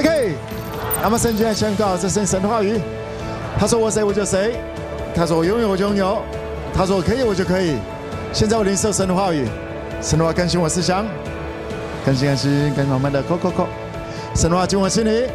[0.00, 0.34] OK，
[1.02, 2.80] 那么圣经宣告这是神的话语。
[3.58, 4.54] 他说我谁我就谁，
[5.14, 6.22] 他说我拥有我就拥有，
[6.72, 7.76] 他说我可以我就可以。
[8.32, 9.46] 现在我领受神的话语，
[10.00, 11.04] 神的话更新我思想，
[12.06, 13.66] 更新更新更新慢慢的扣扣扣，
[14.34, 15.26] 神的话进我心里，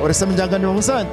[0.00, 1.06] 我的生命将更加丰盛。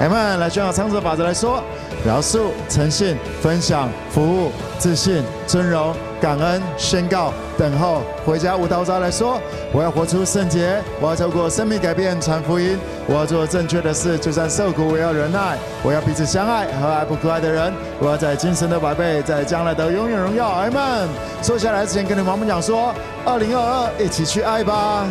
[0.00, 1.62] 阿们，来宣告长者法则来说。
[2.04, 4.50] 饶恕、诚信、分享、服务、
[4.80, 8.56] 自信、尊荣、感恩、宣告、等候、回家。
[8.56, 9.38] 无道招来说：
[9.72, 20.48] 我要活出圣洁，我要透过生命改变传福音，我要做正确的事，就算受苦，我要忍耐，我要彼此相爱，和爱不可爱的人，我要在今生的百倍，在将来的永远荣耀。
[20.48, 21.06] 阿们。
[21.42, 22.94] 坐下来之前，跟你们讲说：
[23.26, 25.04] 二零二二，一起去爱吧，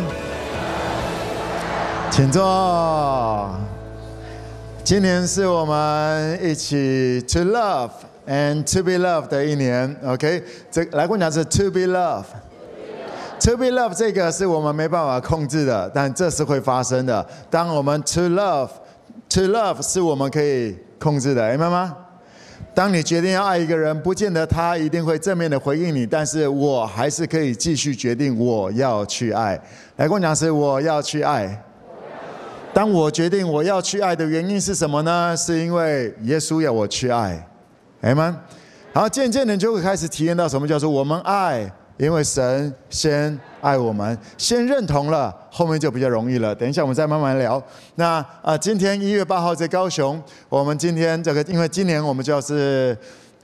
[2.10, 3.50] 请坐。
[4.82, 7.90] 今年是我们一起 to love
[8.30, 10.40] and to be loved 的一年，OK？
[10.70, 17.26] 这来跟我讲是 to be loved，to be loved 这个是我们没办法控制的，但这是会发生的。
[17.50, 21.96] 当我们 to love，to love 是我们可以控制的，明白吗？
[22.72, 29.60] 当你决定要爱一个人，不见得他一定会正面的回应你，但是我还是可以继续决定我要去爱。
[29.96, 31.60] 来跟我讲是我要去爱。
[32.72, 35.36] 当我决定我要去爱的原因是什么呢？
[35.36, 37.44] 是因为耶稣要我去爱，
[38.00, 38.24] 哎们，
[38.92, 46.54] 然后渐渐的就会开始体验到什么叫做我们爱，因为神先爱我们，先认同了，后面就比较容易了。
[46.54, 47.62] 等一下我们再慢慢聊。
[47.96, 52.96] 那啊，今天一月八号在高雄，我们今天这个，因为今年我们就是。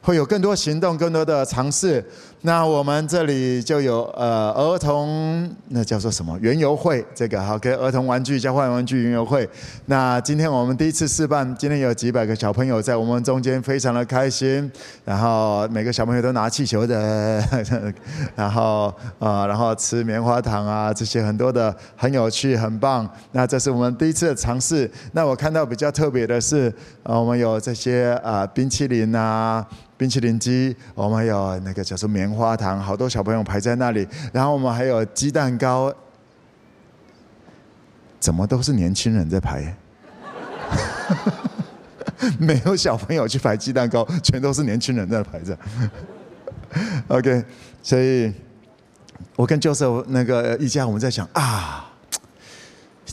[0.03, 2.05] 会有更多行动，更多的尝试。
[2.43, 7.05] 那我们这里就有呃儿童，那叫做什么园游会？
[7.13, 9.49] 这个好，给儿童玩具交换玩具园游会。
[9.87, 14.71] 那今天我们第一次试办，今天有几百个小朋友在我们中间，非常的开心。
[15.05, 17.43] 然后每个小朋友都拿气球的，
[18.37, 23.09] 然后、呃，然后吃棉花糖啊，这些很多的很有趣，很棒。
[23.33, 24.89] 那这是我们第一次的尝试。
[25.13, 29.67] 那我看到比较特别的是，呃，我们有这些啊、呃、冰淇淋啊。
[29.99, 34.07] 冰淇淋机，我们有那个叫做棉棉花糖，好多小朋友排在那里。
[34.33, 35.95] 然后我们还有鸡蛋糕，
[38.19, 39.77] 怎么都是年轻人在排？
[42.39, 45.57] 没有小朋友去排鸡蛋糕，全都是年轻人在排着。
[47.07, 47.45] OK，
[47.81, 48.33] 所以
[49.37, 51.93] 我跟教授那个一家，我们在想啊，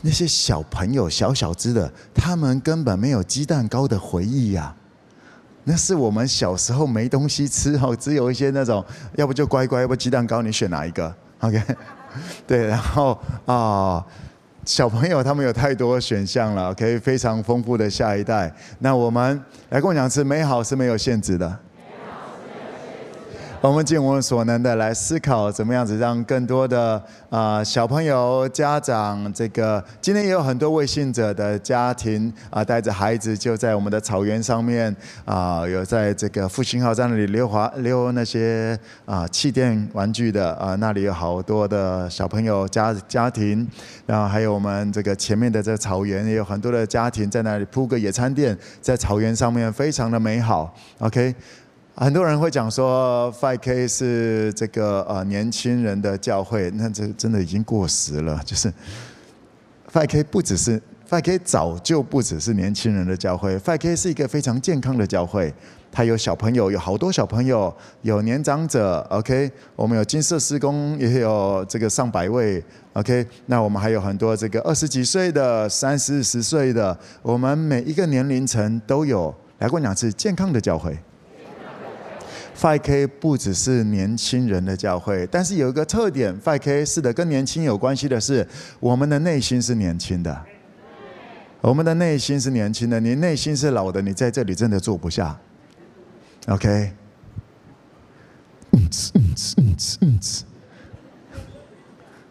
[0.02, 4.76] 那些小朋友小小只的，他们根本没有鸡蛋糕的回忆呀。
[5.66, 8.84] 那是我们小时候没东西吃哦，只有一些那种，
[9.16, 11.62] 要不就乖乖，要不鸡蛋糕，你选哪一个？OK，
[12.46, 14.06] 对，然后啊、
[14.66, 18.54] 小朋友他们有太多选项了，OK，非常丰富的下一代。
[18.80, 21.60] 那我们来跟我讲，吃美好是没有限制的。
[23.64, 43.66] 我们尽我们所能的来思考，怎么样子让更多的啊、小朋友、家长，这个今天也有很多未信者的家庭啊，带着孩子就在我们的草原上面啊，有在这个复兴号在那里溜滑溜那些啊气垫玩具的啊，那里有好多的小朋友家家庭，
[44.06, 50.76] 然后还有我们这个前面的这草原也有很多的家庭在那里铺个野餐垫，在草原上面非常的美好。
[51.00, 51.34] OK。
[51.96, 58.42] 很多人会讲说，5K 是这个呃年轻人的教会，那这真的已经过时了。
[58.44, 58.74] 就是
[59.92, 65.54] 5K 不只是 5K，早就不只是年轻人的教会，5K 是一个非常健康的教会。
[65.92, 67.72] 它有小朋友，有好多小朋友，
[68.02, 69.00] 有年长者。
[69.12, 72.64] OK，我们有金色施工，也有这个上百位。
[72.94, 79.32] OK，那我们还有很多这个二十几岁的、三四十岁的，我们每一个年龄层都有。
[79.60, 80.98] 来过两次健康的教会。
[82.64, 88.48] 5K 不只是年轻人的教会，但是有一个特点，5K 是的，跟年轻有关系的是，
[88.80, 90.46] 我们的内心是年轻的。
[91.60, 95.38] 我们的内心是年轻的，你内心是老的，你在这里真的坐不下。
[96.48, 96.94] OK？
[98.72, 100.42] 嗯哧嗯哧嗯哧嗯哧，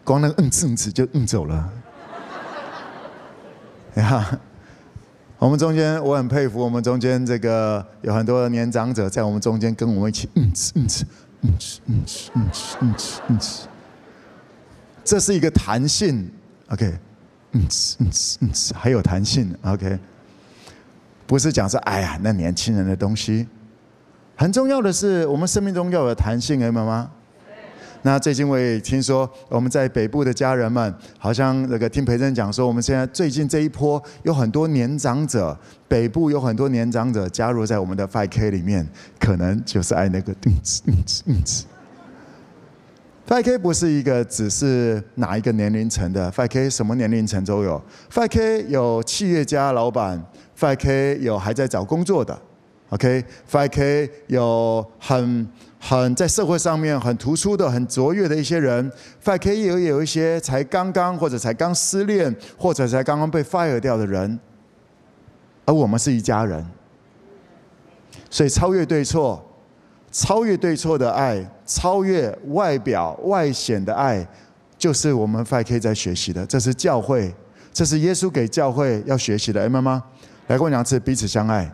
[0.03, 1.71] 光那嗯哧嗯哧就嗯走了。
[3.97, 4.39] 呀。
[5.43, 11.03] 我们中间，我很佩服我们中间这个有很多的年长者在我们中间跟我们一起，嗯哧嗯哧
[11.41, 13.59] 嗯哧嗯哧嗯哧嗯哧嗯哧，
[15.03, 16.31] 这是一个弹性
[16.69, 16.97] ，OK，
[17.51, 19.99] 嗯哧嗯哧嗯哧，还有弹性，OK，
[21.27, 23.45] 不是讲说哎呀那年轻人的东西，
[24.37, 27.11] 很重要的是我们生命中要有弹性，明白吗？
[28.05, 35.57] 那最近我也听说，我们在北部的家人们，好像那个听培珍讲说，我们现在最近这一波有很多年长者，
[35.87, 38.85] 北部有很多年长者加入在我们的 5K 里面，
[39.17, 41.63] 可能就是爱那个嗯哧嗯哧嗯哧。
[43.25, 47.81] 5K 不是一个只是哪一个年龄层的，5K 什么年龄层都有。
[48.11, 50.21] 5K 有企业家老板
[50.59, 52.37] ，5K 有还在找工作的
[52.89, 55.47] ，OK，5K 有很
[55.85, 58.89] 很在社会上面很突出的、很卓越的一些人
[59.23, 64.39] ，5K 也有有一些才刚刚或者才刚失恋或者才刚刚被 fire 掉的人，
[65.65, 66.65] 而我们是一家人，
[68.29, 69.45] 所以超越对错。
[70.09, 74.23] 超越对错的爱，超越外表外显的爱，
[74.77, 76.45] 就是我们 5K 在学习的。
[76.45, 77.33] 这是教会，
[77.73, 79.59] 这是耶稣给教会要学习的。
[79.63, 80.03] 阿们吗？
[80.45, 81.67] 来跟我讲一次，彼此相爱，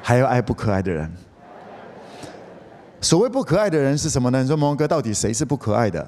[0.00, 1.12] 还要爱不可爱的人。
[3.06, 4.42] 所谓不可爱的人是什么呢？
[4.42, 6.04] 你说蒙哥到底谁是不可爱的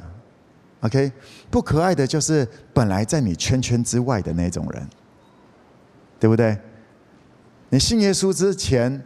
[0.81, 1.13] ？OK，
[1.49, 4.85] 不可爱的就是本来在你圈圈之外的那种人，
[6.19, 6.59] 对不对？
[7.69, 9.01] 你信耶稣之前。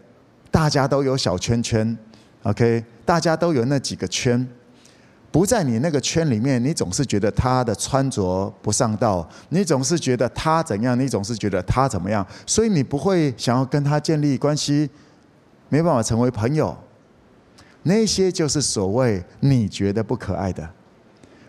[0.51, 1.97] 大家都有小圈圈
[2.43, 4.47] ，OK，大家都有那几个圈，
[5.31, 14.89] 不在你那个圈里面，你总是觉得他的穿着不上道，你总是觉得他怎样，你总是觉得他怎么样，所以你不会想要跟他建立关系，
[15.71, 16.77] 没办法成为朋友。
[17.83, 20.69] 那些就是所谓你觉得不可爱的，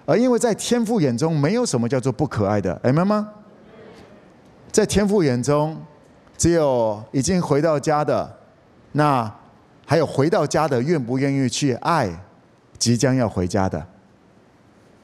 [0.06, 3.30] 而因为在天父眼中，没有什么叫做不可爱的，明白吗？
[4.72, 5.80] 在天父眼中，
[6.38, 8.38] 只有已经回到家的。
[8.94, 9.32] 那
[9.86, 12.10] 还有回到家的，愿不愿意去爱
[12.78, 13.86] 即将要回家的？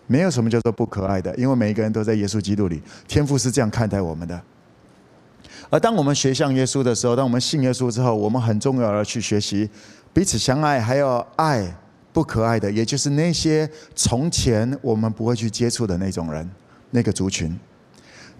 [0.08, 4.42] 没有什么叫做不可爱的，因为每一个人都在耶稣基督里，天父是这样看待我们的。
[5.70, 9.70] 而当我们学像耶稣的时候，当我们信耶稣之后，我们很重要的去学习
[10.14, 11.76] 彼此相爱，还有爱
[12.12, 16.50] 不可爱的，也就是那些从前我们不会去接触的那种人，
[16.92, 17.58] 那个族群。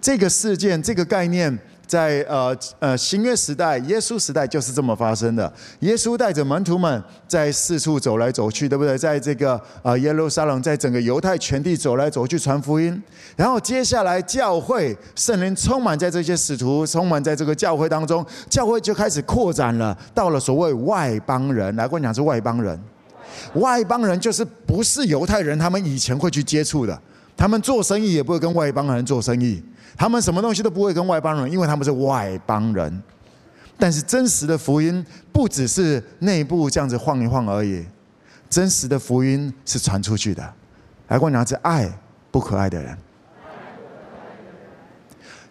[0.00, 1.58] 这个事件，这个概念。
[1.90, 5.52] 在呃呃新约时代，耶稣时代就是这么发生的。
[5.80, 8.96] 耶稣带着门徒们在四处走来走去，对不对？
[8.96, 13.02] 在这个呃耶路撒冷，在整个犹太全地走来走去传福音。
[13.34, 21.74] 然后接下来教会圣灵充满在这些使徒，充满在这个教会当中，教会就开始扩展了，到了所谓外邦人。
[21.74, 22.80] 来，跟我讲是外邦人，
[23.54, 26.96] 外邦人就是不是犹太人，他们以前会去接触的，
[27.36, 29.60] 他们做生意也不会跟外邦人做生意。
[29.96, 33.02] 他们什么东西都不会跟外邦人，因为他们是外邦人。
[33.78, 37.84] 但是真实的福音不只是内部这样子晃一晃而已，
[38.50, 40.42] 真实的福音是传出去的。
[41.08, 41.90] 来，跟我讲，是爱
[42.30, 42.96] 不可爱的人。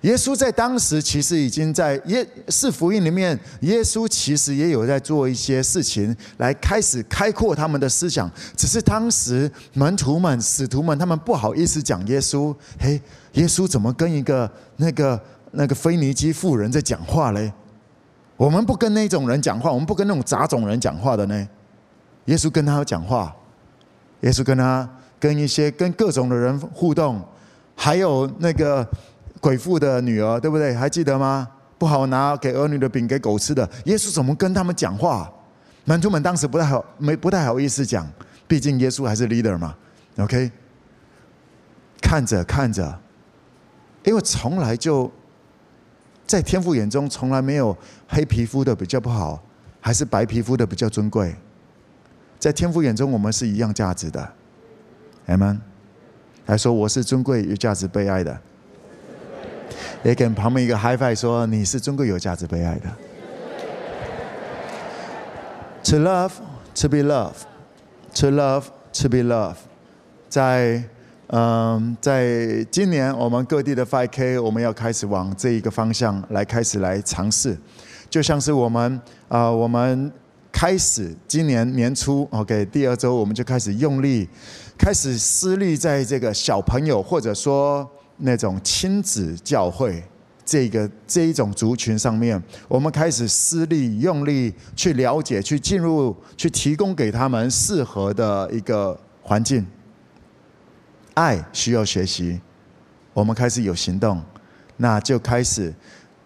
[0.01, 8.31] 耶稣在当时其实已经在耶是福音里面，耶稣其实也有在做一些事情，来开始开阔他们的思想。
[8.55, 12.55] 只是当时门徒们、使徒们，他们不好意思讲耶稣。
[12.79, 13.01] 嘿，
[13.33, 15.21] 耶稣怎么跟一个那个
[15.51, 17.51] 那个腓尼基妇人在讲话嘞？
[18.37, 21.47] 我们不跟那种人讲话，我们不跟那种杂种人讲话的呢。
[22.25, 23.35] 耶稣跟他讲话，
[24.21, 24.89] 耶稣跟他
[25.19, 27.21] 跟一些跟各种的人互动，
[27.75, 28.87] 还有那个。
[29.41, 30.75] 鬼妇的女儿，对不对？
[30.75, 31.47] 还记得吗？
[31.77, 33.65] 不好拿给儿女的饼给狗吃的。
[33.85, 35.31] 耶稣怎么跟他们讲话？
[35.85, 38.05] 门徒们当时不太好，没不太好意思讲，
[38.49, 39.73] 毕竟耶稣还是 leader 嘛。
[40.17, 40.51] OK，
[42.01, 42.99] 看着看着，
[44.03, 45.11] 因为从来就
[46.25, 47.75] 在天父眼中，从来没有
[48.07, 49.41] 黑皮肤的比较不好，
[49.79, 51.35] 还是白皮肤的比较尊贵。
[52.37, 54.33] 在天父眼中，我们是一样价值的。
[55.27, 55.59] Amen。
[56.45, 58.39] 还说我是尊贵、有价值、被爱的。
[60.03, 62.89] 也跟旁边一个 HiFi 说你是尊贵、有价值、被爱的。
[65.83, 66.31] To love,
[66.75, 67.43] to be loved,
[68.15, 69.57] to love, to be loved。
[70.29, 70.83] 在
[71.31, 77.57] 嗯，在今年我们各地的 5K，我们要开始往这一个方向来开始来尝试。
[78.09, 80.11] 就像是我们啊、我们
[80.51, 84.27] 开始今年年初，OK，第二周我们就开始用力，
[84.77, 87.89] 开始施力在这个小朋友或者说。
[88.21, 90.03] 那种亲子教会，
[90.43, 99.65] 这个这一种族群上面，我们开始施力用力去了解、去进入、去提供给他们适合的一个环境。
[101.19, 102.39] 爱需要学习，
[103.13, 104.21] 我们开始有行动，
[104.77, 105.73] 那就开始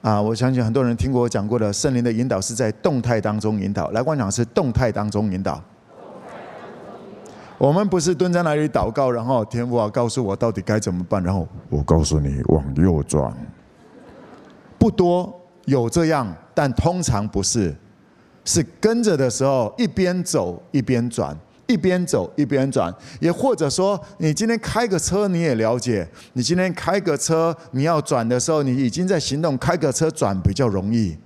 [0.03, 0.21] 啊！
[0.21, 3.89] 我相信很多人听过我讲过的，圣灵的引导是在动态当中引导。
[3.89, 5.59] 来，我讲是动态当中引导。
[7.57, 13.35] 我们不是蹲在那里祷告，然后天父啊，告诉我到底该怎么办，然后我告诉你往右转。
[14.77, 15.33] 不多
[15.65, 17.75] 有这样，但通常不是，
[18.45, 21.35] 是跟着的时候一边走一边转，
[21.67, 22.93] 一边走一边转。
[23.19, 31.17] 也或者说，你今天开个车，你也了解，你今天开个车，你要转的时候，你已经在行动，开个车转比较容易。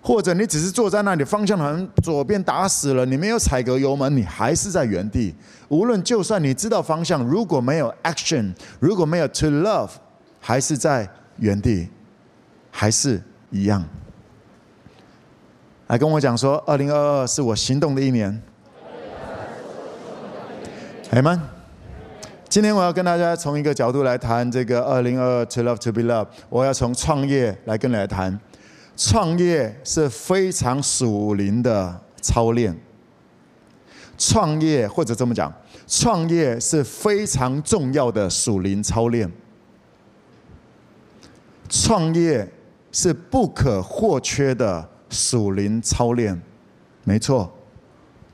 [0.00, 5.34] 或者你只是坐在那里，方向盘左边打死了，你没有踩个油门，你还是在原地。
[5.68, 9.90] 无论就算你知道方向，如果没有 action，如果没有 to love，
[10.38, 11.88] 还是在原地，
[12.70, 13.20] 还是
[13.50, 13.84] 一样。
[15.88, 18.40] 来跟我讲说，二零二二是我行动的一年。
[21.10, 21.40] 阿们。
[22.48, 26.26] 今天我要跟大家从一个角度来谈这个二零二二 to love to be Love。
[26.48, 28.38] 我要从创业来跟你来谈。
[28.96, 32.76] 创业是非常属灵的操练。
[34.18, 35.52] 创业或者这么讲，
[35.86, 39.30] 创业是非常重要的属灵操练。
[41.68, 42.48] 创业
[42.90, 46.40] 是不可或缺的属灵操练。
[47.04, 47.52] 没错，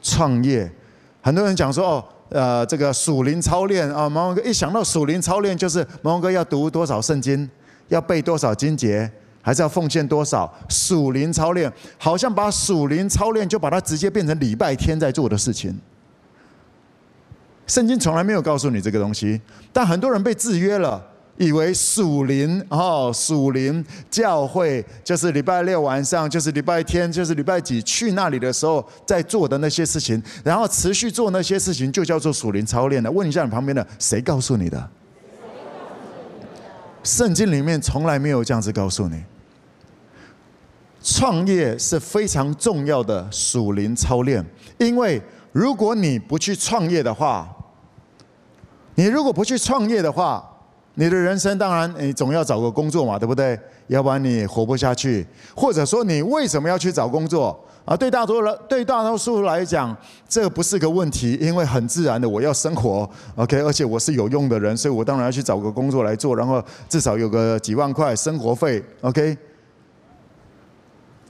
[0.01, 0.73] 创业，
[1.21, 7.49] 很多人讲说哦，呃，这个属灵操练啊，毛哥一想到属灵操练，就是毛哥要读多少圣经，
[7.89, 9.11] 要背多少经节。
[9.45, 11.73] 还是要奉献多少属灵操练？
[11.99, 15.77] 好像把属灵操练就把它直接变成礼拜天在做的事情。
[17.67, 19.41] 圣经从来没有告诉你这个东西，
[19.73, 21.05] 但很多人被制约了，
[21.39, 33.11] 以为属灵哦，属灵教会就是礼拜六晚上，就是礼拜天，就是礼拜几去那里的时候在做的那些事情，然后持续做那些事情，就叫做属灵操练了。
[33.11, 34.91] 问一下你旁边的，谁告诉你的？
[37.03, 39.25] 圣经里面从来没有这样子告诉你。
[41.03, 44.45] 创业是非常重要的属灵操练，
[44.79, 45.21] 因为
[45.51, 47.49] 如果你不去创业的话，
[48.95, 50.49] 你如果不去创业的话，
[50.95, 53.59] 你的人生当然你总要找个工作嘛，对不对？
[53.87, 55.27] 要不然你活不下去。
[55.57, 57.97] 或者说你为什么要去找工作啊？
[57.97, 59.97] 对大多数对大多数来讲，
[60.29, 69.37] 这不是个问题，因为很自然的我要生活，OK，而且我是有用的人，所以我当然要去找个工作来做，然后至少有个几万块生活费，OK。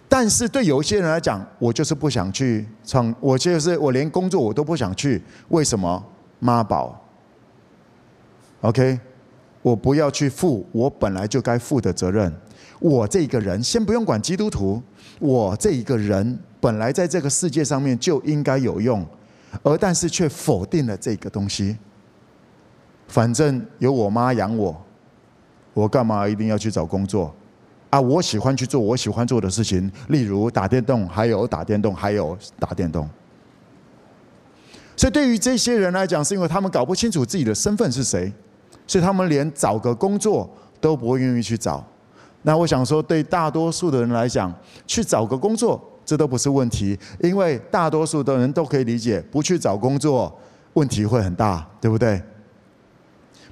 [0.08, 5.22] 但是对有些人来讲，我就是不想去创，我就是我连工作我都不想去。
[5.48, 6.04] 为什么？
[6.38, 6.98] 妈宝。
[8.60, 9.00] OK，
[9.62, 12.32] 我不要去负我本来就该负的责任。
[12.80, 14.82] 我这个人，先不用管基督徒，
[15.20, 19.06] 我这一个人本来在这个世界上面就应该有用，
[19.62, 21.76] 而但是却否定了这个东西。
[23.06, 24.84] 反正有我妈养我，
[25.74, 27.32] 我干嘛一定要去找工作？
[27.90, 33.08] 啊，我喜欢去做我喜欢做的事情，例如打电动，还有打电动，还有打电动。
[34.96, 38.32] 所以对于这些人来讲，是因为他们搞不清楚自己的身份是谁，
[38.92, 40.46] 所以他们连找个工作
[40.78, 41.82] 都不会愿意去找。
[42.42, 44.52] 那我想说，对大多数的人来讲，
[44.86, 50.30] 去找个工作这都不是问题，因为大多数的人都可以理解，不去找工作
[50.74, 52.20] 问题会很大，对不对？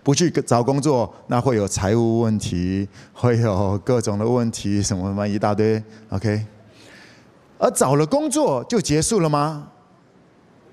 [0.02, 5.82] 不去找工作，那会有财务问题，会有各种的问题，什么什么一大堆。
[6.11, 6.44] OK，
[7.56, 9.68] 而找了工作就结束了吗？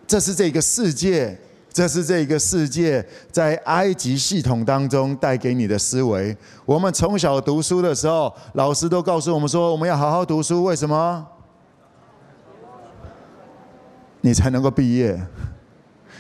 [0.05, 1.39] 这是这个世界，
[1.77, 6.36] 这是这个世界在埃及系统当中带给你的思维。
[6.65, 10.63] 我们从小读书的时候，老师都告诉我们说，我们要好好读书。
[10.63, 11.24] 为什么？
[14.22, 15.22] 你才能够毕业。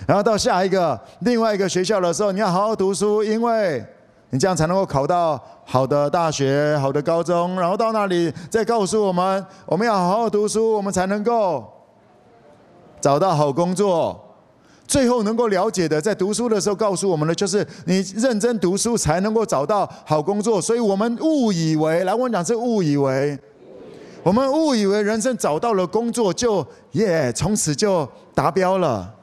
[0.05, 3.83] 然后到下一个另外一个学校的时候，你要好好读书，因为
[4.29, 7.59] 你这样才能够考到好的大学、好的高中。
[7.59, 11.67] 然后到那里再告诉我们，我们要好好读书，我们才能够
[13.01, 14.23] 找到好工作。
[14.87, 20.61] 最后能够了解的，在读书的时候告诉我们的，就是你认真读书才能够找到好工作。
[20.61, 23.37] 所以我们误以为，来我讲是误以为，
[24.23, 29.13] 我们误以为人生找到了工作就耶，从此就达标了。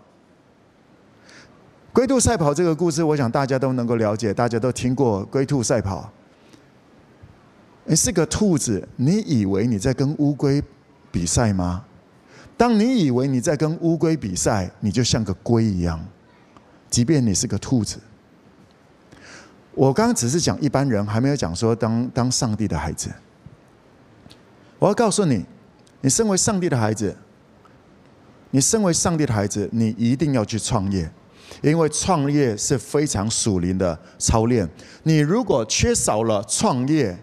[1.92, 6.10] 龟兔赛跑这个故事，我想大家都能够了解，大家都听过龟兔赛跑。
[7.84, 10.62] 你是个兔子，你以为你在跟乌龟
[11.10, 11.84] 比赛吗？
[12.56, 16.04] 当你以为你在跟乌龟比赛，你就像个龟一样，
[16.88, 17.98] 即便你是个兔子。
[19.72, 23.10] 我刚刚只是讲一般人，还没有讲说当当上帝的孩子。
[24.78, 25.44] 我要告诉你，
[26.00, 27.16] 你身为上帝的孩子，
[28.50, 31.10] 你身为上帝的孩子，你一定要去创业。
[31.62, 34.68] 因为创业是非常属灵的操练，
[35.02, 37.16] 你如果缺少了创业，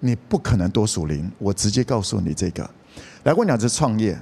[0.00, 1.30] 你不可能多属灵。
[1.38, 2.68] 我直接告诉你这个，
[3.24, 4.18] 来，我讲是创业。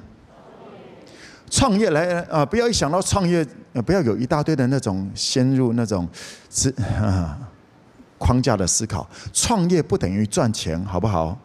[1.51, 3.47] 创业来啊，不要一想到创业，
[3.87, 6.09] 不要有一大堆的那种陷入那种
[6.51, 6.75] 是
[8.19, 9.09] 框架的思考。
[9.33, 11.39] 创业不等于赚钱，好不好？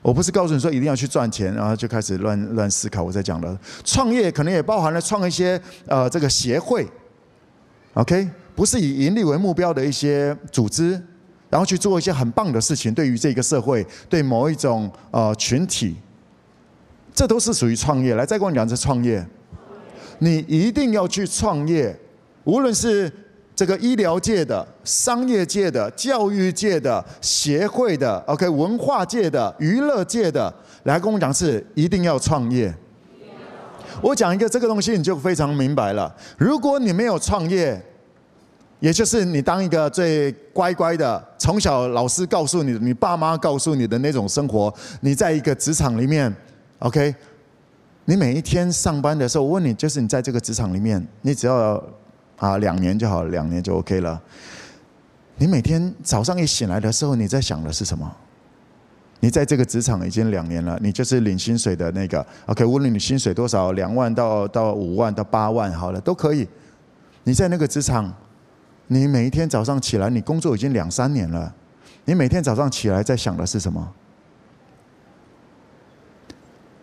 [0.00, 3.02] 我不是告诉你说一定要去赚钱，然后就开始乱乱思考。
[3.02, 6.86] 我在讲的创业可能也包含了创一些呃这个协会。
[7.94, 10.92] OK，不是以盈利为目标的一些组织，
[11.50, 15.96] 然后去做一些很棒的事情，对于这个社会，对某一种呃群体
[17.18, 18.14] 这都是属于创业。
[18.14, 19.26] 来，再跟我讲这创业，
[20.20, 21.92] 你一定要去创业，
[22.44, 23.12] 无论是
[23.56, 32.72] 这个医疗界的、商业界的、教育界的、协会的，OK，文化界的、娱乐界的，来跟我讲是一定要创业。
[34.00, 36.14] 我讲一个这个东西，你就非常明白了。
[36.36, 37.82] 如果你没有创业，
[38.78, 46.32] 也就是你当一个最乖乖的，从小老师告诉你、你爸妈告诉你的那种生活，你在一个职场里面
[46.80, 47.14] ，OK，
[48.04, 51.82] 你每一天上班的时候，我问你，就是你在这个职场里面，你只要
[52.36, 54.20] 啊两年就好，两年就 OK 了。
[55.36, 58.10] 你每天早上一醒来的时候，你在想的是什么？
[59.20, 66.48] 你在这个职场已经两年了，你就是领薪水的那个，OK，无论你薪水多少，两万到到五万到八万，好了，都可以。
[67.24, 68.12] 你在那个职场。
[68.90, 71.54] 你每一天早上起来，你工作已经两三年了，
[72.06, 73.86] 你每天早上起来在想的是什么？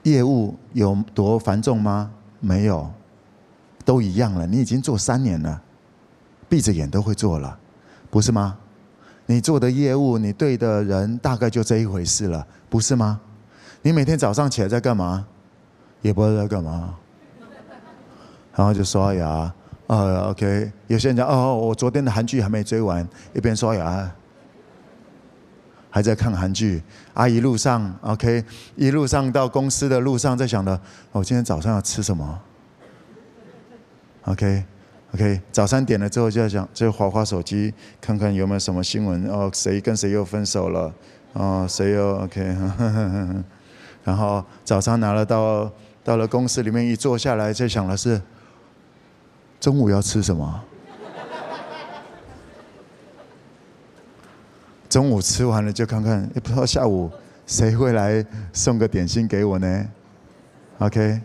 [0.05, 2.11] 业务有多繁重吗？
[2.39, 2.87] 没有，
[3.83, 4.45] 都一样了。
[4.45, 5.59] 你已经做三年了，
[6.47, 7.57] 闭着眼都会做了，
[8.11, 8.55] 不是吗？
[9.25, 13.19] 你做的业务，你对的人大概就这一回事了，不是吗？
[13.81, 15.25] 你每天早上起来在干嘛？
[16.03, 16.95] 也不知道在干嘛，
[18.55, 19.51] 然后就刷牙。
[19.87, 24.11] 呃，OK，有些人讲哦，我昨天的韩剧还没追完，一边刷牙，
[25.95, 26.83] 还在看韩剧。
[27.13, 28.43] 啊，一路上 OK，
[28.75, 30.77] 一路上到公司的路上在想着，
[31.13, 32.37] 我今天早上要吃什么
[34.25, 39.25] ？OK，OK，早餐点了之后就在想，就划划手机，看看有没有什么新闻。
[39.29, 40.93] 哦，谁跟谁又分手了？
[41.31, 42.41] 哦，谁又 OK？
[44.03, 45.71] 然后早餐拿了到
[46.03, 48.21] 到了公司里面一坐下来，就想的是。
[49.61, 50.61] 中午要吃什么？
[54.95, 57.11] 中午吃完了就看看，也不知道下午
[57.45, 59.85] 谁会来送个点心给我呢
[60.77, 61.19] ？OK，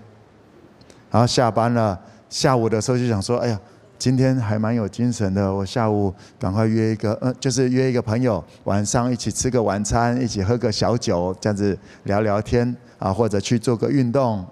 [1.09, 1.97] 然后下班了，
[2.29, 3.61] 下午的时候就想说，哎呀，
[3.97, 14.45] 今天还蛮有精神的，我下午赶快约一个，嗯，就是约一个朋友，晚上一起吃个晚餐，一起喝个小酒，这样子聊聊天啊，或者去做个运动，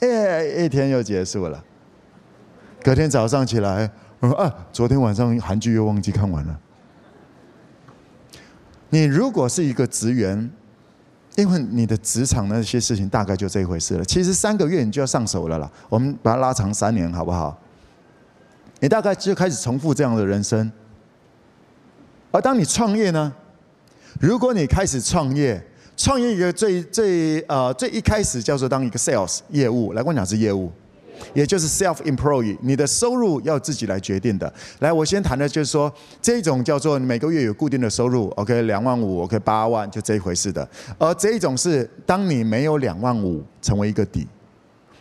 [0.00, 1.64] 哎，一天又结束了。
[2.82, 6.60] 隔天早上起来，我说啊，昨天晚上韩剧又忘记看完了。
[8.90, 10.50] 你如果是一个职员，
[11.36, 14.04] 因为你的职场那些事情大概就这一回事了。
[14.04, 17.56] 其实三个月你就要上手了啦，我们把它拉长三年，好不好？
[18.80, 20.70] 你大概就开始重复这样的人生。
[22.32, 23.32] 而当你创业呢？
[24.20, 25.62] 如果你开始创业，
[25.96, 30.70] 创业一个最最呃最一开始叫做当一个 sales 业务，来跟我讲是业务。
[31.34, 34.52] 也就是 self-employed，你的收入要自己来决定的。
[34.80, 40.68] 来，我先谈的就是说，这种叫做每个月有固定的收入，OK，两万五，OK，八万，就这一回事的。
[40.98, 44.26] 而这一种是，当你没有两万五成为一个底，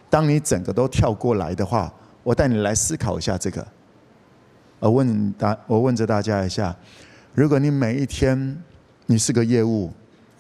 [0.10, 1.92] 当你整个都跳过来的话，
[2.24, 3.66] 我带你来思考一下这个。
[4.80, 6.76] 我问大，我问着大家一下，
[7.34, 8.58] 如果你每一天
[9.08, 9.92] 你是个业务，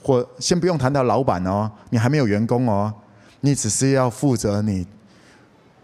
[0.01, 2.93] 或先不用谈到老板哦，你还没有员工哦，
[3.41, 4.85] 你只是要负责你。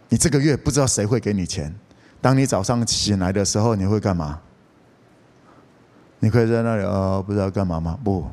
[0.09, 1.73] 你这个月不知道谁会给你钱。
[2.21, 4.39] 当你早上醒来的时候，你会干嘛？
[6.19, 7.99] 你可以在那里呃，不知道干嘛吗？
[8.03, 8.25] 不。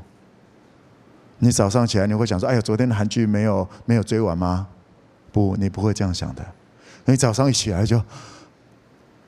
[1.38, 4.68] 你早上起来你会想说：“哎呀，昨天的韩剧没有没有追完吗？”
[5.32, 6.46] 不，你不会这样想的。
[7.04, 7.98] 你早上一起来就，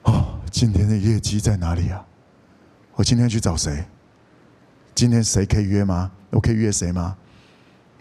[0.03, 2.07] 哦，今天的业绩在哪里啊？
[2.95, 3.85] 我今天去找谁？
[4.95, 6.11] 今天谁可以约吗？
[6.31, 7.17] 我可以约谁吗？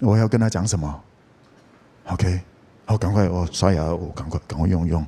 [0.02, 1.04] 我要跟他讲什么
[2.06, 2.42] ？OK。
[2.86, 5.06] 好，赶快我刷牙，我赶快赶快用用。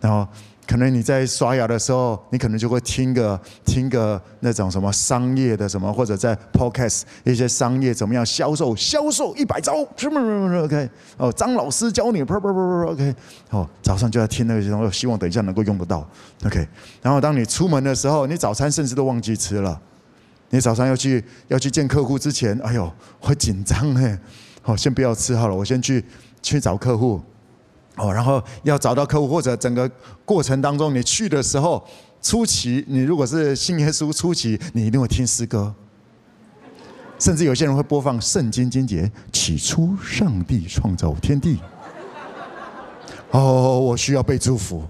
[0.00, 0.26] 然后
[0.66, 10.90] 可能你在刷牙的时候，你可能就会听个听个那种什么商业的什么，或者在 Podcast 一些商业怎么样销售，销售一百招，什么什么什么 OK。
[11.16, 13.14] 哦，张老师教你，啪啪啪啪 OK。
[13.50, 16.06] 哦，早上就要听那些东西，希望等一下能够用得到
[16.44, 16.66] OK。
[17.02, 19.78] 然后当你出门的时候，你早餐甚至都忘记吃了。
[20.50, 24.18] 你早上要去要去见客户之前，哎呦，会紧张哎。
[24.62, 26.04] 好，先不要吃好了，我先去。
[26.48, 27.20] 去找客户，
[27.96, 29.90] 哦，然后要找到客户，或者整个
[30.24, 31.84] 过程当中，你去的时候，
[32.22, 35.74] 初期你如果是信耶稣初期，你一定会听诗歌，
[37.18, 41.58] 甚至有些人会播放圣经经节：起初上帝创造天地。
[43.30, 44.82] 哦，我需要被祝福，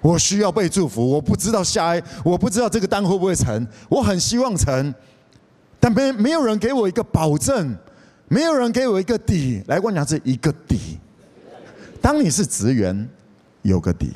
[0.00, 4.94] 我需要被祝福，我不知道下一，我不知道这个单会不会成，我很希望成，
[5.80, 7.76] 但没没有人给我一个保证。
[8.28, 10.98] 没有人给我一个底，来，我讲是一个底。
[12.00, 13.08] 当你是职员，
[13.62, 14.12] 有个底，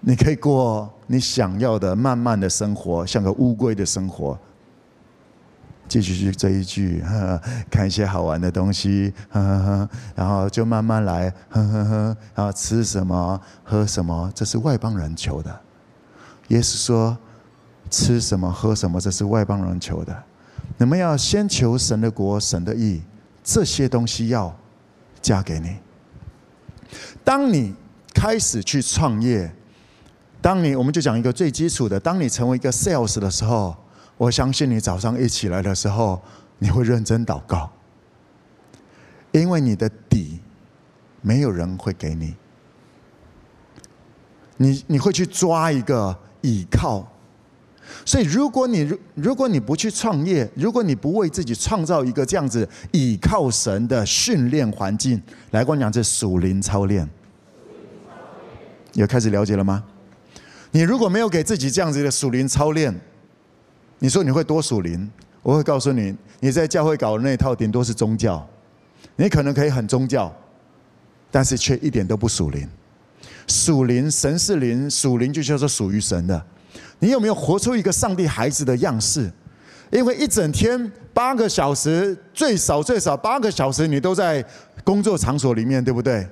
[0.00, 4.38] 你可以过你想要的慢慢的生活，像个乌龟的生活。
[5.88, 7.02] 继续去追剧，
[7.68, 15.60] 看一些好玩的东西呵呵， 然后就慢慢来，呵呵呵然后吃什么喝什么，这是外邦人求的。
[16.46, 17.18] 耶稣说
[17.90, 20.22] ：“吃什么喝什么，这是外邦人求的。
[20.78, 23.02] 你们要先求神的国、神的义，
[23.42, 24.56] 这些东西要
[25.20, 25.76] 加给你。
[27.22, 27.74] 当你
[28.14, 29.52] 开始去创业，
[30.40, 33.76] 当你我们就讲一个最基础的，当你成为一个 sales 的时候。”
[34.20, 36.20] 我相信你早上一起来的时候，
[36.58, 37.72] 你会认真祷告，
[39.32, 40.40] 因为你的底
[41.22, 42.34] 没有人会给你，
[44.58, 47.09] 你你会去抓一个倚靠，
[48.04, 57.08] 所以如果你如如果你不去创业，如果你不为自己创造一个这样子倚靠神的训练环境，来跟我讲这属灵操练，
[58.94, 59.84] 有开始了解了吗？
[60.72, 62.94] 你如果没有给自己这样子的属灵操练，
[63.98, 65.10] 你说你会多属灵？
[65.42, 68.46] 我会告诉你，你在教会搞的那一套顶多是宗教，
[69.16, 70.30] 你可能可以很宗教，
[71.30, 72.68] 但是却一点都不属灵。
[73.46, 76.44] 属灵，神是灵，属灵就叫做属于神的。
[77.00, 79.30] 你有没有活出一个上帝孩子的样式？
[79.90, 84.44] 因为一整天八个小时，最少最少八个小时，你都在
[84.84, 86.24] 工作场所里面，对不对？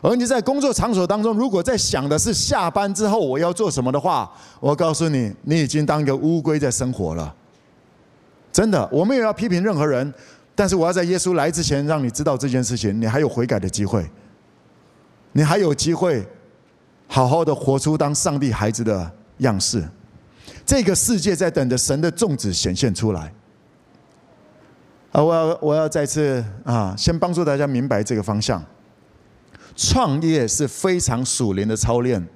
[0.00, 7.34] 而你在工作场所当中，如果在想的是下班之后我要做什么的话，我告诉你，你已经当一个乌龟在生活了。
[8.52, 10.12] 真的，我没有要批评任何人，
[10.54, 14.08] 但是我要在耶稣来之前让你知道这件事情，你还有悔改的机会，
[15.32, 16.24] 你还有机会
[17.08, 19.82] 好好的活出当上帝孩子的样式。
[20.72, 23.30] 这个世界在等着神的种子显现出来。
[25.10, 28.64] 啊，我要我要再次啊，先帮助大家明白这个方向。
[29.76, 32.26] 创业是非常属灵的操练。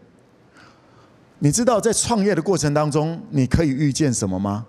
[1.39, 4.67] 你知道在创业的过程当中，你可以遇见什么吗？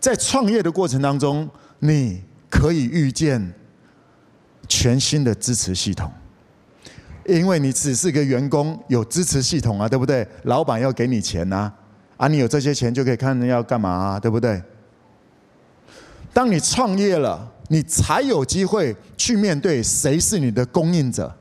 [0.00, 1.46] 在创业的过程当中，
[1.80, 3.52] 你可以遇见
[4.66, 6.10] 全新的支持系统，
[7.26, 10.26] 因为你只是个员工，有支持系统啊，对不对？
[10.44, 11.74] 老板要给你钱呐，啊，
[12.18, 14.62] 啊你有这些钱就可以看要干嘛啊，对不对？
[16.34, 21.34] 当你创业了，你才有机会去面对谁是你的供应者。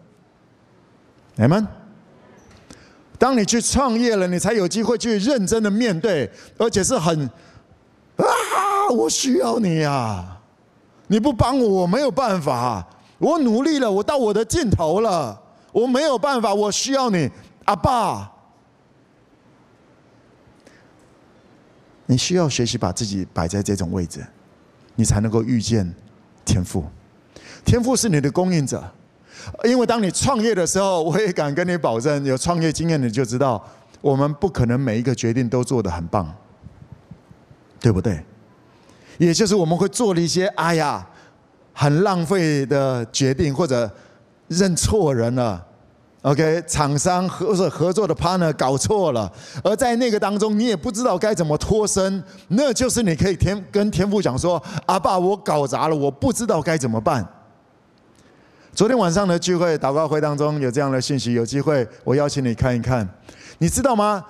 [1.36, 1.68] 你们，
[3.20, 7.30] 当你去创业了，你才有机会去认真的面对，而且是很
[8.16, 10.40] 啊，我需要你啊！
[11.08, 12.88] 你不帮我，我没有办法。
[13.20, 15.40] 我努力了，我到我的尽头了，
[15.72, 17.30] 我没有办法，我需要你，
[17.66, 18.32] 阿爸。
[22.08, 24.26] 你需要学习把自己摆在这种位置，
[24.96, 25.94] 你才能够遇见
[26.44, 26.84] 天赋。
[27.64, 28.84] 天赋是你的供应者。
[29.64, 33.64] 因为当你创业的时候，我也敢跟你保证，有创业经验你就知道，
[34.02, 36.34] 我们不可能每一个决定都做得很棒，
[37.80, 38.24] 对不对？
[39.18, 41.08] 也就是我们会做了一些哎呀，
[41.74, 43.90] 很浪费的决定，或者
[44.48, 45.67] 认错人了
[46.28, 49.32] ，OK，厂商合作合作的 partner 搞错了，
[49.64, 57.26] 而在那个当中，你也不知道该怎么脱身，那就是你可以天跟天父讲说，阿爸，我搞砸了，我不知道该怎么办。
[58.74, 63.08] 昨天晚上的聚会祷告会当中有这样的信息，有机会我邀请你看一看。
[63.60, 64.24] 你知道吗？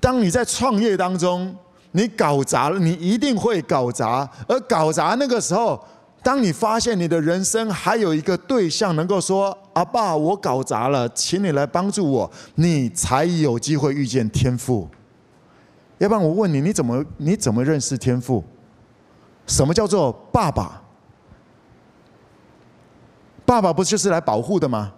[0.00, 1.54] 当你在创业当中，
[1.92, 4.28] 你搞砸了，你一定会搞砸。
[4.46, 5.82] 而搞砸那个时候，
[6.22, 14.88] 当你发现你的人生还有一个对象能够说：“阿爸，我搞砸了，请你来帮助我。”你才有机会遇见天父。
[15.98, 18.42] 要不然我问你，你怎么你怎么认识天父？
[19.46, 20.82] 什么叫做爸爸？
[23.46, 24.92] 爸爸不就是来保护的吗？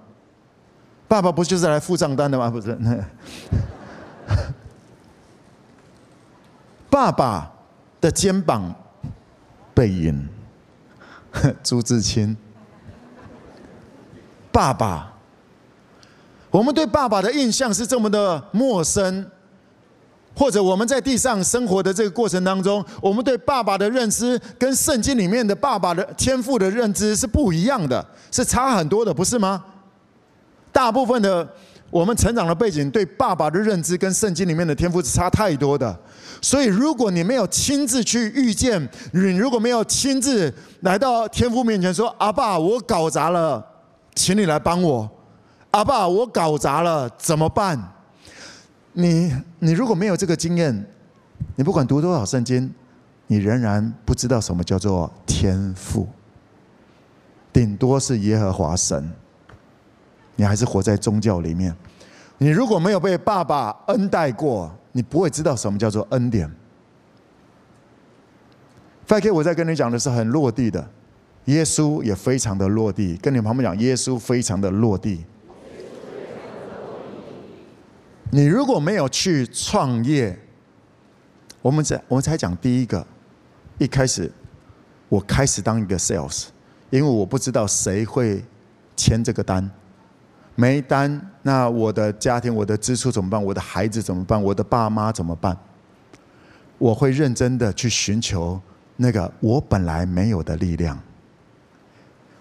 [1.09, 2.49] 爸爸不就是来付账单的吗？
[2.49, 2.79] 不是。
[6.89, 7.53] 爸爸
[8.01, 8.75] 的肩膀，
[9.75, 10.29] 背影，
[11.63, 12.37] 朱自清。
[14.57, 15.13] 爸爸，
[16.51, 19.31] 我们对爸爸的印象是这么的陌生。
[20.35, 29.63] 或者我们在地上生活的这个过程当中，我们对爸爸的认知跟圣经里面的爸爸的天赋的认知是不一样的，是差很多的，不是吗？
[30.73, 31.47] 大部分的
[31.91, 35.95] 我们成长的背景对爸爸的认知跟圣经里面的天赋是差太多的。
[36.41, 43.65] 所以，如果你没有亲自去遇见，你如果没有亲自来到天父面前说：“阿爸，我搞砸了，
[44.17, 45.09] 请你来帮我。
[45.71, 47.93] ”“阿爸，我搞砸了，怎么办？”
[48.99, 50.85] 你你如果没有这个经验，
[51.55, 52.75] 你不管读多少圣经，
[53.27, 56.09] 你仍然不知道什么叫做天赋。
[57.53, 59.13] 顶多是耶和华神，
[60.35, 61.77] 你还是活在宗教里面。
[62.39, 66.51] 你如果没有被爸爸恩待过，你不会知道什么叫做恩典。
[69.07, 70.87] 5K，我在跟你讲的是很落地的，
[71.47, 73.17] 耶稣也非常的落地。
[73.17, 75.25] 跟你旁边讲，耶稣非常的落地。
[78.31, 80.39] 你如果没有去创业，
[81.63, 83.07] 我们在我们才讲第一个，
[83.79, 84.31] 一开始
[85.09, 86.47] 我开始当一个 sales，
[86.91, 88.45] 因为我不知道谁会
[88.97, 89.71] 签这个单，
[90.57, 93.43] 没单，那我的家庭、我的支出怎么办？
[93.43, 94.43] 我的孩子怎么办？
[94.43, 95.57] 我的爸妈怎么办？
[96.79, 98.61] 我会认真的去寻求。
[98.97, 100.99] 那个我本来没有的力量，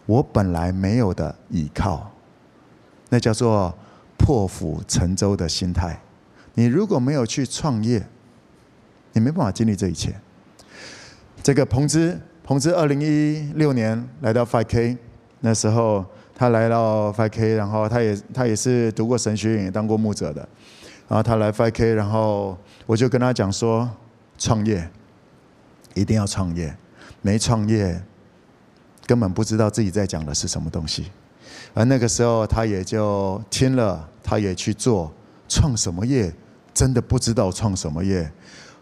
[0.06, 2.12] 我本来没有的依靠，
[3.10, 3.76] 那叫做
[4.18, 6.00] 破釜沉舟的心态。
[6.54, 8.06] 你如果没有去创业，
[9.14, 10.16] 你没办法经历这一切。
[11.44, 14.98] 这个彭之，彭之二零一六年来到 5K，
[15.42, 20.48] 那时候他来到 5K，然后他也他也是读过神学院，也当过牧者的，
[21.08, 23.90] 然后他来 5K，然后我就跟他讲说
[24.38, 24.90] 创业。
[25.94, 26.76] 一定要创业，
[27.22, 28.04] 没创业
[29.06, 31.06] 根本不知道自己在讲的是什么东西。
[31.74, 35.12] 而那个时候，他也就听了，他也去做，
[35.48, 36.34] 创什么业，
[36.74, 38.32] 真的不知道创什么业。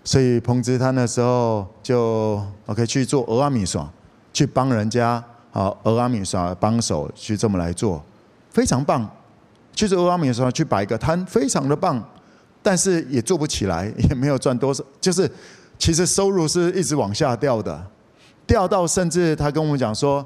[0.03, 3.81] 所以彭之他那时候就 OK 去做蚵仔面线，
[4.31, 8.03] 去帮人家啊蚵仔面线帮手去这么来做，
[8.51, 9.09] 非常棒。
[9.73, 12.03] 去做蚵仔面线去摆个摊，非常的棒，
[12.62, 15.29] 但是也做不起来，也没有赚多少，就是。
[15.79, 17.86] 其实收入是一直往下掉的，
[18.45, 20.25] 掉到甚至他跟我们讲说，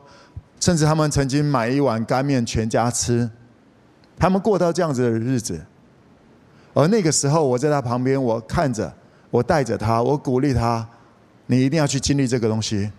[0.60, 3.30] 甚至他们曾经买一碗干面全家吃，
[4.18, 5.64] 他们过到这样子的日子。
[6.74, 8.94] 而那个时候我在他旁边，我看着，
[9.30, 10.88] 我带着他，我鼓励他，
[11.48, 12.92] 你一定要去经历这个东西。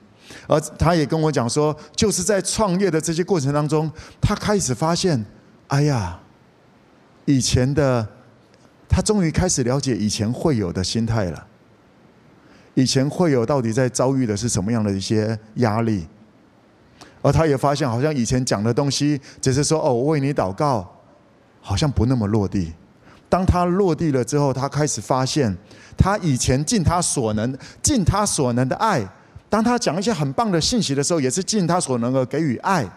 [0.47, 5.25] 而他也跟我讲说，就是在创业的这些过程当中，他开始发现，
[5.69, 6.21] 哎呀，
[7.25, 8.07] 以前的，
[8.89, 11.47] 他终于开始了解以前会有的心态了。
[12.79, 16.07] 以前会有到底在遭遇的是什么样的一些压力，
[17.21, 20.89] 而他也发现，好像以前讲的东西只是说哦，我为你祷告，
[21.61, 22.73] 好像不那么落地。
[23.29, 25.53] 当他落地了之后，他开始发现，
[25.97, 29.05] 他以前尽他所能、尽他所能的爱。
[29.51, 32.89] 当他讲一些很棒的信息的时候，也是尽他所能的给予爱。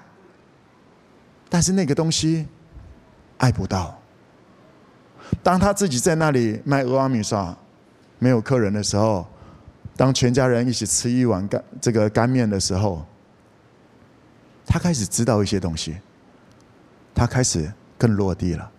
[1.50, 2.46] 但是那个东西
[3.40, 4.00] 爱不到。
[5.42, 7.56] 当他自己在那里卖蚵仔面线，
[8.20, 9.26] 没有客人的时候。
[9.96, 13.06] 当全家人一起吃一碗干这个干面的时候，
[14.66, 15.98] 他开始知道一些东西，
[17.14, 18.72] 他开始更落地了。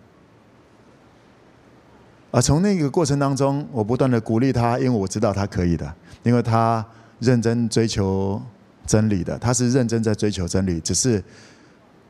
[2.31, 6.83] 而从那个过程当中，我不断的鼓励他，因为我知道他可以的，因为他
[7.19, 8.41] 认真追求
[8.87, 11.23] 真理的，他是认真在追求真理，只是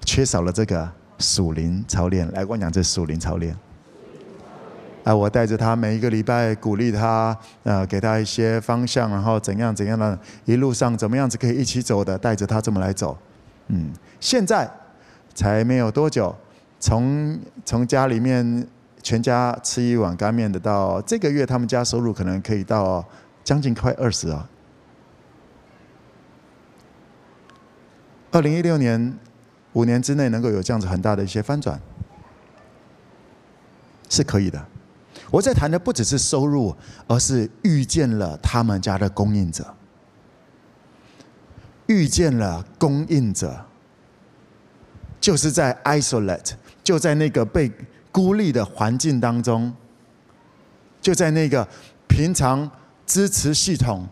[0.05, 0.89] 缺少了这个
[1.19, 2.31] 属灵操练。
[2.31, 3.53] 来，我讲这属灵操练。
[5.03, 13.17] 啊，我带着他每一个礼拜鼓励他，呃，给他一些方向，然后怎样怎样的，一路上怎么样子可以一起走的，带着他这么来走。
[13.67, 14.69] 嗯，现在
[15.33, 16.33] 才没有多久，
[16.79, 18.65] 从从家里面
[19.01, 23.03] 全家吃一碗干面的，到这个月他们家收入可能可以到
[23.43, 24.49] 将近快二十啊。
[28.31, 29.17] 二零一六年
[29.73, 31.77] 五年之内能够有这样子很大的一些翻转，
[34.09, 34.65] 是可以的。
[35.33, 36.75] 我在谈的不只是收入，
[37.07, 39.65] 而是遇见了他们家的供应者，
[41.87, 43.65] 遇见了供应者，
[45.19, 46.51] 就是在 isolate，
[46.83, 47.71] 就在那个被
[48.11, 49.73] 孤立的环境当中，
[51.01, 51.67] 就在那个
[52.07, 52.69] 平常
[53.07, 54.07] 支持系统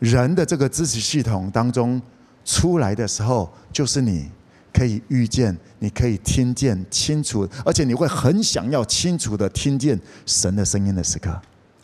[0.00, 1.98] 人的这个支持系统当中
[2.44, 4.30] 出来的时候，就是你。
[4.72, 11.30] 可以遇见，你可以听见清楚，而且你会很想要清楚的听见神的声音的时刻，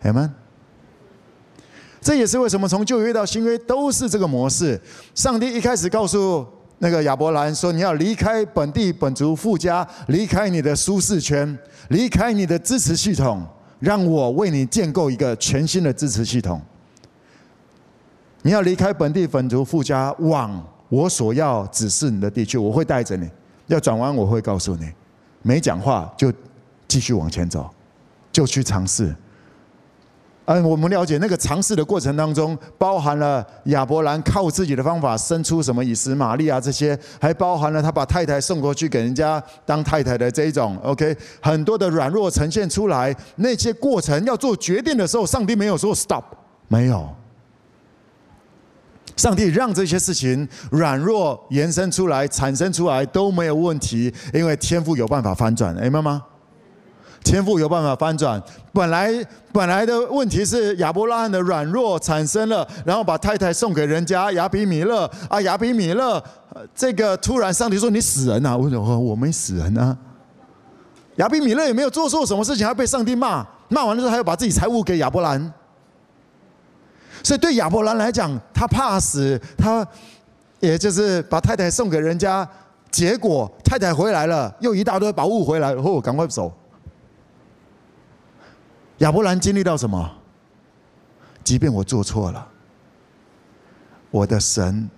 [0.01, 0.35] 好吗？
[2.01, 4.81] 这也是为什么从旧约到新约都是这个模式。
[5.16, 6.46] 上帝一开始告诉
[6.79, 13.44] 那个亚伯兰说：“你要离开本地本族富家，离开你的舒适圈，离开你的支持系统，
[13.81, 16.62] 让我为你建构一个全新的支持系统。
[18.42, 23.29] 你要离开本地本族富家，往。”我所要指示你的地区，我会带着你。
[23.66, 24.90] 要转弯，我会告诉你。
[25.42, 26.33] 没讲话就
[26.87, 27.68] 继续往前走，
[28.33, 29.14] 就去尝试。
[30.46, 40.74] 嗯，我们了解那个尝试的过程当中，包含了亚伯兰靠自己的方法生出什么以实玛利啊这些，还包含了他把太太送过去给人家当太太的这一种。
[40.83, 43.14] OK，很多的软弱呈现出来。
[43.37, 46.24] 那些过程要做决定的时候，上帝没有说 stop，
[46.68, 47.07] 没有。
[49.18, 55.76] 上帝让这些事情软弱延伸出来、产生出来都没有问题，因为天赋有办法翻转。
[55.76, 56.22] 哎，妈妈，
[57.24, 58.40] 天赋有办法翻转。
[58.72, 59.12] 本来
[59.52, 66.22] 本来的问题是亚伯拉罕的软弱产生了，然后把太太送给人家亚比米勒啊，亚比米勒，
[66.72, 68.57] 这个突然上帝说你死人啊？
[68.57, 69.96] 为什么我没死人啊？
[71.16, 75.52] 亚比米勒也没有做错什么事情，还被上帝骂，骂完了之后还要把自己财物给亚伯兰。
[77.22, 79.87] 所以对亚伯兰来讲，他怕死，他
[80.61, 82.48] 也就是把太太送给人家，
[82.90, 86.52] 结果太太回来了，又一大堆宝物回来，然后赶快走。
[88.98, 90.11] 亚伯兰经历到什么？
[91.44, 92.46] 即便我做错了，
[94.11, 94.90] 我的神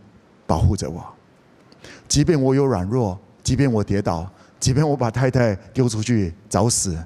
[0.47, 1.01] 保护着我；
[2.09, 4.29] 即便我有软弱，即便我跌倒，
[4.59, 6.99] 即便我把太太丢出去找死，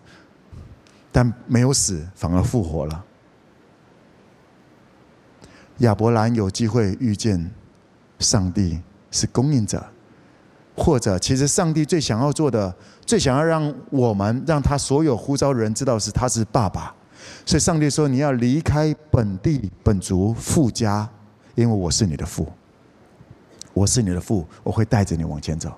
[1.12, 3.04] 但没有死，反而复活了。
[5.79, 7.51] 亚伯兰有机会遇见
[8.19, 9.85] 上帝是供应者，
[10.77, 16.95] 或者其实上帝最想要做的、最想要让我们让他所有呼召人知道是他是爸爸，
[17.45, 21.09] 所以上帝说，你要离开本地本族富家，
[21.55, 22.47] 因为我是你的父，
[23.73, 25.73] 我是你的父，我会带着你往前走。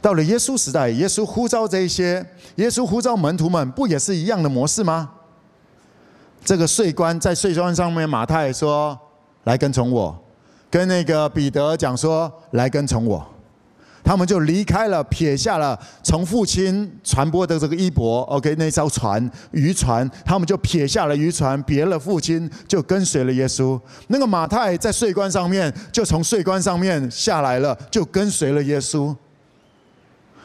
[0.00, 5.10] 到了耶稣时代，耶稣呼召这一些，耶稣呼召门徒们，不也是一样的模式吗？
[6.44, 8.98] 这个税关在税关上面，马太说
[9.44, 10.18] ：“来跟从我。”
[10.70, 13.24] 跟那个彼得讲说：“来跟从我。”
[14.04, 23.80] 他们就离开了，撇下了从父亲传播的这个衣钵，OK，那艘船渔船，他们就撇下了渔船，别了父亲，就跟随了耶稣。
[24.08, 29.14] 那个马太在税关上面，就从税关上面下来了，就跟随了耶稣。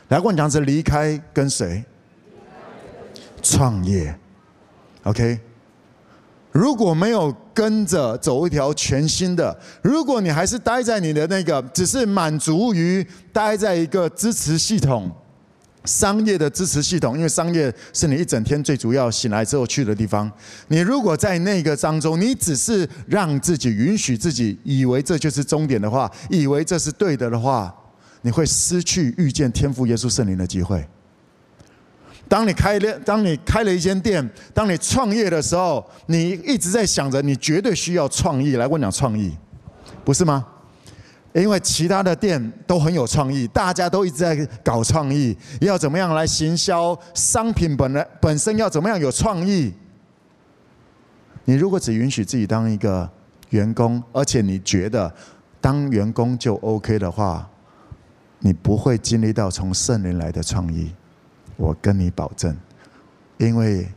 [0.09, 1.83] 来，我讲是离开跟随，
[3.41, 4.15] 创业
[5.03, 5.39] ，OK。
[6.57, 15.11] 如果没有跟着走一条全新的，如果你还是待在你的那个，只是满足于待在一个支持系统、
[15.85, 20.31] 商业的支持系统，因为商业是你一整天最主要醒来之后去的地方。
[20.69, 27.71] 你如果在那个当中，你只是让自己允许自己以为这就是终点的话，以为这是对的的话，
[28.23, 30.83] 你会失去遇见天赋耶稣圣灵的机会。
[32.29, 38.55] 当你开了，当你开了一间店，当你创业的时候，你一直在想着，你绝对需要创意。
[38.55, 39.35] 来，我讲创意，
[40.03, 40.45] 不是吗？
[41.33, 49.71] 因为其他的店都很有创意，大家都一直在搞创意，要怎么样来行销商品本来本身要怎么样有创意。
[51.45, 53.07] 你如果只允许自己当一个
[53.51, 55.13] 员工，而且你觉得
[55.61, 57.47] 当员工就 OK 的话，
[58.39, 60.91] 你不会经历到从圣灵来的创意。
[61.57, 62.55] 我跟你保证，
[63.37, 63.87] 因为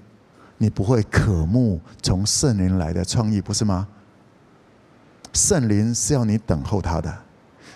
[0.59, 3.87] 你不会渴慕从圣灵来的创意，不是吗？
[5.33, 7.17] 圣灵是要你等候他的，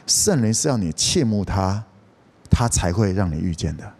[0.07, 1.85] 圣灵是要你切慕他，
[2.51, 3.93] 他才会让你遇见的。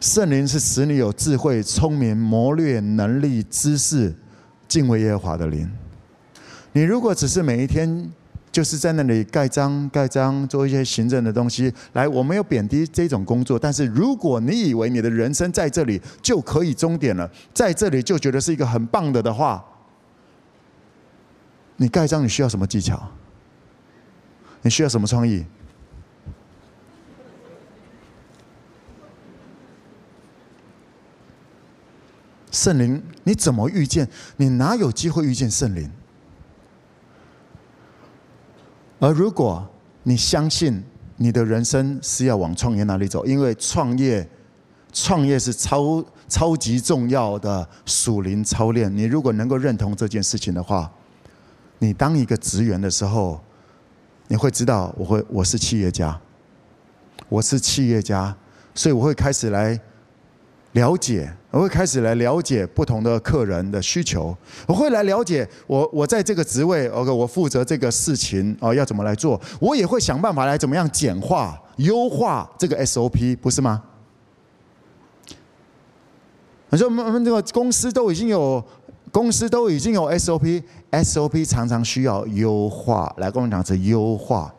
[0.00, 4.14] 圣灵是使你有智慧、聪明、谋略、能力、知识、
[4.68, 5.68] 敬畏耶和华的灵。
[6.72, 8.12] 你如果只是每一天，
[8.50, 11.72] 就是在那里盖章盖章，做一些行政的东西。
[11.92, 19.64] 来，我没有贬低这种工作，但是如果你以为你的人生在这里就可以终点了，在这里就觉得是一个很棒的的话，
[21.76, 23.10] 你盖章你需要什么技巧？
[24.62, 25.44] 你需要什么创意？
[32.50, 34.08] 圣灵，你怎么遇见？
[34.38, 35.88] 你哪有机会遇见圣灵？
[39.00, 39.66] 而如果
[40.02, 40.82] 你相信
[41.16, 44.28] 你的人生是要往创业那里走，因为创业，
[44.92, 48.94] 创业是超超级重要的属灵操练。
[48.96, 50.90] 你如果能够认同这件事情的话，
[51.78, 53.40] 你当一个职员的时候，
[54.26, 56.20] 你会知道，我会我是企业家，
[57.28, 58.36] 我是企业家，
[58.74, 59.80] 所以我会开始来。
[60.78, 64.36] 了解，我会开始来了解不同的客人的需求。
[64.66, 69.40] 我会来了解我我在这个职位，OK，我负责这个事情哦，要怎么来做？
[69.60, 73.82] 我也会想办法来怎么样简化、优化这个 SOP，不是吗？
[76.70, 78.64] 你说我们这个公司都已经有
[79.10, 83.12] 公司都已经有 SOP，SOP 常常需要优化。
[83.16, 84.54] 来跟我们讲，是优化。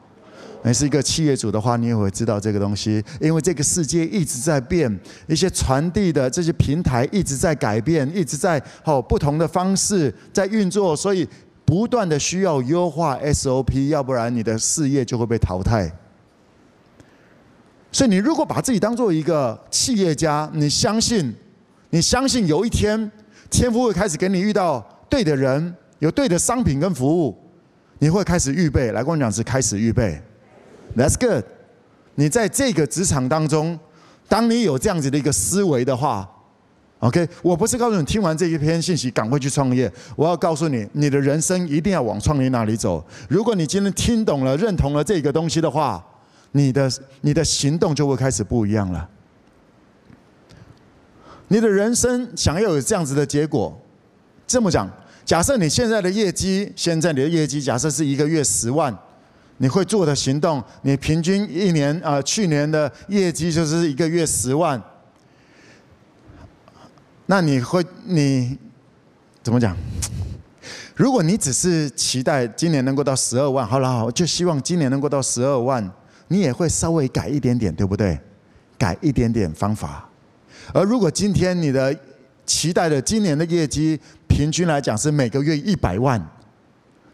[0.61, 11.27] 你是一个企业主的话，你也会知道这个东西，因为这个世界一直在变，一些传递的这些平台一直在改变，一直在哦不同的方式在运作，所以
[11.63, 15.89] 不断的需要优化 SOP，要不然你的事业就会被淘汰。
[17.91, 21.33] 所以你如果把自己当做一个企业家，你相信，
[21.89, 23.09] 你相信有一天
[23.49, 27.35] 天父会开始给你遇到对的人，有对的商品跟服务，
[27.99, 28.91] 你会开始预备。
[28.91, 30.21] 来跟我讲是开始预备。
[30.99, 31.45] That's good。
[32.15, 33.79] 你在这个职场当中，
[34.27, 36.29] 当你有这样子的一个思维的话
[36.99, 43.01] ，OK，我不是告诉你听完这一篇信息赶快去创业，我要告诉你，你的人生一定要往创业那里走。
[43.29, 46.05] 如果你今天听懂了、认同了这个东西的话，
[46.51, 46.91] 你的
[47.21, 49.07] 你的行动就会开始不一样了。
[51.47, 53.79] 你的人生想要有这样子的结果，
[54.45, 54.91] 这么讲，
[55.23, 58.93] 假设你现在的业绩，现在你的业绩假设是一个月十万，
[59.59, 64.81] 你会做的行动，你平均一年啊、去年的业绩就是一个月十万，
[67.27, 68.57] 那你会你
[69.43, 69.77] 怎么讲？
[70.95, 75.89] 如果你只是期待今年能够到十二万，好了好，就希望今年能够到十二万，
[76.29, 78.19] 你也会稍微改一点点，对不对？
[78.77, 80.09] 改一点点方法。
[80.73, 81.93] 而如果今天你的
[82.45, 86.19] 期待的今年的业绩平均来讲是每个月一百万，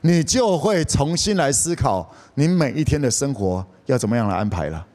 [0.05, 4.85] 你就会重新来思考你每一天的生活要怎么样来安排了。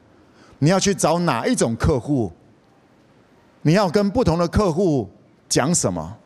[0.59, 2.31] 你要去找哪一种客户？
[3.63, 5.09] 你要跟不同的客户
[5.49, 6.17] 讲什么？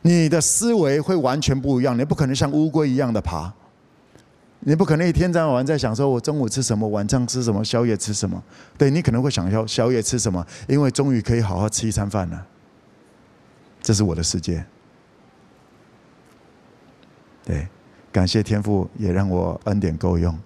[0.00, 3.54] 你的思维会完全不一样，你不可能像乌龟一样的爬。
[4.58, 8.42] 你不可能一天到晚在想说，我中午吃什么，晚上吃什么，宵夜吃什么？
[8.76, 12.46] 对，你可能会想要宵夜吃什么，因为终于可以好好吃一餐饭了。
[13.80, 14.64] 这是我的世界。
[17.44, 17.66] 对，
[18.12, 20.38] 感谢天父也让我恩典够用。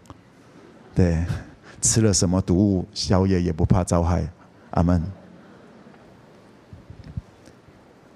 [0.94, 1.24] 对，
[1.82, 4.26] 吃了什么毒物，宵夜也不怕遭害。
[4.70, 5.03] 阿门。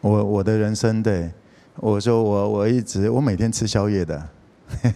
[0.01, 1.31] 我我的人生，对，
[1.77, 4.29] 我说我我一直我每天吃宵夜的。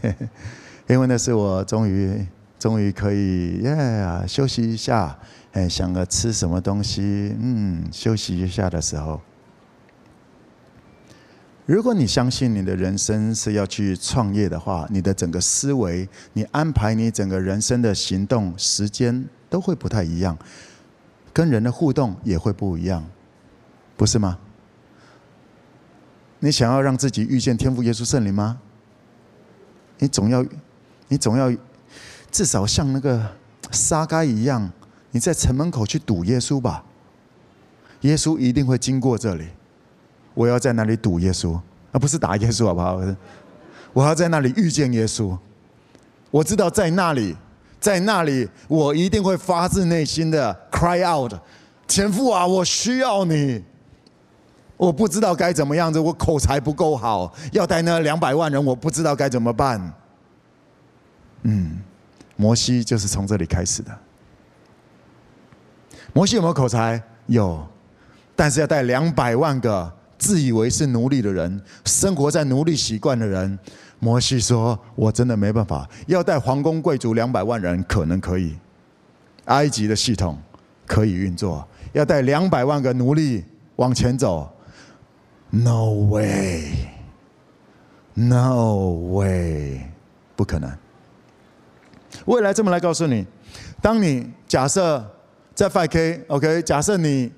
[0.88, 2.26] 因为那是我终于
[2.58, 5.18] 终于可以耶、休息一下，
[5.52, 9.20] 哎，想着吃什么东西，嗯，休息一下的时候。
[11.66, 20.36] 如果你相信你的人生是要去创业的话，你的整个思维，你安排你整个人生的行动时间都会不太一样，
[21.32, 23.04] 跟人的互动也会不一样，
[23.96, 24.38] 不是吗？
[26.40, 28.60] 你想要让自己遇见天赋耶稣圣灵吗？
[29.98, 30.44] 你总要。
[31.08, 31.54] 你总要
[32.32, 33.36] 至少像那个
[33.70, 34.72] 沙该一样，
[35.10, 36.82] 你在城门口去堵耶稣吧。
[38.00, 39.48] 耶稣一定会经过这里，
[40.34, 41.58] 我要在那里堵耶稣，
[41.92, 43.00] 而不是打耶稣，好不好？
[43.92, 45.36] 我要在那里遇见耶稣。
[46.30, 47.36] 我知道在那里，
[47.78, 51.32] 在那里，我一定会发自内心的 cry out：
[51.86, 53.62] 天父啊，我需要你。
[54.76, 59.94] 我不知道该怎么样子，我口才不够好，要带那两百万人，我不知道该怎么办。
[61.42, 61.78] 嗯，
[62.34, 63.96] 摩西就是从这里开始的。
[66.12, 67.00] 摩西有没有口才？
[67.26, 67.64] 有，
[68.34, 73.58] 但是要带两百万个自以为是奴隶的人，生活在奴隶习惯的人。
[74.00, 78.54] 摩西说：“我真的没办法，要带皇宫贵族两百万人，可能可以。
[79.46, 80.38] 埃及的系统
[80.86, 83.42] 可以运作，要带两百万个奴隶
[83.76, 84.52] 往前走
[85.50, 87.30] ，No way，No
[89.12, 89.80] way，
[90.36, 90.70] 不可能。”
[92.26, 93.26] 未来这么来告诉你，
[93.80, 95.02] 当你假设
[95.54, 97.32] 在 5K，OK，假设你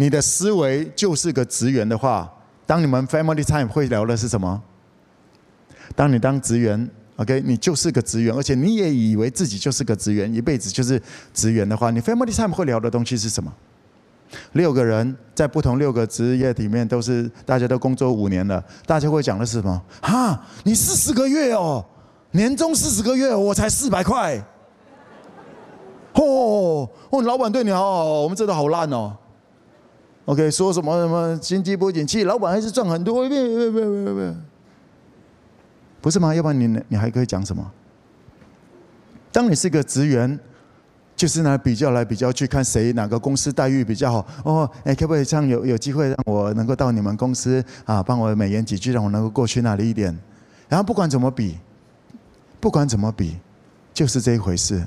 [0.00, 2.32] 你的思维就是个职员的话，
[2.64, 4.62] 当你们 Family Time 会聊的是什么？
[5.96, 11.02] 当你当职员，OK，你就是个职员，而且你也以为自己就是个职员，一辈子就是
[11.34, 13.52] 职员的话，你 Family Time 会聊的东西是什么？
[14.52, 19.82] 六个人在不同六个职业里面都是大家都工作五年了，大家会讲的是什么？
[20.00, 21.84] 哈，你四十个月哦。
[22.30, 24.36] 年终四十个月，我才四百块。
[26.12, 29.16] 哦哦，老板对你好好，我们这都好烂哦。
[30.28, 33.26] OK，说什么什么经济不景气，老板还是赚很多。
[33.26, 34.36] 别别别别别，
[36.02, 36.34] 不是吗？
[36.34, 37.72] 要不然你你还可以讲什么？
[39.32, 40.38] 当你是个职员，
[41.16, 44.26] 就是拿比较来比较去，看谁哪个公司待遇比较好。
[44.44, 50.14] 哦，哎，可不可以这样有有机会让我能够到你们公司啊，帮我美言几句，让我能够过去那里一点。
[50.68, 51.56] 然后不管怎么比。
[52.60, 53.38] 不管怎么比，
[53.94, 54.84] 就是这一回事。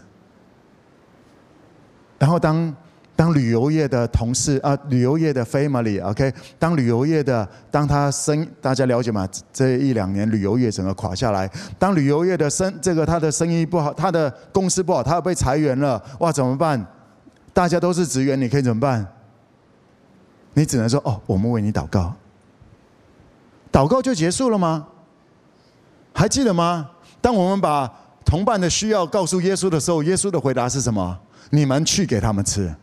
[2.20, 2.76] 然后当
[3.16, 9.28] 当旅游业的同事啊，旅游业的 family，OK，当旅游业的当他生，大家了解吗？
[9.54, 11.48] 这一两年旅游业整个垮下来。
[11.78, 16.84] 当旅游业的生这个他的生意不好，他的公司不好，他要被裁员了，哇，怎么办？
[17.54, 19.06] 大家都是职员，你可以怎么办？
[20.54, 22.14] 你只能说哦，我们为你祷告。
[23.72, 24.88] 祷告就结束了吗？
[26.14, 26.90] 还记得吗？
[27.22, 27.92] 当我们把
[28.26, 31.20] 同伴的需要告诉耶稣的时候，耶稣的回答是什么？
[31.52, 32.74] 你们去给他们吃。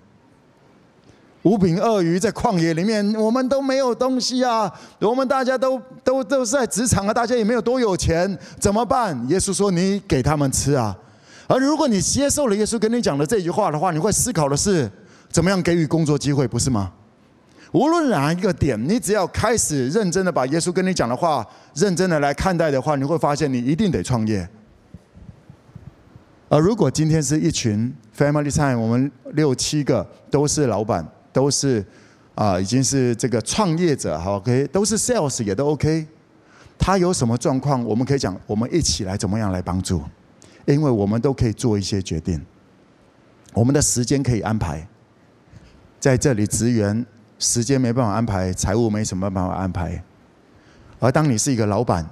[1.49, 4.71] 五饼二鱼在旷野里面，我们都没有东西啊！
[5.01, 9.19] 我们大家都都都是在职场啊，大家也没有多有钱，怎么办？
[9.31, 10.95] 耶稣说：“你给他们吃啊！”
[11.49, 14.91] 而如果你接受了耶稣跟你讲的这句话的话，你会思考的是：
[15.31, 16.93] 怎么样给予工作机会，不是吗？
[17.73, 24.47] 无论哪一个点，你只要开始认真的把耶稣跟你讲的话认真的来看待的话，你会发现你一定得创业。
[26.51, 31.85] 而如果今天是一群 family time，我们六七个都是老板，都是
[32.35, 36.07] 啊，已经是这个创业者，好，OK，都是 sales 也都 OK。
[36.79, 40.01] 他有什么状况，我们可以讲，我们一起来怎么样来帮助，
[40.65, 42.41] 因为我们都可以做一些决定，
[43.53, 44.87] 我们的时间可以安排。
[45.99, 47.05] 在这里，职员
[47.41, 50.01] 时间没办法安排，财务没什么办法安排，
[51.01, 52.09] 而当你是一个老板，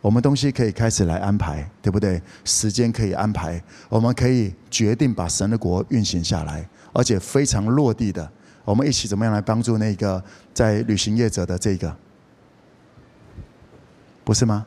[0.00, 2.22] 我们东西可以开始来安排，对不对？
[2.44, 8.30] 时间可以安排，我们可以决定把神的国运行下来，而且非常落地的，
[8.64, 10.22] 我们一起怎么样来帮助那个
[10.52, 11.96] 在旅行业者的这个。
[14.24, 14.66] 不是吗？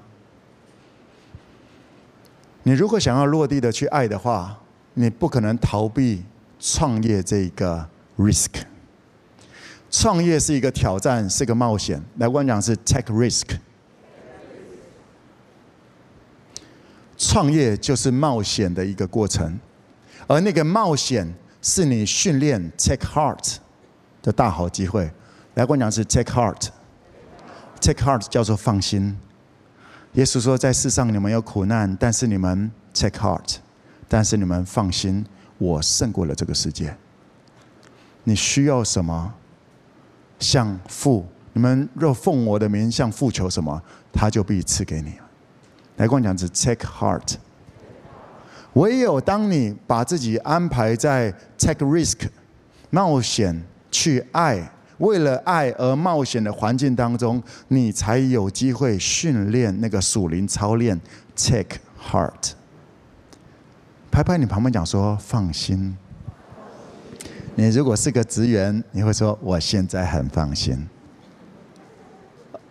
[2.63, 4.57] 你如果想要落地的去爱的话，
[4.93, 6.23] 你不可能逃避
[6.59, 8.49] 创业这个 risk。
[9.91, 12.01] 创业是一个挑战，是个冒险。
[12.17, 13.57] 来，我讲是 take risk。
[17.17, 19.59] 创业就是冒险的一个过程，
[20.27, 21.31] 而那个冒险
[21.63, 23.55] 是你训练 take heart
[24.21, 25.09] 的大好机会。
[25.55, 29.17] 来，我讲是 take heart，take heart 叫做放心。
[30.13, 33.55] 耶稣说：“在世上你们有苦难，但是你们 take heart，
[34.09, 35.25] 但是你们放心，
[35.57, 36.95] 我胜过了这个世界。
[38.25, 39.33] 你需要什么？
[40.39, 45.13] 向父，你们若奉我的名向父求什么，他就必赐给你。
[45.95, 47.35] 来，跟我讲，是 take heart。
[48.73, 52.27] 唯有当你把自己安排在 take risk，
[52.89, 54.69] 冒险去爱。”
[54.99, 61.01] 为了爱而冒险的环境当中，你才有机会训练那个属灵操练。
[61.35, 62.51] Take heart，
[64.09, 65.97] 拍拍你旁边讲说放心。
[67.55, 70.87] 你如果是个职员，你会说我现在很放心。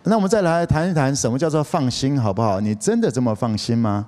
[0.03, 2.59] 那我们再来谈一谈什么叫做放心，好不好？
[2.59, 4.07] 你真的这么放心吗？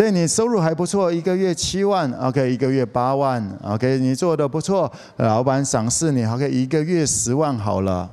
[0.00, 8.10] 对，你收入还不错，一个月七万，OK，一个月八万，OK，你做的不错，老板赏识你，OK，一个月十万好了。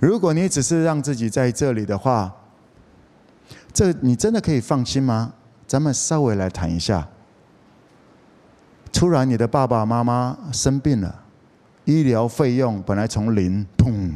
[0.00, 2.34] 如果你只是让自己在这里的话，
[3.72, 5.32] 这你真的可以放心吗？
[5.68, 7.06] 咱们稍微来谈一下。
[8.92, 11.14] 突然你的爸爸妈妈生病了，
[11.84, 14.10] 医疗费用本来从零，砰，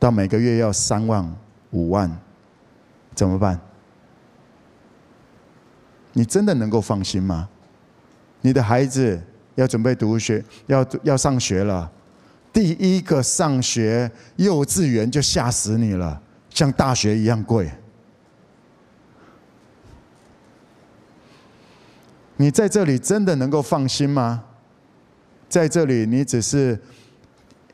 [0.00, 1.32] 到每个月要三万、
[1.70, 2.10] 五万，
[3.14, 3.60] 怎么办？
[6.20, 7.48] 你真的能够放心吗？
[8.42, 9.18] 你的孩子
[9.54, 11.90] 要准备读学，要要上学了，
[12.52, 17.70] 第一个上学幼稚园就吓死你了，像大学一样贵。
[22.36, 24.44] 你在这里真的能够放心吗？
[25.48, 26.78] 在这里，你只是，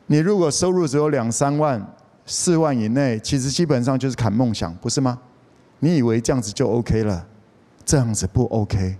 [0.05, 1.85] 你如果收入只有两三万、
[2.25, 5.19] 四万以内，其实基本上就是砍梦想，不是吗？
[5.79, 7.27] 你以为这样子就 OK 了？
[7.87, 8.97] 这样子不 OK，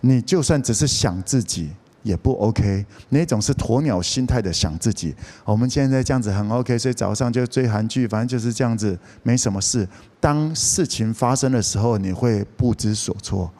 [0.00, 1.70] 你就算只是想自己
[2.04, 5.12] 也不 OK，那种是鸵鸟心态的想自己。
[5.44, 9.86] 我们现在这样子很 OK，所以早上就追韩剧，反正就是这样子，没什么事。
[10.20, 13.50] 当事情发生的时候，你会不知所措，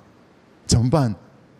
[0.68, 1.12] 怎么办？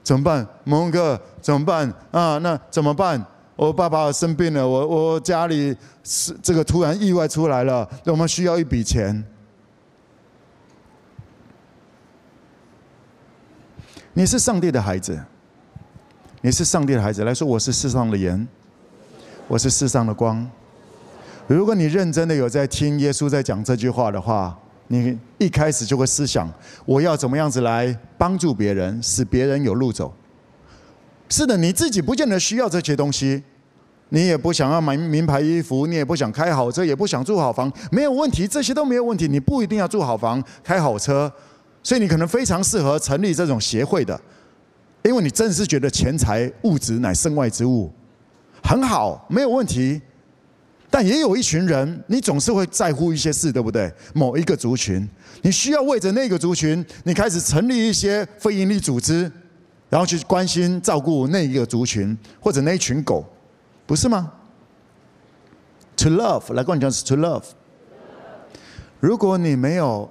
[0.05, 0.47] 怎么办？
[0.63, 1.93] 蒙哥怎么办？
[2.13, 3.27] 啊，那怎么办？
[3.57, 9.25] 我爸爸生病了，我我家里是这个突然意外出来了，我们需要一笔钱。
[14.19, 15.23] 你是上帝的孩子，
[16.41, 17.23] 你是上帝的孩子。
[17.23, 18.49] 来说，我是世上的盐，
[19.47, 20.51] 我是世上的光。
[21.47, 24.59] 如果你认真的有在听耶稣在讲这句话的话，
[24.89, 26.51] 你一开始就会思想：
[26.87, 30.15] 我要怎么样子来帮助别人，使别人有路走。
[31.29, 33.43] 是的，你自己不见得需要这些东西，
[34.09, 39.29] 你也不想要买名牌衣服，你也不想开好车，也不想住好房，没有问题，这些都没有问题。
[39.29, 41.31] 你不一定要住好房，开好车。
[41.87, 44.21] 所以你可能非常适合成立这种协会的，
[45.05, 47.89] 因为你真的是觉得钱财物质乃身外之物，
[48.61, 50.03] 很好，没有问题。
[50.91, 53.89] 但也有一群人，你总是会在乎一些事，对不对？
[54.13, 55.09] 某一个族群，
[55.43, 59.31] 你需要为着那个族群，你开始成立一些非营利组织，
[59.89, 63.25] 然后去关心照顾那一个族群或者那一群狗，
[63.87, 64.33] 不是吗
[65.99, 67.45] ？To love，来跟我讲是 to love。
[68.99, 70.11] 如果你没有。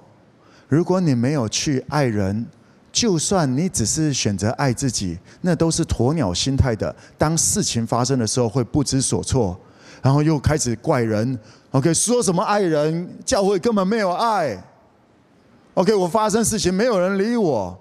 [0.68, 2.46] 如果你没有去爱人，
[2.90, 6.94] 就算你只是选择爱自己，那都是鸵鸟心态的。
[7.18, 9.58] 当事情发生的时候，会不知所措，
[10.02, 11.38] 然后又开始怪人。
[11.72, 14.56] OK，说什么爱人，教会根本没有爱。
[15.74, 17.78] OK，我发生事情没有人理我，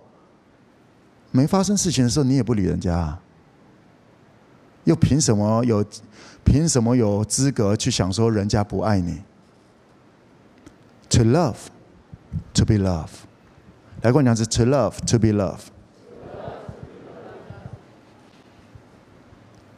[1.32, 3.18] 没发生事情的时候你也不理人家。
[4.84, 5.84] 又凭什么有
[6.44, 9.24] 凭什么有资格去想说人家不爱你
[11.10, 11.56] ？To love,
[12.54, 13.10] to be love。
[14.02, 15.60] 来跟我讲是 to love, to be love。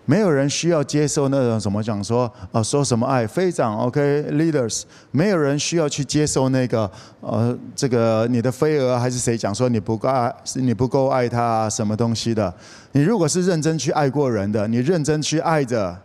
[0.10, 6.90] 没有人需要接受那种什么讲说啊，说什么爱非常 OK，leaders，没有人需要去接受那个
[7.20, 12.54] 呃，这个你的飞蛾还是谁讲说你不够爱，是你不够爱他什么东西的？
[12.94, 16.02] 你如果是认真去爱过人的，你认真去爱着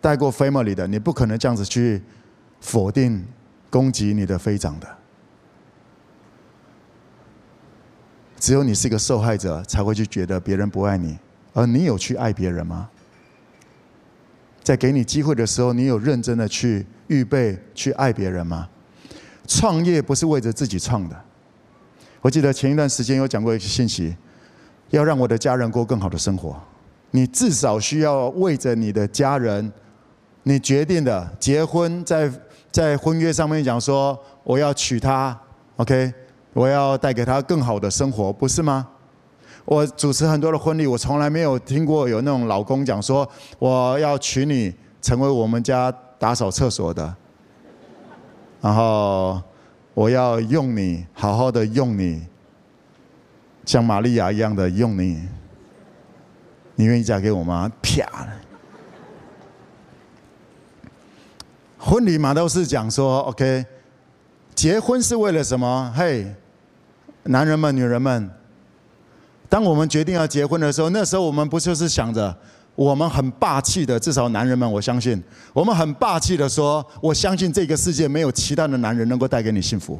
[0.00, 2.02] 带过 family 的，你不可能这样子去
[2.60, 3.24] 否定
[3.70, 4.97] 攻击你的飞长的。
[8.38, 11.18] 只有你是一个受害者，才会去觉得别人不爱你，
[11.52, 12.88] 而你有去爱别人吗？
[14.62, 18.68] 在给你机会的时候，你有认真的去预备去爱别人吗？
[19.46, 21.16] 创业不是为着自己创的。
[22.20, 24.14] 我记得前一段时间有讲过一个信息，
[24.90, 26.60] 要让我的家人过更好的生活，
[27.12, 29.72] 你至少需要为着你的家人，
[30.42, 32.30] 你决定的结婚，在
[32.70, 35.38] 在婚约上面讲说我要娶她
[35.76, 36.12] ，OK，
[36.58, 38.84] 我要带给她更好的生活，不是吗？
[39.64, 43.28] 我主持很多的婚礼，我从来没有听过有那种老公讲说
[43.60, 47.14] 我要娶你成为我们家打扫厕所的，
[48.60, 49.40] 然后
[49.94, 52.26] 我要用你好好的用你，
[53.64, 55.28] 像玛利亚一样的用你，
[56.74, 57.70] 你愿意嫁给我吗？
[57.80, 58.04] 啪！
[61.78, 63.64] 婚礼嘛都是讲说 OK，
[64.56, 65.94] 结婚是为了什么？
[65.96, 66.26] 嘿，
[67.24, 68.30] 男人们、女人们。
[69.48, 72.36] 当我们决定要结婚的时候，那时候我们不就是想着，
[72.74, 75.22] 我们很霸气的，至少男人们，我相信，
[75.54, 79.98] 我们很霸气的说，我相信这个世界没有其他的男人能够带给你幸福，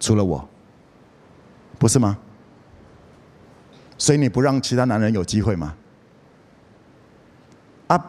[0.00, 0.48] 除了我，
[1.78, 2.16] 不是吗？
[3.98, 5.74] 所以你不让其他男人有机会吗？
[7.88, 8.02] 啊，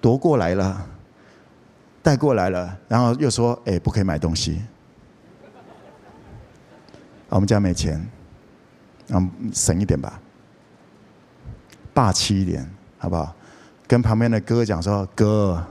[0.00, 0.86] 夺过来了，
[2.02, 4.60] 带过来了，然后又说，哎，不可以买东西，
[7.34, 8.00] 我们家没钱。
[9.08, 10.20] 嗯，省一点吧，
[11.92, 12.64] 霸气一点，
[12.96, 13.34] 好不好？
[13.88, 15.62] 跟旁边的哥讲说：“哥，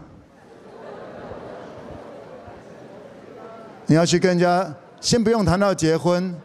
[3.85, 6.35] 你要去跟人家，先不用谈到结婚，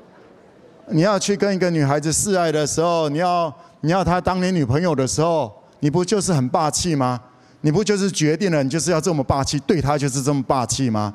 [0.86, 7.20] 你要去跟一个女孩子示爱的时候，你要你要她当你女朋友的时候，你不就是很霸气吗？
[7.62, 11.12] 你不就是决定了，你就是要这么霸气，对她就是这么霸气吗？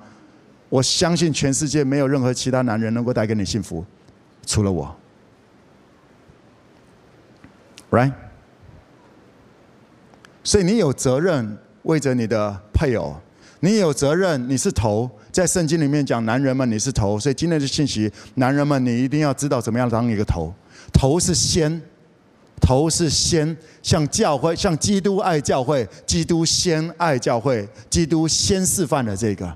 [0.70, 3.86] 我相信全世界没有任何其他男人能够带给你幸福，
[4.46, 4.96] 除了我。”
[7.92, 8.12] Right，
[10.44, 13.16] 所以你有责任为着你的配偶，
[13.60, 20.52] 你有责任，你是头，在圣经里面讲，男人们你是头，所以今天的信息，男人们你一定要知道怎么样当一个头，
[20.92, 21.80] 头是先，
[22.60, 29.56] 头是先，像教会，像基督爱教会，基督先爱教会，基督先示范的这个，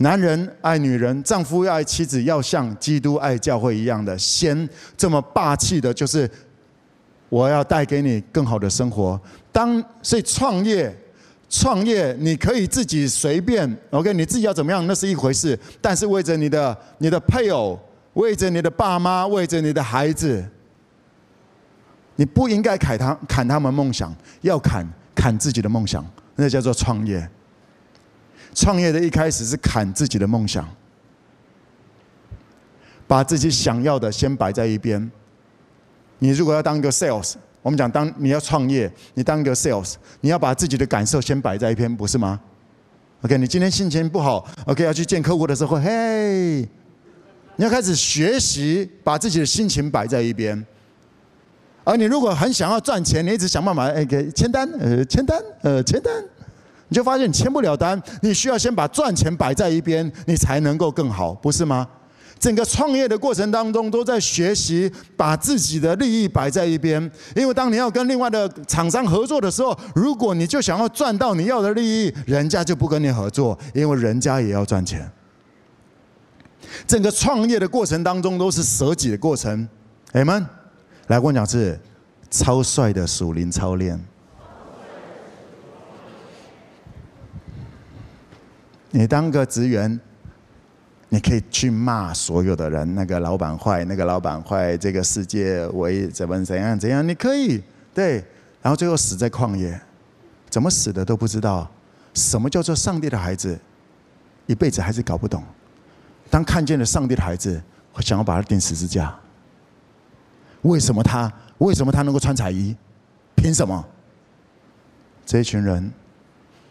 [0.00, 6.30] 男人爱女人，丈夫要爱妻子，要像基督爱教会一样的先，这么霸气的，就是。
[7.28, 9.16] 我要带给你更好的生活。
[9.52, 10.92] 当所以创业，
[11.48, 15.56] 创业你可以自己随便，OK，你自己要怎么样那是一回事。
[15.80, 17.78] 但是为着你的你的配偶，
[18.14, 20.44] 为着你的爸妈，为着你的孩子，
[22.16, 24.84] 你不应该砍他砍他们梦想，要砍
[25.14, 27.30] 砍自己的梦想，那叫做创业。
[28.60, 30.68] 创业的一开始是砍自己的梦想，
[33.08, 35.10] 把自己想要的先摆在一边。
[36.18, 42.38] 你如果要当一个 sales，我们讲当你要创业，你当一个 sales，你要把自己的感受先摆在一边，不是吗
[43.22, 46.60] ？OK，你今天心情不好，OK，要去见客户的时候，嘿，
[47.56, 50.66] 你要开始学习把自己的心情摆在一边。
[51.82, 56.12] 而你如果很想要赚钱，你一直想办法哎给签单，呃签单，呃签单，
[56.90, 58.00] 你就发现你签不了单。
[58.20, 61.88] 你需要先把赚钱摆在一边，你才能够更好，不是吗？
[62.38, 67.00] 整个创业的过程当中，都在学习把自己的利益摆在一边。
[67.36, 75.10] 因为当你要跟另外的厂商合作的时候，如果你就想要赚到你要的利益，人家就不跟你合作，因为人家也要赚钱。
[76.86, 79.68] 整个创业的过程当中都是舍己的过程。
[80.12, 80.42] 哎们，
[81.08, 81.78] 来跟我讲是
[82.30, 84.02] 超帅的属灵操练。
[88.90, 89.98] 你当个职员。
[91.12, 97.60] 你可以去骂所有的人，那个老板坏，那个老板坏，这个世界为怎么怎样怎样，你可以
[97.92, 98.24] 对，
[98.62, 99.76] 然后最后死在旷野，
[100.48, 101.68] 怎么死的都不知道，
[102.14, 103.58] 什么叫做上帝的孩子，
[104.46, 105.42] 一辈子还是搞不懂。
[106.30, 107.60] 当看见了上帝的孩子，
[107.92, 109.12] 会想要把他钉十字架。
[110.62, 111.32] 为什么他？
[111.58, 112.76] 为什么他能够穿彩衣？
[113.34, 113.84] 凭什么？
[115.26, 115.90] 这一群人，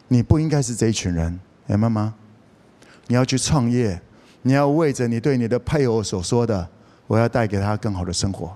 [0.07, 1.38] 你不应该是这一群人，
[1.70, 2.15] 明白吗？
[3.07, 4.01] 你要去创业，
[4.41, 6.67] 你要为着你对你的配偶所说的，
[7.05, 8.55] 我要带给他更好的生活。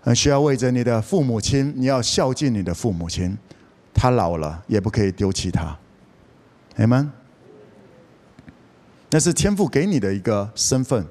[0.00, 3.36] 很需要为着你的父母亲，你要孝敬你的父母亲，
[3.92, 5.76] 他老了也不可以丢弃他，
[6.76, 7.12] 明白吗？
[9.10, 11.04] 那是天父给你的一个身份，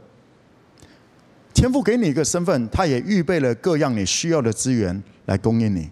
[1.54, 5.90] 天父给你一个身份，他也预备了各样你需要的资源来供应你，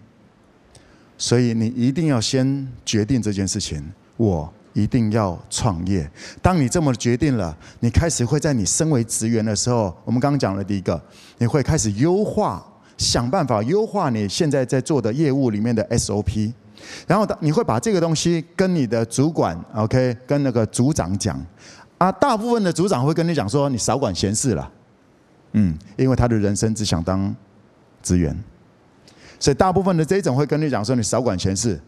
[1.18, 3.92] 所以你一定要先决定这件事情。
[4.16, 6.08] 我一定要创业。
[6.42, 11.00] 当你这么决定了，你开始会在你身为职员的时候，我们刚刚讲了第一个，
[11.38, 12.62] 你会开始优化，
[12.98, 16.52] 想办法优化你现在在做的业务里面的 SOP，
[17.06, 21.40] 然后你会把这个东西跟你的主管 OK，跟那个组长讲。
[21.96, 24.70] 啊，大部分的组长会跟你讲说：“你少管闲事了。”
[25.56, 27.34] 嗯，因为他的人生只想当
[28.02, 28.36] 职员，
[29.38, 31.80] 所以大部分的这种会跟你讲说：“你少管闲事，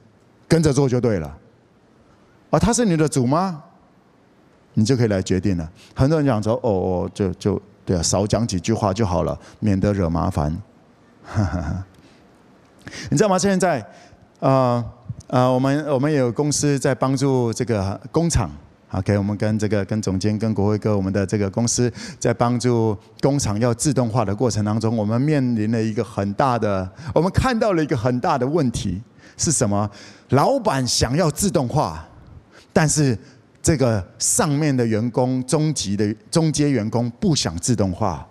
[0.47, 1.37] 跟着做就对了。”
[2.51, 3.63] 啊，他是你的主吗？
[4.75, 5.69] 你就可以来决定了。
[5.95, 10.55] 很多人讲说：“哦哦，就就对啊，少讲几句话就好了，免得惹麻烦。”
[11.25, 11.87] 哈哈哈，
[13.11, 13.39] 你知道吗？
[13.39, 13.85] 现在，
[14.39, 14.85] 呃
[15.29, 18.51] 呃，我们我们有公司在帮助这个工厂。
[18.93, 29.03] OK，我们跟这个跟总监跟国辉哥，我们的这个公司在帮助工厂要自动化的过程当中，我们面临了一个很大的，我们看到了一个很大的问题
[29.37, 29.91] 是什么？
[30.29, 32.07] 老板想要自动化，
[32.77, 33.17] 但是
[33.63, 38.29] 这个上面的员工、中级的中阶员工不想自动化，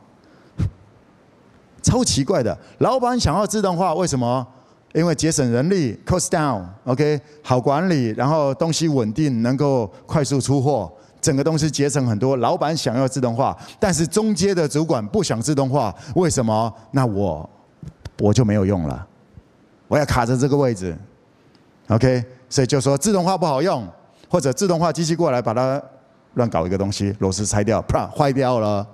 [1.82, 2.56] 超奇怪的。
[2.78, 4.46] 老板想要自动化，为什么？
[4.94, 12.38] 因为节省人力，cost down，OK，好管理，然后东西稳定，能够快速出货，整个东西节省很多。
[12.38, 16.72] 老板想要自动化，但是中阶的主管不想自动化，为什么？
[16.92, 17.50] 那我
[18.20, 19.08] 我就没有用了，
[19.88, 20.96] 我要卡着这个位置
[21.88, 23.86] ，OK，所以就说自动化不好用，
[24.36, 25.82] 或者自动化机器过来把它
[26.34, 28.86] 乱搞一个东西，螺丝拆掉，啪，坏掉了。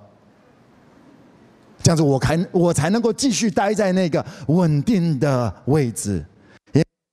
[1.81, 6.23] 这样子，我才我才能够继续待在那个稳定的位置。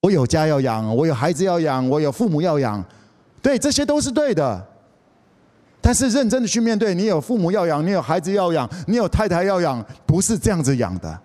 [0.03, 2.85] 我有家要养，我有孩子要养，我有父母要养，
[3.41, 4.63] 对，这些都是对的。
[5.81, 11.19] 但是认真的去面对，你有父母要养，你有孩子要养，你有太太要养，不是这样子养的。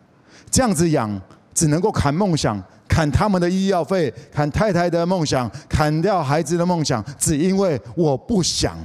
[0.50, 1.22] 这样子养
[1.54, 8.78] 只能够砍梦想，砍他们的医药费，砍太太的梦想，砍掉孩子的梦想，只因为我不想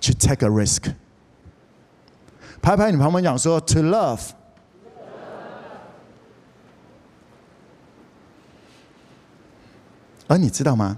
[0.00, 0.92] 去 take a risk。
[2.60, 4.20] 拍拍你旁边讲说，to love，
[10.26, 10.96] 而你知道吗？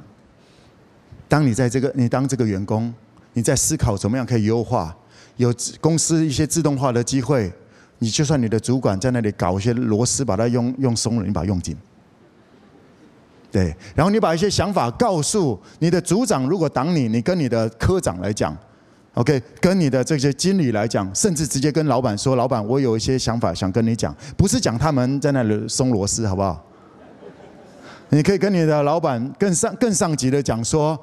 [1.28, 2.94] 当你在这个，你当这个员工，
[3.34, 4.96] 你在思考怎么样可以优化，
[5.36, 7.52] 有公司一些自动化的机会，
[7.98, 11.76] 你就算你的主管在那里搞一些螺丝，把它用用松了，你把它用紧，
[13.50, 18.56] 对，然后你把一些想法告诉你的组长，如果挡你，你跟你的科长来讲。
[19.14, 26.64] OK，跟你的这些经理来讲，甚至直接跟老板说：“老板，我有一些想法想跟你讲，不是讲他们在那里松螺丝，好不好？
[28.10, 30.96] 你可以跟你的老板更上更上级的讲说，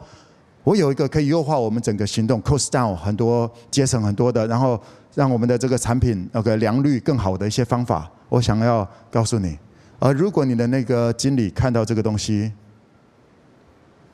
[0.64, 4.82] 我有一个可以优化我们整个行动，cost down 很多，节省很多的，然后
[5.16, 9.58] 让我们的这个产品那个良率更好的一些方法，我想要告诉你。
[9.98, 12.52] 而如果你的那个经理看到这个东西，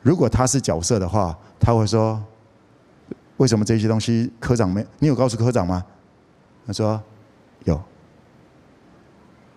[0.01, 2.23] 如果他是角色的话，他会说。”
[3.37, 4.85] 为什么这些东西科长没？
[4.99, 5.83] 你有告诉科长吗？
[6.67, 7.01] 他说
[7.63, 7.81] 有。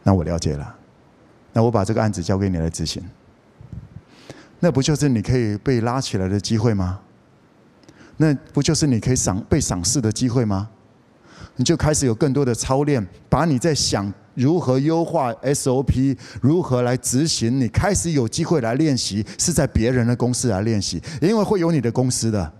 [0.02, 0.74] 那我了解了。
[1.52, 3.04] 那我把这个案子交给你来执行。
[4.58, 6.98] 那不就是你可以被拉起来的机会吗？
[8.16, 10.70] 那不就是你可以赏被赏识的机会吗？
[11.56, 22.52] 你就开始有更多的操练，把你在想如何优化 SOP，如何来执行，你开始有机会来练习，是在别人的公司来练习，因为会有你的公司的。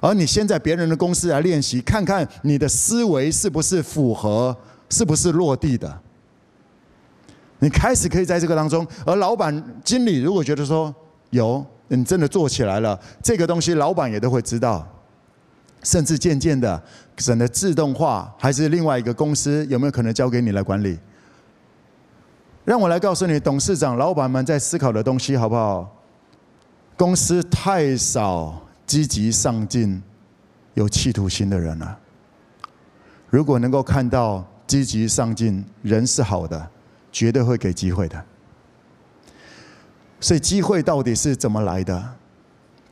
[0.00, 4.56] 而你先在别人的公司来练习，看看你的思维是不是符合，
[4.90, 6.00] 是不是落地的。
[7.60, 10.92] 你开始可以在这个当中，而老板、经理如果觉得说
[11.30, 14.84] 有，你真的做起来了，这个东西老板也都会知道。
[15.82, 16.82] 甚至渐渐的，
[17.16, 20.98] 整个自动化还是另外一个公司有没有可能交给你来管理？
[22.64, 25.94] 让我来告诉你，董事长、老板们在思考的东西好不好？
[26.96, 28.60] 公司太少。
[28.84, 30.02] 积极上进、
[30.74, 31.98] 有企图心的人了。
[33.30, 36.68] 如果能够看到积极上进，人是好的，
[37.10, 38.22] 绝对会给机会的。
[40.20, 42.14] 所以机会到底是怎么来的？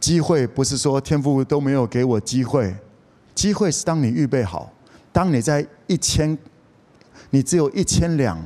[0.01, 2.75] 机会不是说天父都没有给我机会，
[3.35, 4.73] 机会是当你预备好，
[5.13, 6.37] 当你在一千，
[7.31, 8.43] 你只有一千两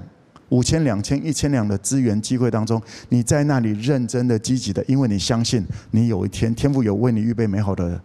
[0.48, 8.00] 五千、两千、一千两的资源机会当中，你在那里认真的、积极的，因为你相信你有一天天父有为你预备美好的。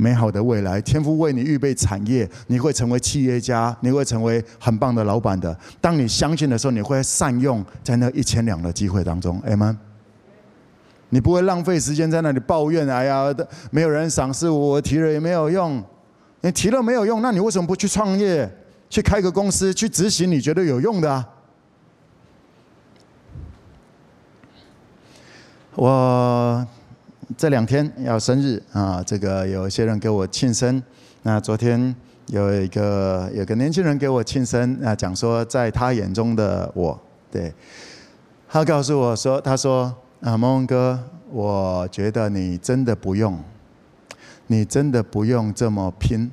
[0.00, 5.58] 美好的未来，天父为你预备产业，你会成为企业家，你会成为很棒的老板的。
[5.80, 9.76] 当你相信的时候，你会善用在那一千两的机会当中，Amen。
[11.10, 13.24] 你不会浪费时间在那里抱怨，哎呀，
[13.70, 15.82] 没有人赏识我，我提了也没有用。
[16.40, 18.48] 你提了没有用，那你为什么不去创业，
[18.88, 21.28] 去开个公司，去执行你觉得有用的啊？
[25.74, 26.66] 我。
[27.36, 30.82] 这两天要生日啊，这个有一些人给我庆生。
[31.24, 31.94] 那昨天
[32.28, 36.98] 有一个有个年轻人给我庆生啊，讲说在他眼中的我，
[37.30, 37.52] 对，
[38.48, 40.98] 他告诉我说，他说啊，蒙蒙哥，
[41.30, 43.38] 我觉得你真的不用，
[44.48, 46.30] 你真的不用这么拼，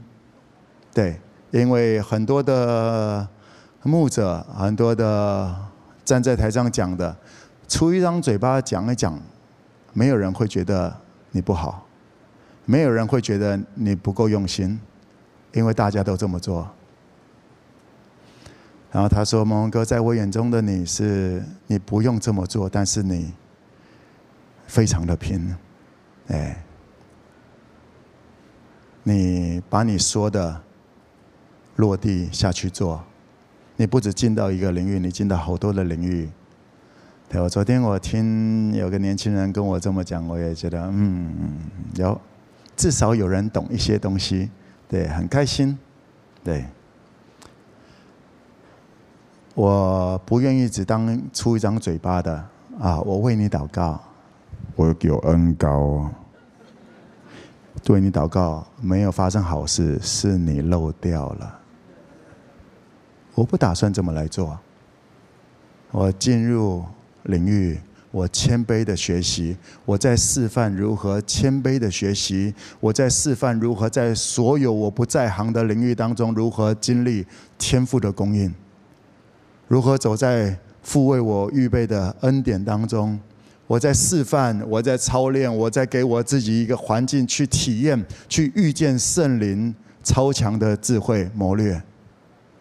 [0.94, 1.20] 对，
[1.52, 3.28] 因为很多的
[3.84, 5.56] 牧者，很多的
[6.04, 7.16] 站在台上讲的，
[7.68, 9.20] 出一张嘴巴讲一讲。
[9.98, 10.94] 没有人会觉得
[11.32, 11.86] 你不好，
[12.66, 14.78] 没有人会觉得你不够用心，
[15.54, 16.68] 因为大家都这么做。
[18.92, 23.34] 然后他说：“蒙蒙哥，在我眼中的你是你不用这么做，但是你
[24.68, 25.56] 非常的拼，
[26.28, 26.64] 哎，
[29.04, 30.62] 你把你说的
[31.76, 33.04] 落地下去做，
[33.76, 36.30] 你不止进到一个领域，你进到好多的领域。”
[37.28, 41.58] 对，我昨天我听有个年轻人跟我这么讲，我也觉得嗯，
[41.96, 42.20] 有。
[42.78, 44.52] 至少有人懂一些东西，
[44.88, 45.78] 对，很开心，
[46.44, 46.66] 对。
[49.56, 52.46] 我不愿意只当出一张嘴巴的
[52.80, 54.00] 啊，我为你祷告，
[54.76, 56.10] 我有恩膏，
[57.84, 61.60] 对你祷告没有发生好事，是你漏掉了。
[63.34, 64.58] 我不打算这么来做，
[65.92, 66.84] 我进入。
[67.28, 67.76] 领域，
[68.12, 77.26] 我谦卑的学习，我在示范如何谦卑的学习，我在示范如何在所有我不在行的领域当中，如何经历
[77.58, 78.54] 天父的供应，
[79.68, 83.20] 如何走在父为我预备的恩典当中。
[83.68, 91.82] 我在示范，我在操练，我在给我自己一个环境去体验，去遇见圣灵超强的智慧谋略，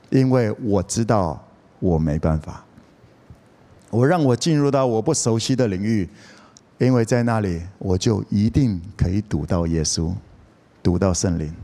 [0.09, 1.47] 因为我知道
[1.79, 2.65] 我没办法。
[3.91, 6.09] 我让我进入到我不熟悉的领域，
[6.79, 10.13] 因为在那里我就一定可以读到耶稣，
[10.83, 11.55] 读到圣灵。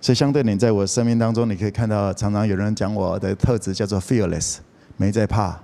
[0.00, 4.56] 所以相对你在我生命当中，你可以看到常常有人讲我的特质叫做 fearless，
[5.00, 5.58] 没在怕。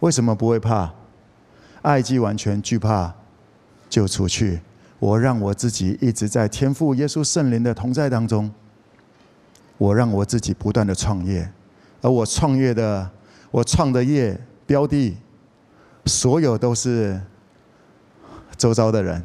[0.00, 0.92] 为什么不会怕？
[1.80, 3.14] 爱既完全，惧怕
[3.88, 4.60] 就除去。
[4.98, 8.52] 我让我自己一直在天父耶稣圣灵的同在当中，
[9.78, 11.50] 我让我自己不断的创业。
[12.02, 13.10] 而我创业的，
[13.50, 15.16] 我创的业标的，
[16.04, 17.18] 所有都是
[18.58, 19.24] 周遭的人。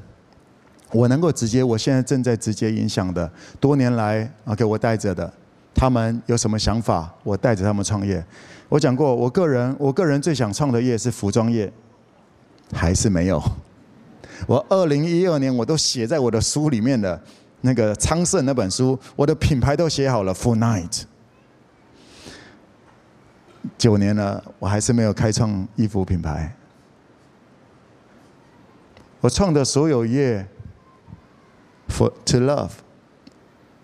[0.94, 5.30] 我能够直接，我现在正在直接影响的，多年来啊给我带着的，
[5.76, 8.26] 他们有什么想法，我带着他们创业。
[8.70, 11.72] 我讲过，我个人，我个人最想创的业是服装业，
[12.74, 13.42] 还是没有。
[14.46, 17.20] 我二零一二年我都写在我的书里面的，
[17.62, 21.04] 那个昌盛那本书，我的品牌都写好了，For Night。
[23.78, 26.56] 九年了，我还是没有开创衣服品牌。
[29.20, 30.48] 我创的所有业
[31.90, 32.72] ，for to love，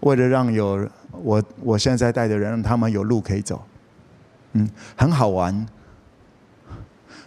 [0.02, 3.62] 为了让有我我现在带的人，让他们有路可以走，
[4.54, 5.66] 嗯，很好玩。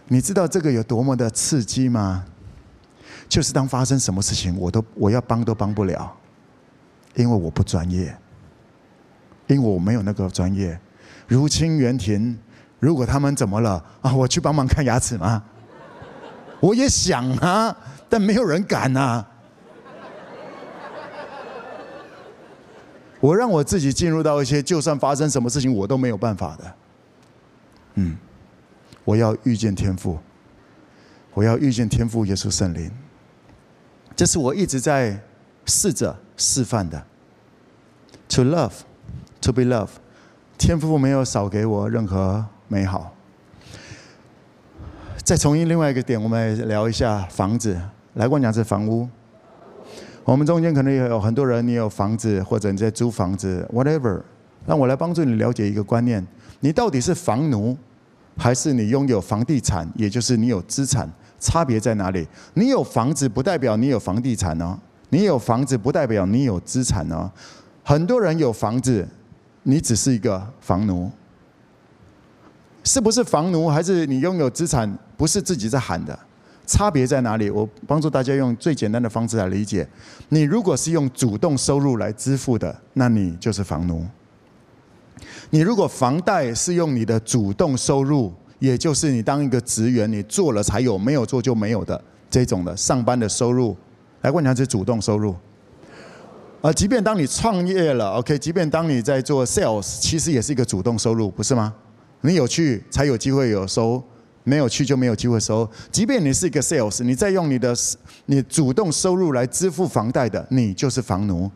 [0.08, 2.24] 你知道这个有多么的刺激吗？
[3.28, 6.12] 就是当发生什么事情，我都我要帮都帮不了，
[7.14, 8.16] 因为我不专业，
[9.46, 10.78] 因为我没有那个专业。
[11.28, 12.38] 如清园庭。
[12.78, 14.14] 如果他们怎么了啊？
[14.14, 15.42] 我去帮忙看牙齿吗？
[16.60, 17.74] 我也想啊，
[18.06, 19.26] 但没有人敢啊。
[23.18, 26.74] 我让我自己进入到一些，就算发生什么事情，我都没有办法的。
[27.96, 28.16] 嗯，
[29.04, 30.18] 我要遇见天父，
[31.34, 32.90] 我要遇见天父耶稣圣灵，
[34.14, 35.20] 这是我一直在
[35.66, 37.04] 试着示范的。
[38.28, 38.72] To love,
[39.42, 39.90] to be loved，
[40.56, 42.46] 天父没有少给我任何。
[42.68, 43.14] 美好。
[45.22, 47.80] 再从另外一个点，我们来聊一下房子。
[48.14, 49.08] 来过讲是房屋。
[50.24, 54.20] 我们中间可能也有很多人，你有房子，或者你在租房子，whatever。
[54.66, 56.26] 让我来帮助你了解一个观念：
[56.58, 57.78] 你到底是房奴，
[58.36, 59.88] 还是你拥有房地产？
[59.94, 61.10] 也就是你有资产？
[61.38, 62.26] 差别在哪里？
[62.54, 64.78] 你有房子不代表你有房地产哦，
[65.10, 67.30] 你有房子不代表你有资产哦。
[67.82, 69.06] 很多人有房子。
[69.68, 71.10] 你只是一个房奴。
[72.84, 74.88] 是不是房奴，还是你拥有资产？
[75.16, 76.16] 不是自己在喊的，
[76.64, 77.50] 差别在哪里？
[77.50, 79.84] 我帮助大家用最简单的方式来理解：
[80.28, 84.06] 你如果是用主动收入来支付的，那你就是房奴；
[85.50, 93.76] 你如果房贷是用你的主动收入，也就是你当一个职员，你做了才有，没有做就没有的这种的上班的收入，
[94.22, 95.34] 来问你下是主动收入。
[96.62, 101.72] 啊即便当你创业了，OK，即便当你在做 sales，其实也是一个主动收入，不是吗？
[102.22, 104.02] 你有去才有机会有收，
[104.42, 105.68] 没有去就没有机会收。
[105.92, 107.76] 即便你是一个 sales，你在用你的
[108.24, 111.48] 你主动收入来支付房贷的，你就是房奴。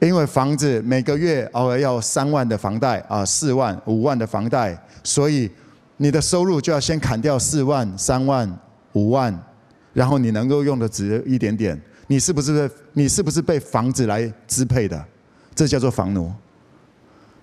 [0.00, 5.50] 因为房子每个月偶尔要三万的房贷啊，四万、五万的房贷，所以
[5.98, 8.50] 你的收入就要先砍掉四万、三万、
[8.94, 9.38] 五万，
[9.92, 11.80] 然后你能够用的只一点点。
[12.06, 15.04] 你是不是你是不是被房子来支配的？
[15.54, 16.32] 这叫做房奴。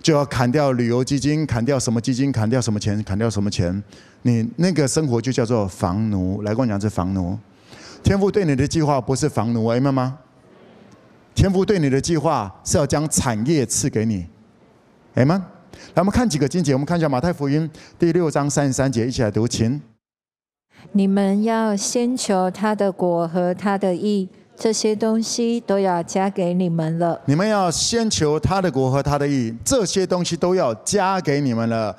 [0.02, 3.84] 就要砍掉旅游基金，砍掉什么基金，砍掉什么钱，砍掉什么钱，
[4.24, 6.42] 你那个生活就叫做房奴。
[6.42, 7.38] 来跟我讲，是房奴。
[8.04, 10.18] 天父对你的计划不是房奴，明白吗？
[11.38, 14.26] 天父对你的计划是要将产业赐给你，
[15.14, 15.46] 明白吗？
[15.94, 17.70] 来，我们看几个经节，我们看一下马太福音
[18.00, 19.80] 第六章三十三节，一起来读，请。
[20.94, 24.28] 你们要先求他的果和他的义。
[24.56, 27.22] 这些东西都要加给你们了。
[27.26, 31.96] 你们要先求他的果和他的义，这些东西都要加给你们了。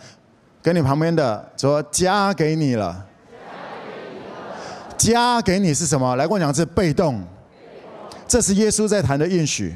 [0.61, 3.07] 跟你旁边的说，加给你了。
[4.97, 6.17] 加给你是什么？
[6.17, 7.23] 来跟我讲，是被动。
[8.29, 9.75] 这是耶稣在谈的应许，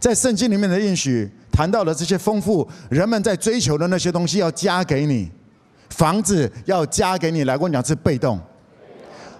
[0.00, 5.30] 在圣经里面的应许谈到了这些丰富，人们在追求的那些东西要加给你，
[5.90, 7.44] 房子要加给你。
[7.44, 8.40] 来跟我讲，是被动。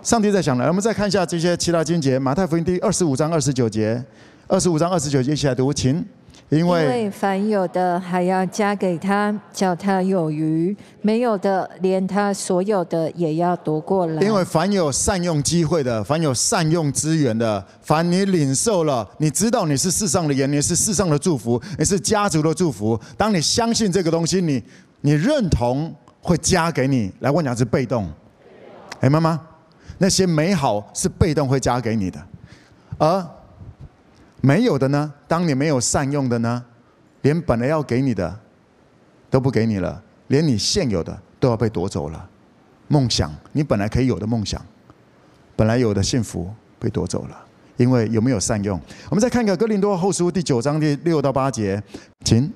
[0.03, 4.05] 上帝在想了，我们再看一下这些其他经节，马太福音第二十五章二十九节，
[4.47, 6.05] 二十五章二十九节一起来读，请。
[6.51, 14.21] 因为，凡有的还要加给他，叫他有余；没有的，连他所有的也要夺过来。
[14.21, 23.01] 因为凡有善用机会的，凡有善用资源的，凡你领受了，你知道你是世上的盐，你是世上的祝福，你是家族的祝福。
[23.17, 24.61] 当你相信这个东西，你
[25.03, 27.13] 你认同会加给你。
[27.21, 28.11] 来，我讲是被动，
[28.99, 29.41] 哎，妈妈。
[29.99, 32.19] 那些美好是被动会加给你的，
[32.99, 33.25] 而
[34.41, 35.13] 没有的呢？
[35.29, 36.65] 当你没有善用的呢？
[37.23, 38.39] 连本来要给你的
[39.29, 42.29] 都不给你了，连你现有的都要被夺走了。
[42.89, 44.61] 梦想，你本来可以有的梦想，
[45.55, 47.39] 本来有的幸福被夺走了，
[47.77, 48.81] 因为有没有善用？
[49.11, 51.83] 我们再看一个哥林多后书第九章第六到八节，
[52.25, 52.51] 请。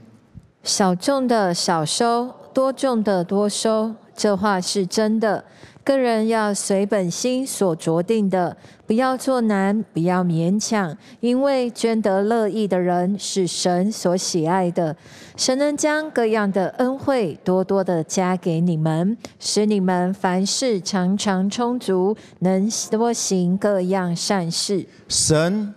[0.62, 5.45] 少种的少收，多种的多收，这话是真的。
[5.85, 8.57] 个人要随本心所酌定的，
[8.87, 14.95] 不要做难，不要勉强，因为捐得乐意的人是神所喜爱的。
[15.37, 24.87] 神能将各样的恩惠多多的加给你们，使你们凡事常常充足，能多行各样善事。
[25.09, 25.74] 神，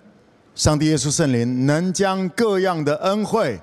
[0.53, 3.57] 上帝耶稣圣灵能将各样的恩惠、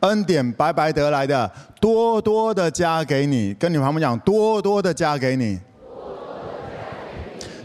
[0.00, 1.48] 恩典白白得来的，
[1.80, 3.54] 多多的加给你。
[3.54, 5.58] 跟你旁边讲，多多的加给你。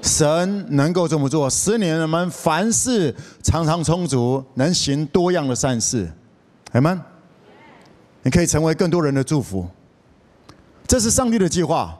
[0.03, 6.11] 神能够这么做，使你们凡事常常充足，能行多样的善事，
[6.73, 7.01] 阿们。
[8.21, 9.65] 你可以成为更多人的祝福，
[10.85, 11.97] 这是上帝的计划。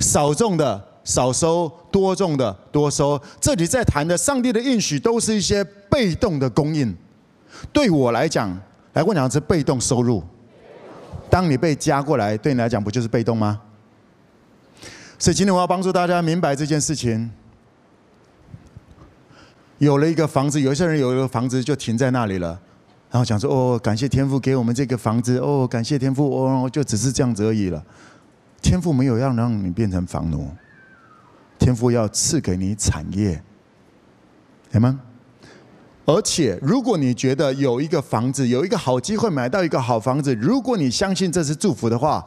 [0.00, 3.20] 少种的少收，多种的多收。
[3.40, 6.94] 这里在谈的上帝的应许，都是一些被动的供应。
[7.72, 8.58] 对我来讲，
[8.92, 10.22] 来我讲是被动收入。
[11.30, 13.60] 当你被加过来，对你来讲不就是被动吗？
[15.20, 17.30] 所以今天我要帮助大家明白这件事情。
[19.76, 22.58] 有了一个房子，有些人有一个房子就停在那里了，
[23.10, 27.84] 然后想说：“哦，感谢天父给我们这个房子，哦，感谢天父，哦，就只是这样子而已了。”
[28.62, 30.48] 天父没有要让你变成房奴，
[31.58, 33.42] 天父要赐给你产业，
[34.72, 35.00] 对吗？
[36.06, 42.24] 而且，如果你觉得有一个房子，有一个好机会买到一个好房子，如果你相信这是祝福的话，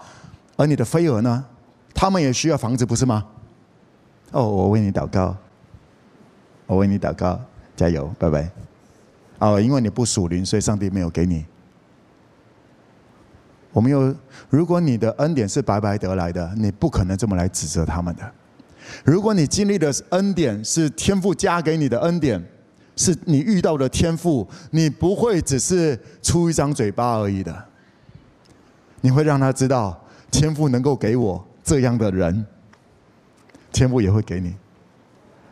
[0.57, 1.43] 而你的飞蛾呢？
[1.93, 3.25] 他们也需要房子，不是吗？
[4.31, 5.35] 哦，我为你祷告，
[6.65, 7.39] 我为你祷告，
[7.75, 8.49] 加油，拜拜。
[9.39, 11.45] 哦，因为你不属灵，所以上帝没有给你。
[13.71, 14.15] 我们有，
[14.49, 18.31] 如果你的恩典是白白得来的，你不可能这么来指责他们的。
[19.03, 22.43] 如果你经历的恩典是天父加给你的恩典，
[22.95, 27.65] 是你遇到的天赋，你不会只是出一张嘴巴而已的。
[29.01, 31.43] 你会让他知道，天赋能够给我。
[31.63, 32.45] 这样的人，
[33.71, 34.55] 天父也会给你，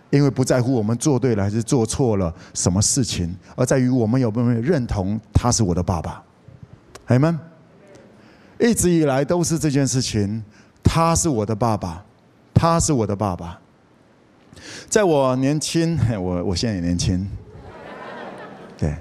[0.09, 6.23] 因为不在乎我们做对了还是做错了什么事情，而在于我们有没有认同他是我的爸爸。
[7.07, 7.37] 你们
[8.59, 10.43] 一直以来都是这件事情。
[10.83, 12.03] 他是我的爸爸，
[12.53, 13.57] 他是我的爸爸。
[14.89, 17.25] 在我年轻， 我我现在也年轻，
[18.77, 18.93] 对。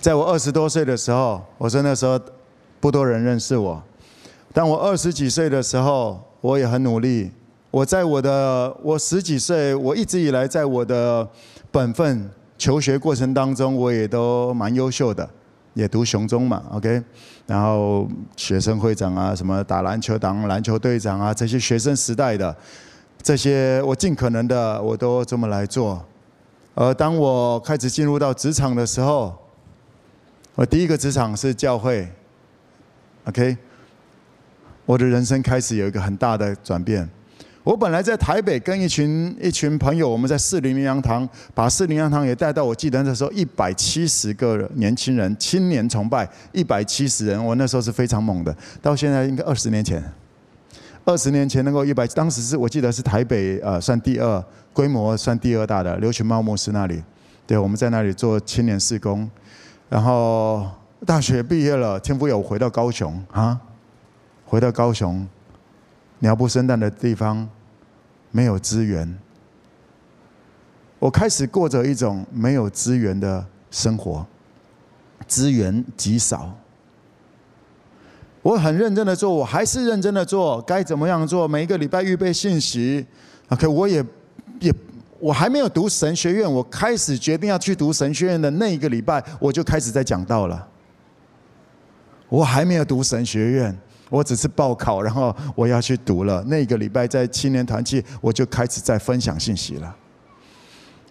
[0.00, 2.20] 在我二十多岁的时候，我说那时候
[2.80, 3.80] 不多人认识我。
[4.56, 7.30] 当我二十几岁的时候，我也很努力。
[7.70, 11.28] 我在我的我十几岁，我一直以来在我的
[11.70, 15.28] 本分求学过程当中，我也都蛮优秀的，
[15.74, 17.02] 也读雄中嘛，OK。
[17.46, 22.56] 然后学生会长啊，什么打篮球当篮球队长啊，这些学生时代的
[23.22, 26.02] 这些，我尽可能的我都这么来做。
[26.74, 29.36] 而当我开始进入到职场的时候，
[30.54, 32.08] 我第一个职场是教会
[33.26, 33.58] ，OK。
[34.86, 37.06] 我的人生开始有一个很大的转变。
[37.64, 42.62] 我本来在台北跟一群一群朋友，我们在四零零洋堂，把四零洋堂也带到。
[42.62, 48.56] 我记得那时候一百七十个年轻人，青年崇拜一百七十人，我那时候是非常猛的。
[48.80, 50.00] 到现在应该二十年前，
[51.04, 57.02] 二十年前能够一百，当时是我记得是台北呃算第二规模算第二大的刘群茂牧师那里，
[57.48, 59.28] 对，我们在那里做青年事工。
[59.88, 60.64] 然后
[61.04, 63.60] 大学毕业了，天父要我回到高雄啊，
[64.46, 65.28] 回到高雄，
[66.20, 67.46] 鸟不生蛋的地方。
[68.32, 69.18] 没有资源，
[70.98, 74.26] 我开始过着一种没有资源的生活，
[75.26, 76.54] 资源极少。
[78.42, 81.48] 我很认真的做，我还是认真的做，该怎么样做？
[81.48, 83.06] 每一个礼拜预备信息
[83.48, 84.04] ，OK，我也
[84.60, 84.74] 也
[85.18, 90.68] 我还没有读神学院，我开始决定要去读神学院的那一个礼拜，我就开始在讲道了。
[92.28, 93.78] 我还没有读神学院。
[94.08, 96.42] 我只是报考，然后我要去读了。
[96.44, 99.96] 那个礼拜在青年团契，我就开始在分享信息了。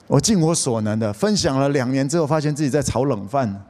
[0.08, 3.66] 我尽我所能的分享了两年之后，发现自己在炒冷饭，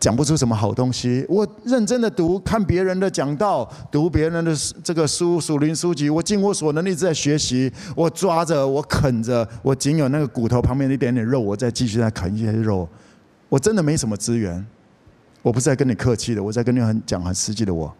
[0.00, 1.24] 讲不出什么好东西。
[1.28, 6.10] 我认真的读，看别人的讲道，读别人的这个书、属灵书籍。
[6.10, 7.72] 我尽我所能一直在学习。
[7.96, 12.88] 我抓着，我啃着，我仅有那个骨头旁边的一点点肉，我再继续在啃一些肉。
[13.48, 14.66] 我真的没什么资源。
[15.42, 17.94] 我不是在跟你客气的，我在跟你很讲很实际的我。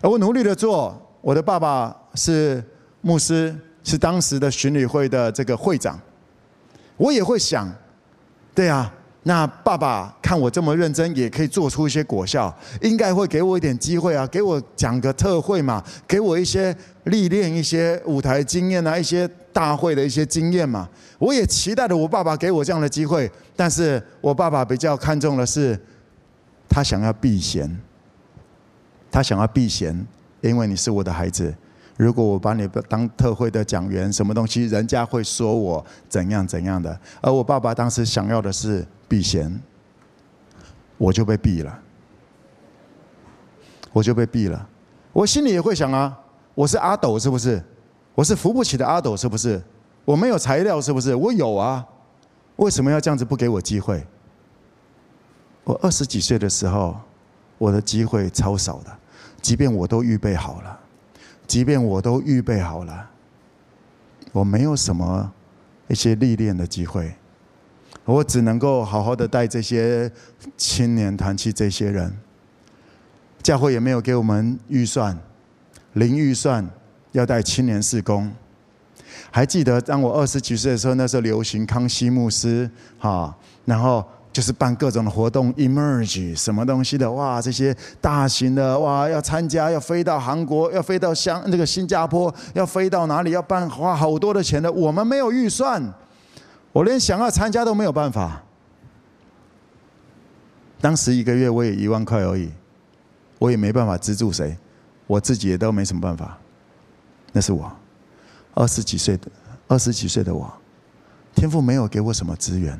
[0.00, 2.62] 而我努力的做，我的爸爸是
[3.02, 3.54] 牧师，
[3.84, 6.00] 是当时的巡礼会的这个会长。
[6.96, 7.70] 我也会想，
[8.54, 8.90] 对啊，
[9.24, 20.88] 那爸爸看我这么认真，也可以做出一些果效，应该会给我一点机会啊，给我讲个特会嘛，给我一些历练、一些舞台经验啊，一些大会的一些经验嘛。
[21.20, 23.30] 我也期待着我爸爸给我这样的机会。
[23.54, 25.78] 但是我爸爸比较看重的是，
[26.66, 27.78] 他想要避嫌，
[29.10, 30.06] 他想要避嫌，
[30.40, 31.54] 因为你是我的孩子。
[31.98, 36.98] 如果我把你当特会的讲员，什么东西，人家会说我怎样怎样的。
[37.20, 39.60] 而我爸爸当时想要的是避嫌，
[40.96, 41.78] 我就被避了，
[43.92, 44.66] 我就被避了。
[45.12, 46.18] 我心里也会想啊，
[46.54, 47.62] 我是阿斗是不是？
[48.14, 49.60] 我是扶不起的阿斗是不是？
[50.10, 51.14] 我没有材料是不是？
[51.14, 51.86] 我有啊。
[52.56, 54.04] 为什么要这样子不给我机会？
[55.62, 57.00] 我二十几岁的时候，
[57.58, 58.90] 我的机会超少的，
[59.40, 60.80] 即便我都预备好了，
[61.46, 63.08] 即便我都预备好了，
[64.32, 65.32] 我没有什么
[65.86, 67.14] 一些历练的机会，
[68.04, 70.10] 我只能够好好的带这些
[70.56, 72.12] 青年团契这些人，
[73.44, 75.16] 教会也没有给我们预算，
[75.92, 76.68] 零预算
[77.12, 78.32] 要带青年事工。
[79.30, 83.34] 还记得当我二十几岁的时候，那时候流行康熙牧师，哈，
[83.64, 95.82] 然后就是办各种的活动，emerge 什么东西的，哇，这些大型的，哇，要参加，要飞到韩国，要飞到香那个新加坡，要飞到哪里，要办花好多的钱的，我们没有预算，
[96.72, 98.42] 我连想要参加都没有办法。
[100.80, 102.50] 当时一个月我也一万块而已，
[103.38, 104.56] 我也没办法资助谁，
[105.06, 106.38] 我自己也都没什么办法，
[107.32, 107.70] 那是我。
[108.54, 109.30] 二十几岁的
[109.68, 110.52] 二十几岁的我，
[111.34, 112.76] 天父没有给我什么资源，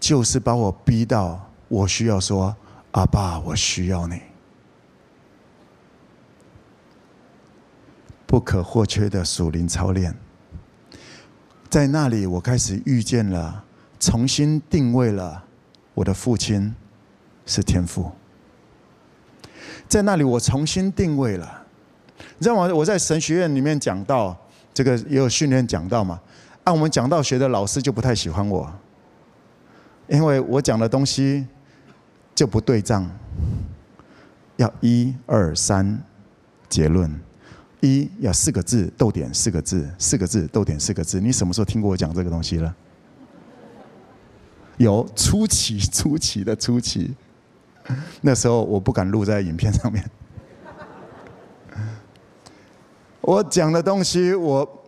[0.00, 2.56] 就是把我逼到我需要说
[2.92, 4.18] ：“阿爸，我需要你。”
[8.26, 10.16] 不可或缺的属灵操练，
[11.68, 13.62] 在那里我开始遇见了，
[14.00, 15.44] 重新定位了
[15.94, 16.74] 我的父亲
[17.44, 18.10] 是天父，
[19.86, 21.66] 在那里我重新定位了，
[22.38, 22.76] 让我？
[22.76, 24.36] 我在神学院里面讲到。
[24.76, 26.20] 这个也有训练讲道嘛？
[26.64, 28.70] 按我们讲道学的老师就不太喜欢我，
[30.06, 31.46] 因为我讲的东西
[32.34, 33.08] 就不对仗，
[34.56, 35.98] 要一二三
[36.68, 37.10] 结论，
[37.80, 41.18] 一要四个字逗点四个字，四个字逗点四个字。
[41.22, 42.76] 你什么时候听过我讲这个东西了？
[44.76, 47.14] 有初期，初期的初期。
[48.20, 50.04] 那时候我不敢录在影片上面。
[53.26, 54.84] 我讲的东西，我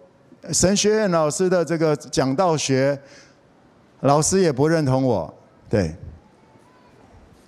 [0.52, 2.97] 神学院老师的这个讲道学，
[4.02, 5.35] 老师也不认同我。
[5.69, 5.97] 对，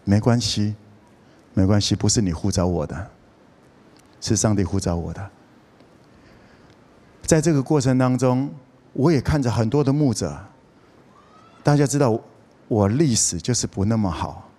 [0.03, 0.75] 没关系，
[1.55, 3.07] 没关系，不是你呼召我的，
[4.21, 5.31] 是上帝呼召我的。
[7.23, 8.53] 在这个过程当中，
[8.93, 10.37] 我也看着很多的牧者。
[11.63, 12.21] 大家知道，
[12.67, 14.51] 我历史就是不那么好，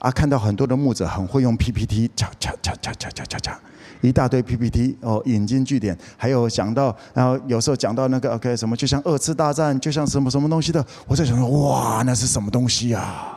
[0.00, 3.58] 啊，看到很多的牧者很会用 PPT，讲讲讲讲讲讲讲，
[4.00, 13.36] 一大堆 PPT 哦，引经据典，还有讲到，然后有时候讲到那个 OK 什么，就像二次大战，就像什么什么东西的，我在想说，哇，那是什么东西啊？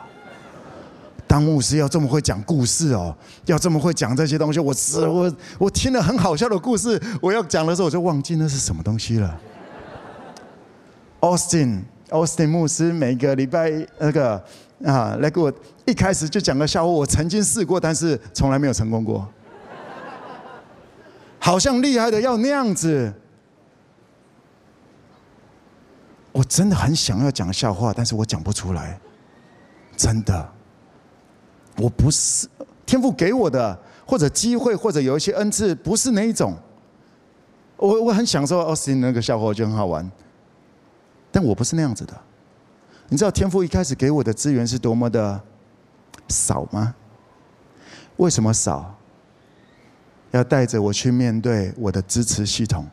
[1.26, 3.15] 当牧师要这么会讲故事哦，
[3.45, 9.40] 要这么会讲这些东西，我是我我听了很好笑的故事，我要讲的时候我就忘记那是什么东西了。
[11.19, 14.35] Austin Austin 牧师每个礼拜那个
[14.85, 15.52] 啊来给我
[15.85, 19.27] 一开始就讲个笑话，我曾经试过，但是从来没有成功过。
[21.44, 23.14] 好像厉害的要那样子，
[26.32, 28.98] 我真的很想要讲笑话，但是我讲不出来，
[29.98, 30.49] 真的。
[31.76, 32.48] 我不是
[32.86, 36.57] 天赋给我的，或者机会，或者有一些恩赐，不是那一种。
[37.76, 40.10] 我我很享受奥斯汀那个笑话，我觉得很好玩，
[41.30, 42.14] 但我不是那样子的。
[43.10, 45.41] 你知道天赋一开始给我的资源是多么的
[46.30, 46.95] 少吗？
[48.15, 48.98] 为什么少？
[50.34, 52.88] 要带着我去面对我的支持系统，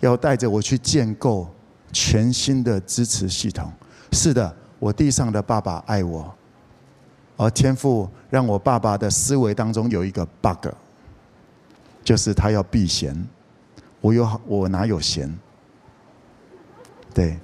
[0.00, 1.48] 要带着我去建构
[1.90, 3.72] 全新的支持系统。
[4.12, 6.32] 是的，我地上的爸爸爱我。
[7.38, 10.68] 而天父让我爸爸的思维当中有一个 bug，
[12.04, 13.16] 就是他要避嫌，
[14.02, 15.34] 我有我哪有嫌？
[17.14, 17.38] 对，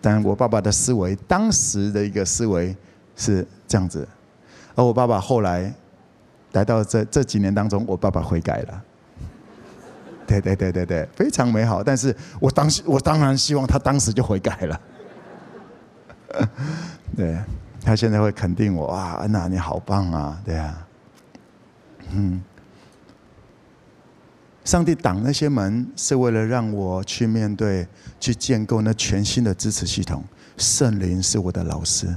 [0.00, 2.76] 但我爸爸的思维当时的一个思维
[3.14, 4.06] 是这样子，
[4.74, 5.72] 而我爸爸后来
[6.52, 8.82] 来到这这几年当中，我爸爸悔改了，
[10.26, 11.82] 对对对对对，非常美好。
[11.82, 14.80] 但是我当时我当然希望他当时就悔改了，
[17.16, 17.38] 对。
[17.82, 20.86] 他现在会肯定我哇，安娜你好棒啊，对啊，
[22.12, 22.44] 嗯，
[24.66, 27.88] 上帝挡那些门是为了让我去面对、
[28.20, 30.22] 去建构那全新的支持系统。
[30.58, 32.14] 圣灵是我的老师，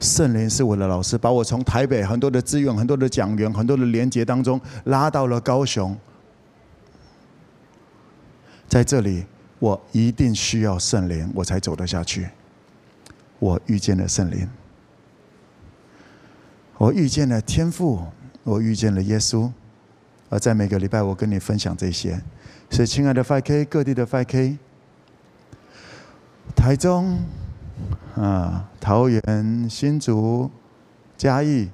[0.00, 5.96] 圣灵是我的老师，把我从台北很多的资源、很多的讲员、很多的连接当中拉到了高雄。
[8.68, 9.24] 在这里，
[9.58, 12.28] 我一定需要圣灵，我才走得下去。
[13.38, 14.48] 我遇见了圣灵。
[16.76, 18.00] 我遇见了天父，
[18.44, 19.50] 我遇见了耶稣，
[20.28, 22.20] 而在每个礼拜，我跟你分享这些。
[22.70, 24.58] 所以，亲爱的 5K，各地的 5K，
[26.54, 27.18] 台中
[28.14, 30.50] 啊、桃园、新竹、
[31.16, 31.68] 嘉义，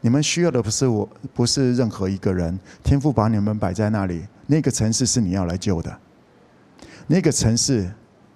[0.00, 2.58] 你们需要的不是我，不是任何一个人。
[2.82, 5.98] 天父把你们摆在那里，那个城市是你要来救的。
[7.06, 7.90] 那个城市，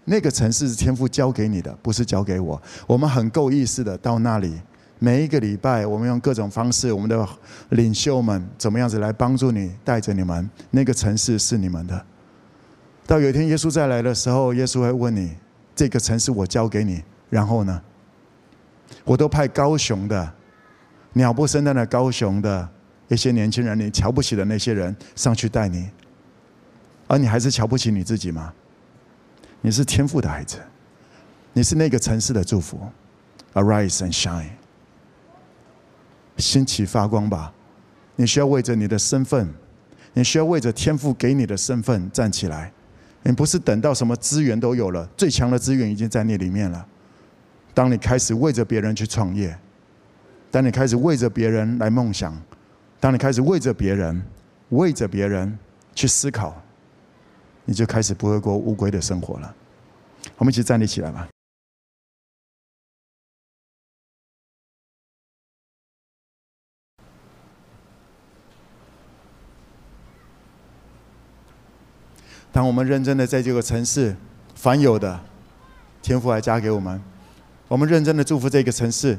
[0.05, 2.61] 那个城市是天父交给你的，不是交给我。
[2.87, 4.61] 我们很够意思的到那里。
[4.99, 7.29] 每一个礼拜，我们用各种方式，我们的
[7.71, 10.49] 领袖们怎么样子来帮助你，带着你们。
[10.71, 12.07] 那个城市是你们的。
[13.05, 15.33] 到有一天耶稣再来的时候，耶稣会问你：
[15.75, 17.03] 这个城市我交给你，
[17.33, 17.81] 然后呢？
[19.05, 20.33] 我都派高雄的
[21.15, 22.69] 鸟不生蛋的高雄的
[23.09, 25.89] 一些年轻人，你瞧不起的那些人上去带你，
[27.07, 28.53] 而你还是瞧不起你自己吗？
[29.63, 30.59] 你是天赋的孩子，
[31.55, 32.79] 你是那个城市的祝福。
[33.55, 34.51] Arise and shine。
[36.37, 37.51] 兴起发光吧！
[38.17, 39.49] 你需要为着你的身份，
[40.13, 42.71] 你需要为着天赋给你的身份站起来。
[43.23, 46.87] 你不是等到什么资源都有了，最强的资源已经在那里面了。
[47.75, 49.59] 当你开始为着别人去创业，
[50.51, 52.41] 当你开始为着别人来梦想，
[53.01, 54.23] 当你开始为着别人、
[54.69, 55.59] 为着别人
[55.95, 56.63] 去思考，
[57.65, 59.55] 你就开始不会过乌龟的生活了。
[60.37, 61.27] 我们一起站立起来吧。
[72.53, 74.15] 当我们认真的在这个城市，
[74.55, 75.19] 凡有的
[76.03, 77.03] 天父还加给我们，
[77.73, 79.19] 我们认真的祝福这个城市，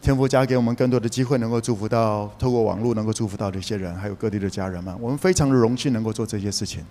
[0.00, 4.96] 天父家给我们更多的机会，能够祝福到透过网络能够祝福到这些人，还有各地的家人们。
[5.00, 6.84] 我们非常的荣幸能够做这些事情，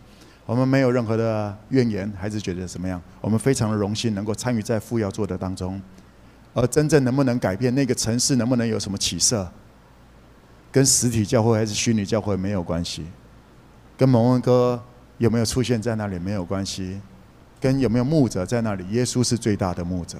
[0.46, 3.02] 我们没有任何的怨言，还是觉得怎么样？
[3.22, 5.82] 我们非常的荣幸能够参与在父要做的当中，
[6.54, 9.50] 而真正能不能改变那个城市，能不能有什么起色，
[10.74, 13.06] 跟实体教会还是虚拟教会没有关系，
[13.98, 14.84] 跟蒙恩哥。
[15.20, 17.00] 有没有出现在那里没有关系，
[17.62, 20.18] 跟有没有牧者在那里，耶稣是最大的牧者。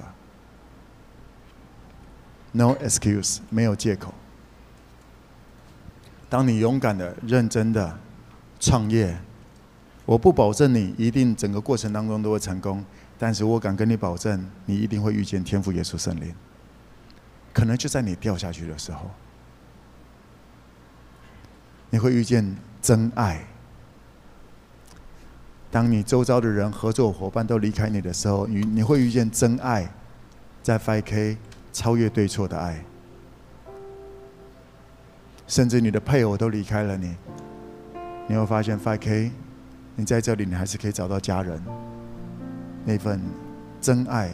[2.52, 4.14] ，no excuse，没有借口。
[6.28, 7.98] 当你勇敢的、认真的
[8.60, 9.18] 创业，
[10.04, 12.84] 我不保证你一定整个过程当中都会成功，
[13.18, 16.34] 但是我敢跟你保证，你一定会遇见天赋耶稣圣灵。
[17.52, 19.10] 可能就在你掉下去的时候，
[21.90, 23.44] 你会遇见真爱。
[25.72, 29.92] 当你周遭的人、合作伙伴都离开你的时候，你你会遇见真爱，
[30.62, 31.36] 在 5K
[31.72, 32.84] 超越对错的爱。
[35.46, 37.16] 甚至你的配偶都离开了你，
[38.28, 39.30] 你会发现 5K，
[39.96, 41.60] 你在这里你还是可以找到家人。
[42.84, 43.20] 那份
[43.80, 44.30] 真爱，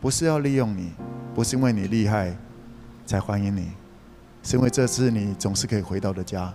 [0.00, 0.92] 不是要利用你，
[1.34, 2.36] 不是因为你厉害
[3.06, 3.68] 才欢迎你，
[4.42, 6.52] 是因为这次你总是可以回到的家。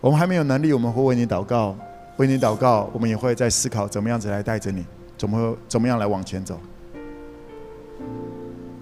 [0.00, 1.74] 我们还没有能力，我们会为你祷告，
[2.18, 4.84] 为你祷告，我们也会在思考怎么样子来带着你，
[5.16, 6.60] 怎么怎么样来往前走。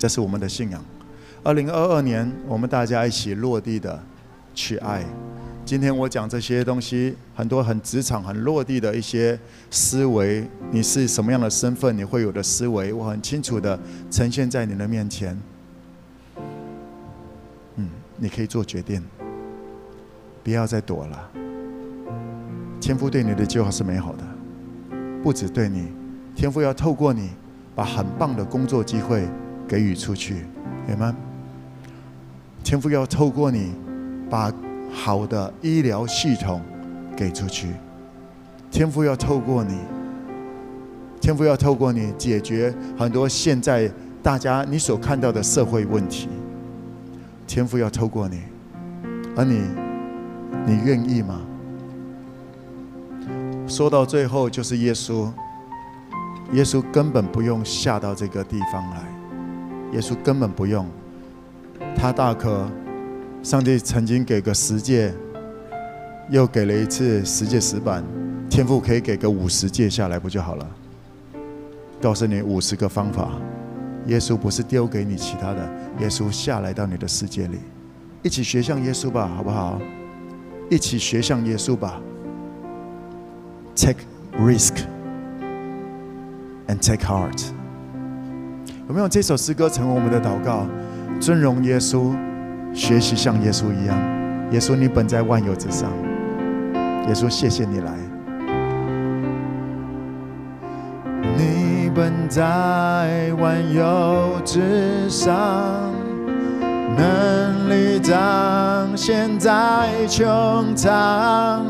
[0.03, 0.85] 这是我们的信仰。
[1.45, 4.03] 二零二二年，我们大家一起落地的
[4.53, 5.05] 去爱。
[5.65, 9.39] 今天我讲这些东西，很多很职场、很落地的一些
[9.71, 10.45] 思维。
[10.73, 11.97] 你是什么样的身份？
[11.97, 13.79] 你会有的思维，我很清楚的
[14.11, 15.41] 呈现在你的面前。
[17.77, 19.01] 嗯，你可以做决定，
[20.43, 21.31] 不要再躲了。
[22.81, 24.25] 天父对你的计划是美好的，
[25.23, 25.93] 不止对你，
[26.35, 27.31] 天父要透过你，
[27.77, 29.29] 把很棒的工作机会
[29.73, 30.45] 给予出去，
[30.87, 31.17] 明白吗？
[32.63, 33.73] 天父要透过你，
[34.29, 34.53] 把
[34.93, 36.61] 好的医疗系统
[37.17, 37.69] 给出去。
[38.71, 39.79] 天父要透过你，
[41.23, 43.91] 天父要透过你解决很多现在
[44.23, 46.29] 大家你所看到的社会问题。
[47.47, 48.43] 天父要透过你，
[49.35, 49.63] 而你，
[50.67, 51.41] 你愿意吗？
[53.67, 55.31] 说到最后就是耶稣，
[56.53, 59.03] 耶稣根本不用下到这个地方来，
[59.93, 60.87] 耶稣根本不用。
[61.97, 62.67] 他大可，
[63.43, 65.13] 上帝曾经给个十诫，
[66.31, 68.05] 又给了一次十诫石板，
[68.49, 70.67] 天父可以给个五十诫下来不就好了？
[72.01, 73.31] 告诉你五十个方法，
[74.07, 75.71] 耶稣不是丢给你其他的，
[76.01, 77.59] 耶稣下来到你的世界里，
[78.23, 79.81] 一起学像耶稣吧，好不好？
[80.71, 82.01] 一起学像耶稣吧
[83.77, 84.01] ，Take
[84.39, 84.79] risk
[86.67, 87.53] and take heart。
[88.89, 90.67] 有没有这首诗歌成为我们的祷告？
[91.21, 92.13] 尊荣耶稣，
[92.75, 93.97] 学习像耶稣一样。
[94.51, 95.89] 耶稣，你本在万有之上。
[97.07, 97.93] 耶稣，谢谢你来。
[101.37, 105.93] 你本在万有之上，
[106.97, 111.65] 能力彰显在穹苍，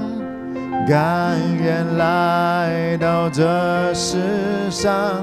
[0.89, 4.19] 甘愿来到这世
[4.71, 5.23] 上。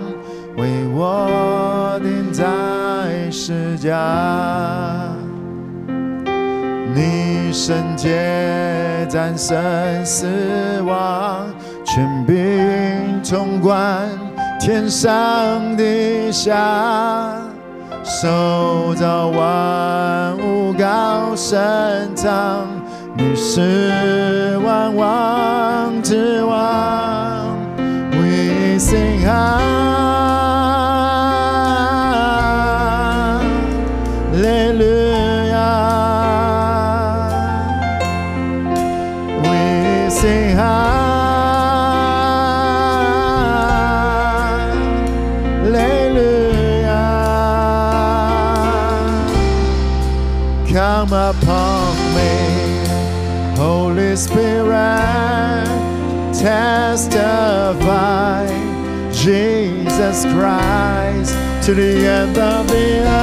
[0.60, 2.44] 为我钉在
[3.32, 3.96] 世家，
[6.94, 9.58] 你圣洁战胜
[10.04, 10.28] 死
[10.86, 11.48] 亡，
[11.86, 12.36] 权柄
[13.24, 14.10] 统管
[14.60, 17.38] 天上地下，
[18.04, 21.58] 受造万物高升
[22.16, 22.68] 长，
[23.16, 27.58] 你是万王之王
[28.12, 29.59] ，We sing high。
[59.22, 61.34] Jesus Christ
[61.66, 63.20] to the end of the earth.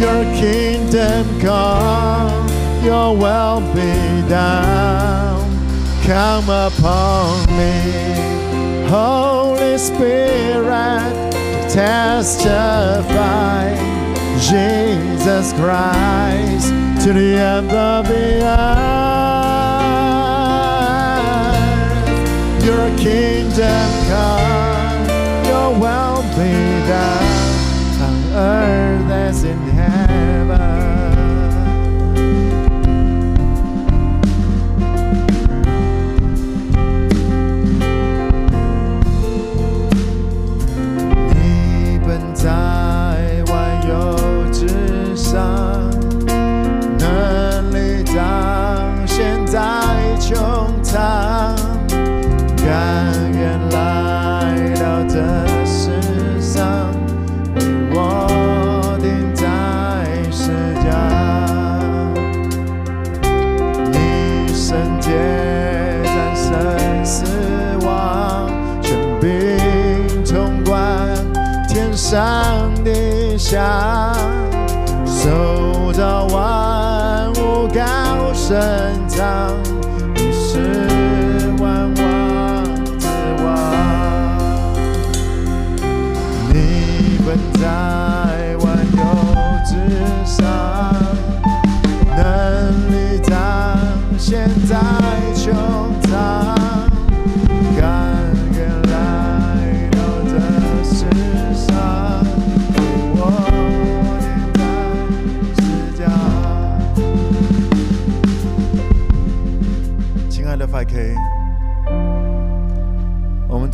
[0.00, 2.48] Your kingdom come,
[2.82, 5.40] your will be done.
[6.04, 11.32] Come upon me, Holy Spirit
[11.72, 13.74] testify
[14.38, 16.68] Jesus Christ
[17.02, 19.41] to the end of the earth.
[22.64, 25.06] Your kingdom come,
[25.46, 26.52] your will be
[26.86, 27.42] done
[28.00, 29.71] on earth as in heaven.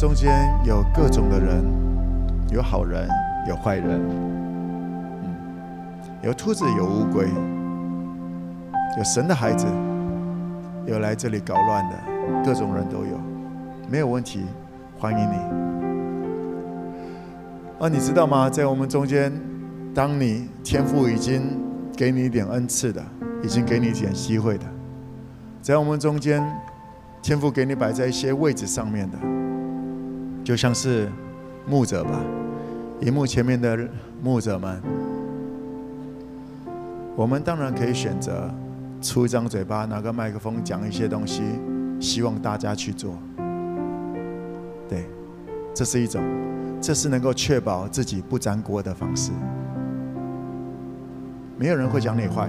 [0.08, 1.62] 中间有各种的人，
[2.50, 3.06] 有好人，
[3.46, 4.00] 有坏人，
[5.22, 5.36] 嗯，
[6.22, 7.28] 有兔子，有乌龟，
[8.96, 9.66] 有神的孩子，
[10.86, 11.96] 有来这里搞乱的，
[12.42, 13.20] 各种人都有，
[13.86, 14.46] 没有问题，
[14.98, 15.34] 欢迎你。
[17.78, 18.48] 啊，你知道吗？
[18.48, 19.30] 在我们中间，
[19.94, 21.42] 当你天父已经
[21.94, 23.04] 给你一点恩赐的，
[23.42, 24.64] 已经给你一点机会的，
[25.60, 26.42] 在我们中间。
[27.20, 29.18] 天父给你摆在一些位置上面的，
[30.48, 31.06] 就像是
[31.66, 32.18] 牧者吧，
[33.00, 33.78] 荧幕前面的
[34.22, 34.80] 牧者们，
[37.14, 38.50] 我们当然可以选择
[39.02, 41.42] 出一张嘴巴，拿个麦克风讲一些东西，
[42.00, 43.12] 希望大家去做。
[44.88, 45.04] 对，
[45.74, 46.22] 这是一种，
[46.80, 49.32] 这是能够确保自己不沾锅的方式。
[51.58, 52.48] 没有人会讲你坏，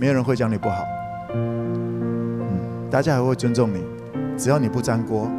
[0.00, 0.84] 没有人会讲你不好。
[1.32, 2.58] 嗯
[2.90, 3.84] 大家还会尊重你，
[4.36, 5.30] 只要你不沾锅，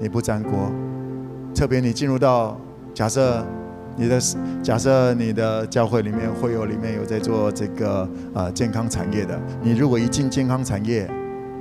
[0.00, 0.70] 你不粘锅。
[1.54, 2.58] 特别你进入到
[2.92, 3.44] 假设
[3.96, 4.20] 你的
[4.62, 11.08] 假设你的教会里面会有里面有在做这个呃健康产业的，你如果一进健康产业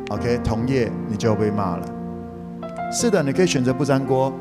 [0.09, 1.87] ，OK 同业你就要被骂了。
[2.91, 4.33] 是的，你可以选择不粘锅，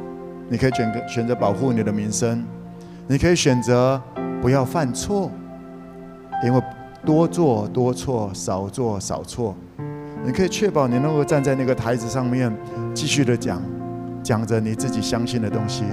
[0.48, 2.43] 你可以选择选择保护你的名声，
[3.06, 4.01] 你可以选择
[4.40, 5.31] 不要犯错，
[6.44, 6.62] 因为
[7.05, 9.55] 多做多错，少做少错。
[10.24, 12.51] 你可以确保你能够站在那个台子上面，
[12.94, 13.60] 继续的讲，
[14.23, 15.85] 讲着你自己相信的东西。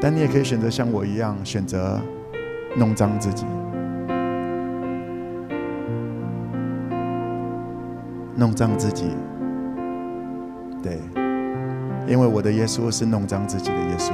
[0.00, 2.00] 但你也可以选择像我一样，选择
[2.76, 3.44] 弄脏自己，
[8.34, 9.10] 弄脏自己。
[10.82, 10.98] 对，
[12.06, 14.12] 因为我的耶稣是弄脏自己的耶稣。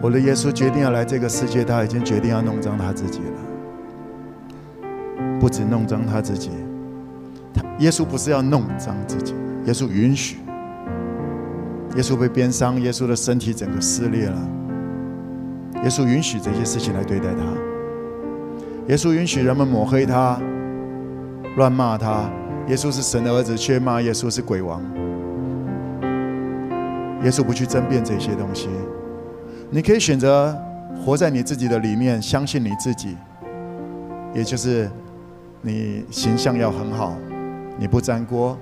[0.00, 3.32] 我的耶稣决定要来这个世界，他已经决定要弄脏他自己了。
[5.40, 6.52] 不止弄脏他自己，
[7.78, 9.34] 耶稣不是要弄脏自己，
[9.64, 10.38] 耶稣允许，
[11.96, 14.36] 耶稣被鞭伤，耶稣的身体整个撕裂了，
[15.84, 17.44] 耶稣允许这些事情来对待他，
[18.88, 20.40] 耶稣允许人们抹黑他，
[21.56, 22.28] 乱骂他，
[22.66, 24.82] 耶稣是神的儿子，却骂耶稣是鬼王，
[27.22, 28.68] 耶稣不去争辩这些东西，
[29.70, 30.56] 你可以选择
[31.04, 33.16] 活在你自己的里面，相信你自己，
[34.34, 34.90] 也就是。
[35.60, 37.16] 你形象要很好，
[37.78, 38.58] 你不沾锅，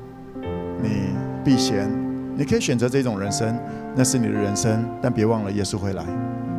[0.82, 1.88] 你避嫌，
[2.36, 3.58] 你可以选择这种人生，
[3.94, 4.84] 那是你的人生。
[5.00, 6.04] 但别忘了，耶稣会来。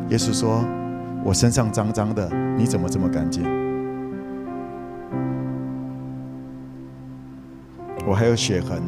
[0.08, 0.64] 耶稣说
[1.24, 3.44] ：“我身上脏脏的，你怎么这么干净？
[8.04, 8.82] 我还有血痕，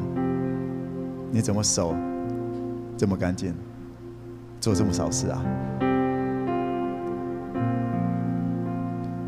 [1.31, 1.95] 你怎么手
[2.97, 3.55] 这么干净？
[4.59, 5.41] 做这么少事啊？”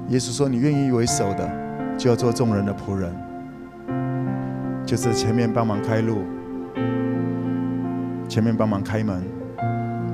[0.09, 1.49] 耶稣说：“你愿意为首的。”
[1.99, 3.15] 就要做众人的仆人，
[4.93, 6.19] 就是前面帮忙开路，
[8.29, 9.23] 前面帮忙开门，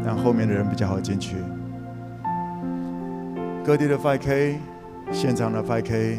[0.07, 1.35] 让后面的人比较好进去。
[3.65, 4.55] 各地的 5K，
[5.11, 6.19] 现场的 5K，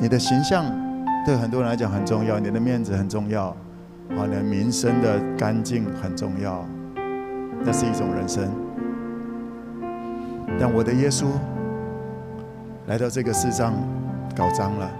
[0.00, 0.64] 你的形象
[1.26, 3.48] 对很多人来讲很重要，你的面子很重要，
[4.16, 6.64] 啊，你的名声的干净很重要，
[7.62, 8.48] 那是一种人生。
[10.58, 11.26] 但我的耶稣。
[12.86, 13.74] 来到这个世上，
[14.34, 14.90] 搞脏了。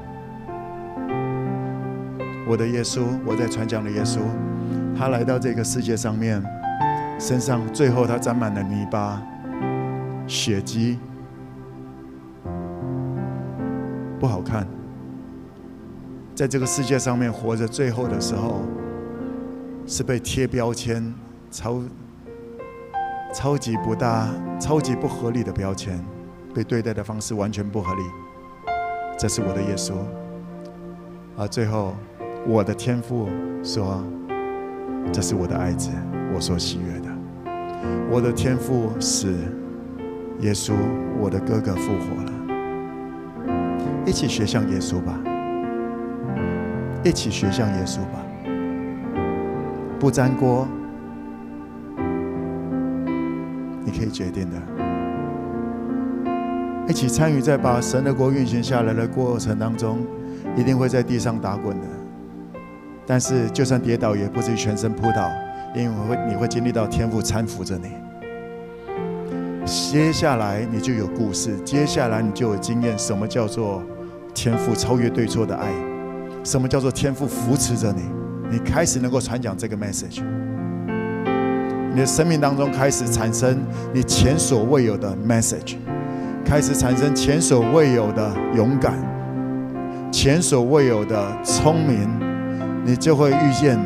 [2.49, 4.21] 我的耶稣，我在传讲的耶稣，
[4.97, 6.43] 他来到这个世界上面，
[7.19, 9.23] 身上最后他沾满了泥巴、
[10.27, 10.99] 血迹，
[14.19, 14.67] 不好看。
[16.35, 18.63] 在这个世界上面活着，最后的时候，
[19.87, 21.13] 是被贴标签，
[21.51, 21.83] 超
[23.35, 24.27] 超级不大、
[24.59, 26.03] 超级不合理的标签。
[26.55, 28.01] 被对待的方式完全不合理，
[29.19, 29.93] 这是我的耶稣。
[31.37, 31.95] 而最后，
[32.47, 33.29] 我的天父
[33.63, 34.03] 说
[35.13, 35.91] ：“这是我的爱子，
[36.35, 37.09] 我所喜悦的。”
[38.11, 39.35] 我的天父使
[40.41, 40.73] 耶稣，
[41.21, 42.33] 我的哥哥复活了。
[44.07, 45.19] 一起学像耶稣吧，
[47.05, 48.25] 一起学像耶稣吧，
[50.01, 50.67] 不粘锅，
[53.85, 54.57] 你可以决定的。
[56.89, 59.99] 一起参与在把神的国运行下来的过程当中，
[60.57, 61.87] 一定会在地上打滚的。
[63.09, 65.31] 但是就算跌倒，也不至于全身扑倒，
[65.75, 67.89] 因为你会经历到天父搀扶着你。
[69.65, 73.83] 接下来你就有故事，接下来你就有经验，什么叫做
[74.35, 75.73] 天赋超越对错的爱？
[76.45, 78.03] 什么叫做天赋扶持着你？
[78.51, 80.23] 你开始能够传讲这个 message。
[81.95, 83.59] 你的生命当中开始产生
[83.95, 85.77] 你前所未有的 message，
[86.45, 88.95] 开始产生前所未有的勇敢，
[90.13, 92.09] 前所未有的聪明，
[92.89, 93.79] 你就会遇见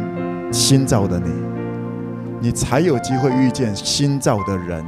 [0.52, 1.28] 新造的你，
[2.38, 4.80] 你才有机会遇见新造的人。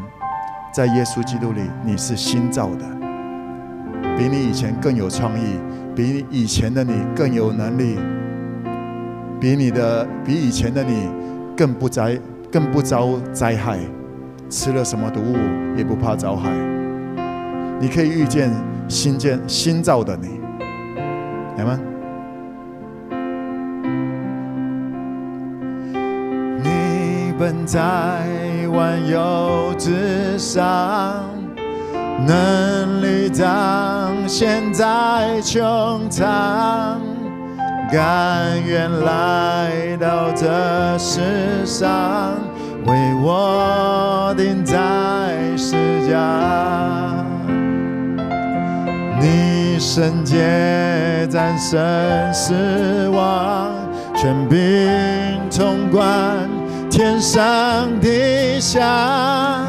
[0.72, 2.84] 在耶稣基督里，你是新造的，
[4.16, 5.58] 比你以前更有创意，
[5.96, 7.98] 比你以前的你更有能力，
[9.40, 11.08] 比你的比以前的你
[11.56, 12.16] 更不灾。
[12.52, 13.80] 更不遭灾害，
[14.48, 15.34] 吃了什么毒物
[15.76, 16.52] 也不怕遭害。
[17.80, 18.48] 你可以遇见
[18.86, 20.38] 新建新造的你，
[21.58, 21.76] 来吗？
[27.38, 27.80] 奔在
[28.72, 31.24] 万有之上，
[32.26, 37.00] 能力彰显在穹苍。
[37.92, 42.34] 甘愿来到这世上，
[42.86, 44.76] 为我钉在
[45.56, 45.74] 十
[46.08, 46.16] 架。
[49.20, 51.78] 你圣洁战胜
[52.32, 53.70] 死亡，
[54.14, 54.58] 权柄
[55.50, 56.48] 通关
[56.96, 59.66] 天上地下，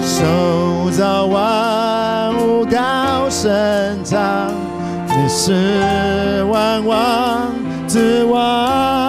[0.00, 4.22] 手造万物高生长，
[5.08, 7.52] 你是万王。
[7.88, 9.01] 之王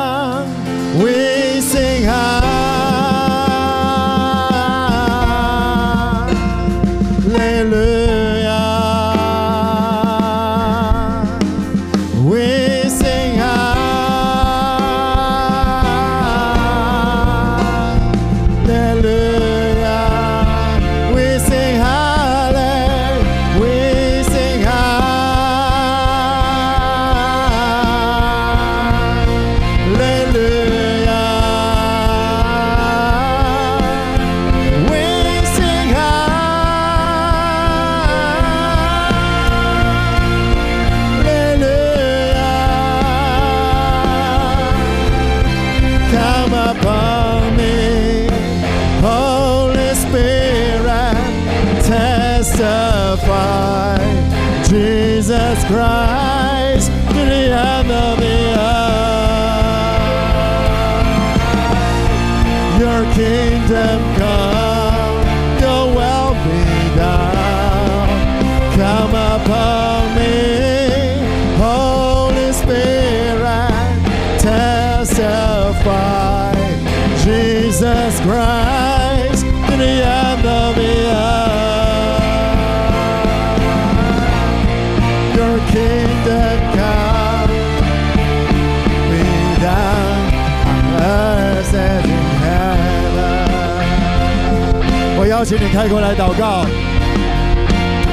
[95.55, 96.65] 请你开口来祷告。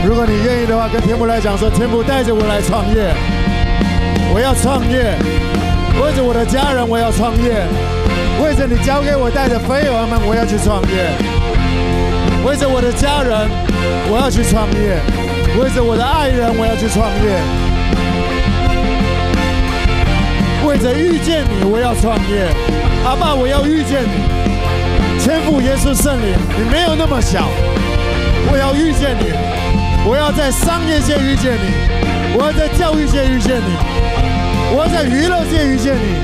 [0.04, 3.14] 如果你愿意的话，跟天父来讲说：“天父带着我来创业，
[4.34, 5.16] 我要创业，
[6.04, 7.64] 为着我的家人，我要创业，
[8.44, 11.16] 为着你交给我带的飞蛾们，我要去创业，
[12.44, 13.48] 为着我的家人，
[14.12, 15.00] 我要去创业，
[15.56, 17.40] 为着我的爱人，我要去创业，
[20.68, 22.52] 为着遇见你，我要创业。
[23.06, 24.39] 阿爸，我要遇见你。”
[25.30, 27.46] 天赋耶稣圣灵，你没有那么小，
[28.50, 29.30] 我要遇见你，
[30.04, 31.70] 我要在商业界遇见你，
[32.34, 33.70] 我要在教育界遇见你，
[34.74, 36.18] 我要在娱乐界遇见你，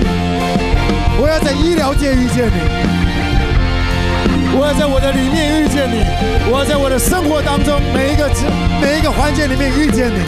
[1.22, 2.58] 我要在医疗界遇见你，
[4.58, 6.02] 我要在我的里面遇见你，
[6.50, 8.28] 我要在我的生活当中每一个
[8.82, 10.18] 每一个环节里面遇见你。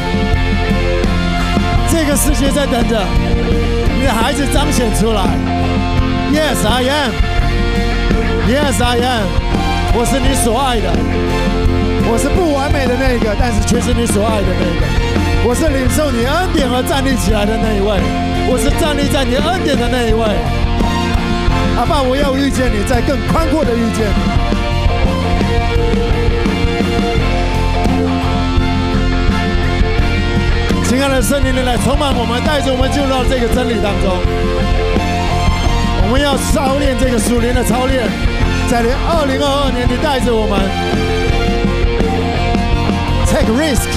[1.91, 3.03] 这个世界在等着
[3.99, 5.27] 你的孩子彰显出来。
[6.31, 7.38] Yes, I am.
[8.49, 9.29] Yes, I am。
[9.93, 10.89] 我是你所爱的，
[12.09, 14.87] 我是不完美的那一个，但是却是你所爱的那一个。
[15.45, 18.01] 我是领受你恩典而站立起来的那一位，
[18.49, 20.25] 我是站立在你恩典的那一位。
[21.77, 24.17] 阿爸，我要遇见你，在更宽阔的遇见你。
[30.89, 34.17] 亲爱的圣灵，你来充满我们，带着我们进入到这个真理当中。
[36.01, 38.09] 我们要操练这个属灵的操练。
[38.69, 40.61] 在二零二二年，你带着我们
[43.25, 43.89] ，take risk，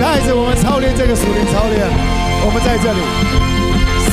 [0.00, 1.82] 带着我们操练这个属灵操练，
[2.46, 3.02] 我们在这里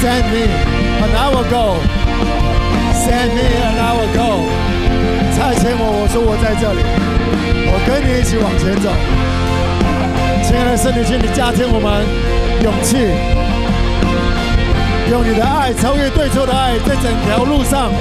[0.02, 0.50] ，send me
[0.98, 4.50] and I will go，send me and I will go，
[5.38, 6.82] 差遣我，我说我在这里，
[7.70, 8.90] 我跟你一起往前走，
[10.42, 12.04] 亲爱的圣灵，请你加添我们
[12.64, 13.43] 勇气。
[15.12, 17.92] 用你的爱超越对错的爱，在整条路上，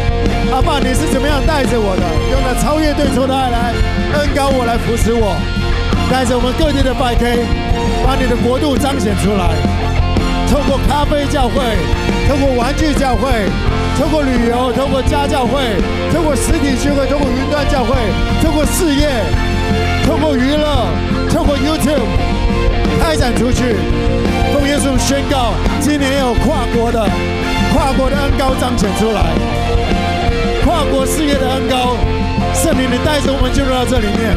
[0.53, 2.05] 阿爸，你是怎么样带着我的？
[2.31, 3.75] 用那超越对错的爱来
[4.19, 5.35] 恩膏我，来扶持我，
[6.11, 7.45] 带着我们各地的百 K，
[8.07, 9.51] 把你的国度彰显出来。
[10.49, 11.59] 透过咖啡教会，
[12.29, 13.51] 透过玩具教会，
[13.99, 15.59] 透过旅游，透过家教会，
[16.15, 17.97] 透过实体聚会，透过云端教会，
[18.41, 19.09] 透过事业，
[20.07, 20.87] 透过娱乐，
[21.33, 22.07] 透过 YouTube，
[23.03, 23.75] 开展出去。
[24.63, 27.05] 奉耶稣宣告，今年有跨国的、
[27.75, 29.21] 跨国的恩膏彰显出来，
[30.65, 31.97] 跨国事业的恩膏，
[32.55, 34.37] 圣灵你带着我们进入到这里面，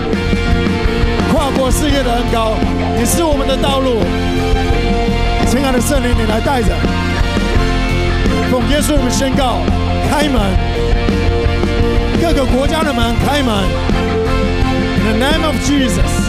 [1.32, 2.58] 跨国事业的恩膏，
[2.98, 4.02] 你是我们的道路，
[5.46, 6.74] 亲爱的圣灵，你来带着，
[8.50, 9.62] 奉耶稣我们宣告，
[10.10, 10.42] 开门，
[12.20, 13.54] 各个国家的门开门
[15.06, 16.25] ，In the name of Jesus。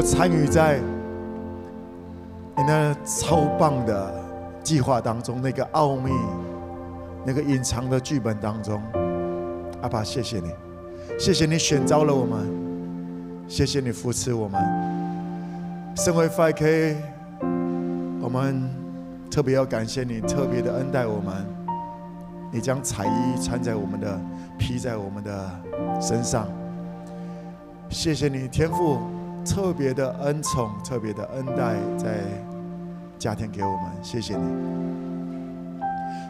[0.00, 0.78] 参与在
[2.56, 4.14] 你那超棒的
[4.62, 6.12] 计划当中，那个奥秘，
[7.26, 8.80] 那个隐藏的剧本当中，
[9.82, 10.50] 阿爸，谢谢你，
[11.18, 12.46] 谢谢你选召了我们，
[13.48, 14.62] 谢谢你扶持我们。
[15.96, 16.96] 身为 5K，
[18.22, 18.70] 我们
[19.30, 21.34] 特别要感谢你，特别的恩待我们。
[22.50, 24.20] 你将彩衣穿在我们的，
[24.58, 25.50] 披在我们的
[26.00, 26.46] 身上。
[27.90, 28.98] 谢谢你，天父。
[29.44, 32.20] 特别的恩宠，特别的恩待，在
[33.18, 34.42] 加添给我们，谢谢你，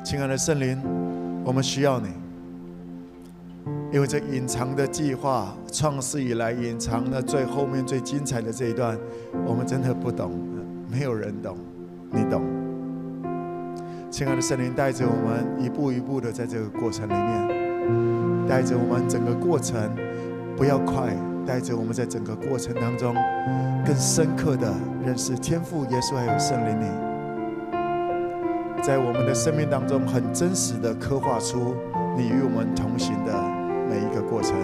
[0.05, 0.79] 亲爱的圣灵，
[1.45, 2.09] 我们需要你，
[3.93, 8.99] 因为这隐藏的计划，创世以来隐藏的最后面最精彩的这一段，
[9.47, 10.33] 我们真的不懂，
[10.91, 11.57] 没有人懂，
[12.11, 12.43] 你懂。
[14.11, 19.91] 亲爱的圣灵，带着我们一步一步的在这个过程里面，带着我们整个过程，
[20.57, 21.15] 不要快。
[21.47, 23.15] 带着我们在整个过程当中，
[23.85, 24.73] 更深刻的
[25.05, 26.87] 认识天父耶稣还有圣灵你，
[28.83, 31.75] 在我们的生命当中很真实的刻画出
[32.17, 33.33] 你与我们同行的
[33.91, 34.55] 每一个过程，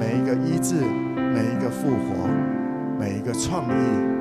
[0.00, 0.76] 每一个医治，
[1.14, 2.28] 每一个复活，
[2.98, 4.18] 每一个创意。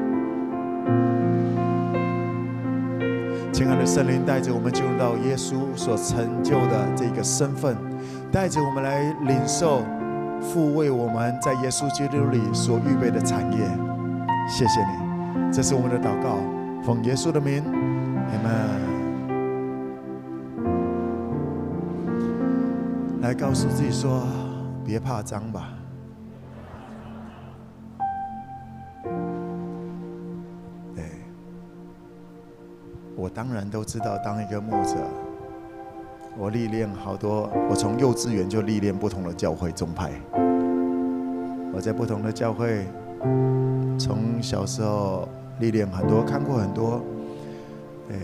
[3.53, 7.75] 亲爱的圣灵，带着我们进入到耶稣所成就的这个身份，
[8.31, 9.81] 带着我们来领受。
[10.41, 13.59] 父为我们在耶稣基督里所预备的产业，
[14.49, 16.37] 谢谢你，这是我们的祷告，
[16.83, 18.87] 奉耶稣的名，你们。
[23.21, 24.23] 来告诉自己说，
[24.85, 25.73] 别怕脏吧。
[30.95, 31.03] 对，
[33.17, 34.95] 我当然都知道，当一个牧者。
[36.39, 40.11] 我历练好多，我从幼稚园就历练不同的教会宗派。
[41.73, 42.85] 我在不同的教会，
[43.97, 45.27] 从小时候
[45.59, 47.01] 历练很多，看过很多。
[48.09, 48.19] 诶，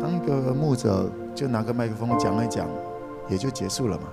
[0.00, 2.66] 当一个牧者就拿个麦克风讲一讲，
[3.28, 4.04] 也就结束了嘛。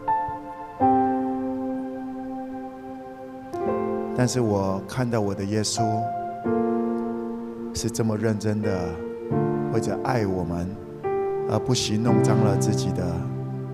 [4.16, 5.82] 但是我看到我的耶稣
[7.74, 8.90] 是这么认真的，
[9.74, 10.70] 或者爱我们，
[11.50, 13.04] 而不惜弄脏了自己的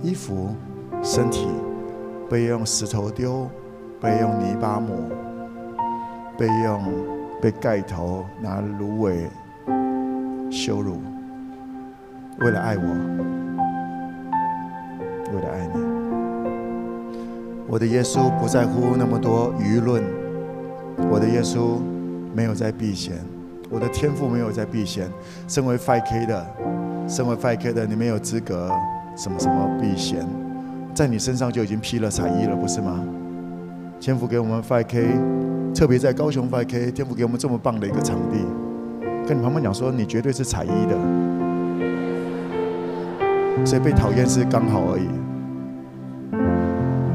[0.02, 0.56] 衣服、
[1.04, 1.46] 身体，
[2.30, 3.50] 被用石头丢，
[4.00, 4.96] 被用泥巴抹，
[6.38, 6.82] 被用
[7.42, 9.30] 被盖头拿芦苇
[10.50, 11.02] 羞辱，
[12.40, 12.84] 为了爱我，
[15.34, 15.80] 为了爱你，
[17.68, 20.02] 我的耶稣不在乎那么多舆论。
[21.12, 21.78] 我的耶稣
[22.34, 23.18] 没有在避嫌，
[23.70, 25.12] 我的天赋没有在避嫌。
[25.46, 26.46] 身为 5K 的，
[27.08, 28.70] 身为 5K 的，你没有资格
[29.16, 30.26] 什么什么避嫌，
[30.94, 33.04] 在你身上就已经披了彩衣了，不是吗？
[34.00, 38.40] 天父给我们 5K，特别在高雄 5K，天父给我们这么棒的一个场地，
[39.28, 40.98] 跟你旁边讲说，你绝对是彩衣的，
[43.66, 45.08] 所以被讨厌是刚好而已。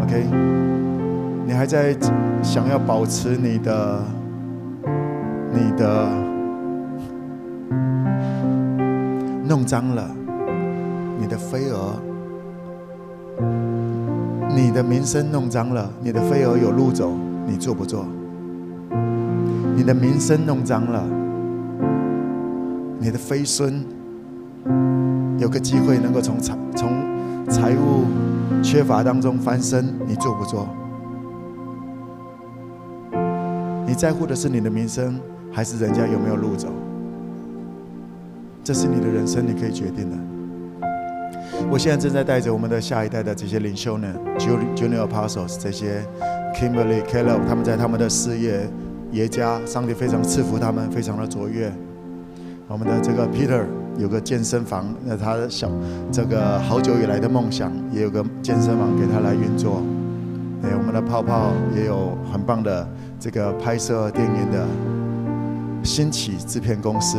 [0.04, 0.24] OK。
[1.46, 1.96] 你还在
[2.44, 4.04] 想要保持你的、
[5.52, 6.06] 你的
[9.51, 10.09] 弄脏了，
[11.18, 12.01] 你的飞蛾，
[14.55, 17.10] 你的名声弄脏了，你的飞蛾有路走，
[17.48, 18.06] 你做不做？
[19.74, 21.02] 你的名声弄脏了，
[23.01, 23.85] 你的飞孙
[25.36, 26.89] 有个机会能够从财从
[27.48, 28.05] 财务
[28.62, 30.68] 缺乏当中翻身，你做不做？
[33.85, 35.18] 你在乎的是你的名声，
[35.51, 36.68] 还是人家有没有路走？
[38.62, 40.16] 这是你的人生，你可以决定的。
[41.70, 44.08] 我现在正在带着我们的下一代的这些领袖呢
[44.38, 46.02] ，Junior Apostles 这些
[46.54, 48.68] Kimberly、Caleb，他们在他们的事业
[49.12, 51.72] 耶加，上帝非常赐福他们，非常的卓越。
[52.68, 53.64] 我们的这个 Peter
[53.98, 55.70] 有个健身房，那他的小
[56.12, 59.82] 这个好久以来的梦想，也有个健身房给他来运作。
[60.62, 62.88] 对，我们的泡泡也有很棒的。
[63.18, 64.66] 这个拍摄电影的
[65.82, 67.18] 兴起制片公司，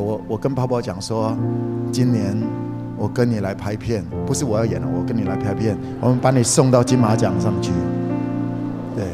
[0.00, 1.36] 我我跟泡泡讲说，
[1.90, 2.36] 今年
[2.96, 7.70] 我跟你来拍片，不是我要演了，我跟你来拍片，我们把你送到金马奖上去。
[8.96, 9.04] 对，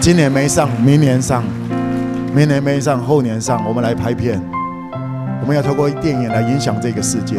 [0.00, 1.42] 今年没上，明年上，
[2.34, 4.40] 明年没上，后年上，我们来拍片，
[5.40, 7.36] 我们要透过电影来影响这个世界。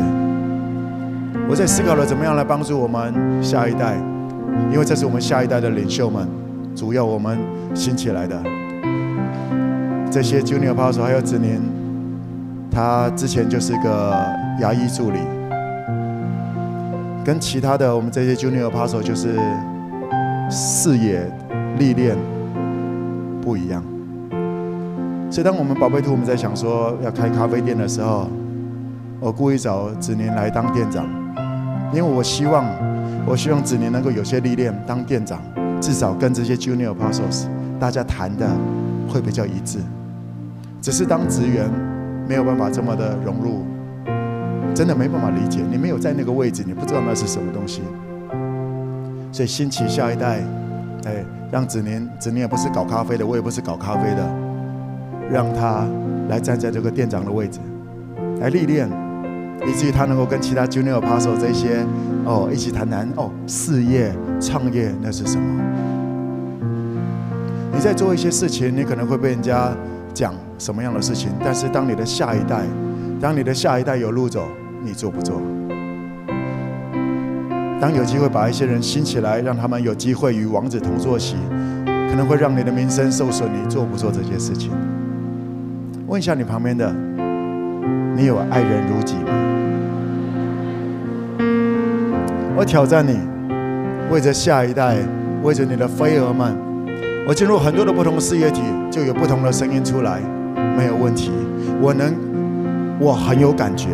[1.50, 3.14] 我在思考了怎么样来帮助我们
[3.44, 3.96] 下一代。
[4.72, 6.26] 因为这是我们下一代的领袖们，
[6.74, 7.38] 主要我们
[7.74, 8.42] 兴起来的
[10.16, 11.60] 这些 Junior Apostle 还有子宁，
[12.72, 14.16] 他之前就是个
[14.62, 15.20] 牙医助理，
[17.22, 19.38] 跟其他的我们这些 Junior Apostle 就是
[20.50, 21.30] 视野
[21.78, 22.16] 历练
[23.42, 23.84] 不一样。
[25.30, 28.30] 所以当我们宝贝兔我们在想说要开咖啡店的时候，
[29.20, 31.06] 我故意找子宁来当店长，
[31.94, 32.64] 因为我希望。
[33.28, 35.42] 我希望子宁能够有些历练，当店长，
[35.82, 37.48] 至少跟这些 Junior Apostles
[37.78, 38.48] 大家谈的
[39.10, 39.80] 会比较一致。
[40.86, 41.68] 只是当职员
[42.30, 43.66] 没有办法这么的融入，
[44.76, 45.62] 真的没办法理解。
[45.68, 47.82] 你没有在那个位置，你不知道那是什么东西。
[49.32, 50.44] 所以兴起下一代，
[51.06, 54.32] 哎，让子宁，子宁也不是搞咖啡的，我也不是搞咖啡的，
[55.32, 55.88] 让他
[56.30, 57.60] 来站在这个店长的位置，
[58.40, 58.88] 来历练。
[59.66, 61.84] 以至于他能够跟其他 Junior Apostle 这些
[62.26, 65.64] 哦一起谈谈哦事业创业那是什么？
[67.74, 69.72] 你在做一些事情，你可能会被人家
[70.16, 72.62] 讲什么样的事情，但是当你的下一代，
[73.20, 74.48] 当你的下一代有路走，
[74.82, 75.42] 你做不做？
[77.82, 81.36] 当有机会把一些人兴起来，让他们有机会与王子同坐席，
[81.86, 84.72] 可能会让你的名声受损，你做不做这些事情？
[86.08, 86.90] 问一下你旁边的，
[88.16, 89.34] 你有爱人如己吗？
[92.56, 93.20] 我挑战你，
[94.10, 94.96] 为着下一代，
[95.44, 96.56] 为着你的飞蛾们，
[97.28, 98.62] 我进入很多的不同事业体，
[98.92, 100.22] 就有不同的声音出来，
[100.78, 101.32] 没有问题。
[101.82, 102.14] 我能，
[103.00, 103.88] 我很有感觉，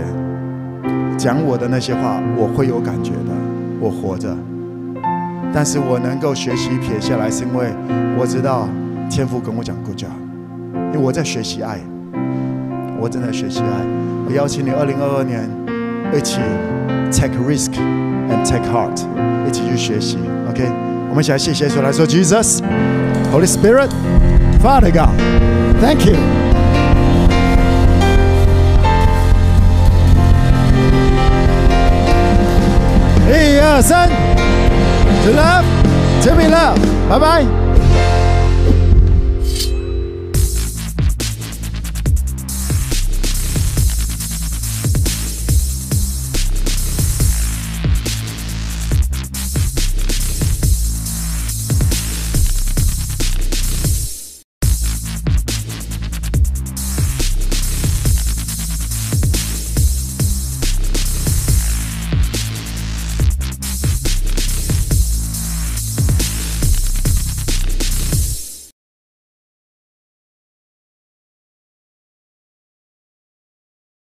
[1.18, 3.32] 讲我的那些话，我会有感觉的。
[3.80, 4.36] 我活着，
[5.54, 7.68] 但是我能够学习撇下来，是因为
[8.20, 8.68] 我知道
[9.10, 10.08] 天父跟我讲 Good job，
[10.92, 11.80] 因为我在学习爱，
[13.00, 13.86] 我正在学习爱。
[14.28, 15.50] 我邀请你，二零二二年
[16.14, 16.40] 一起
[17.10, 17.72] take risk。
[18.32, 18.98] And take heart，
[19.46, 20.18] 一起去学习
[20.50, 20.64] ，OK？
[21.10, 22.62] 我们一起来谢谢主来说 Jesus
[23.32, 26.16] ，Jesus，Holy Spirit，Father God，Thank you。
[33.30, 34.10] 一二三。
[35.24, 35.66] To love,
[36.24, 36.82] to be loved。
[37.10, 37.61] 拜拜。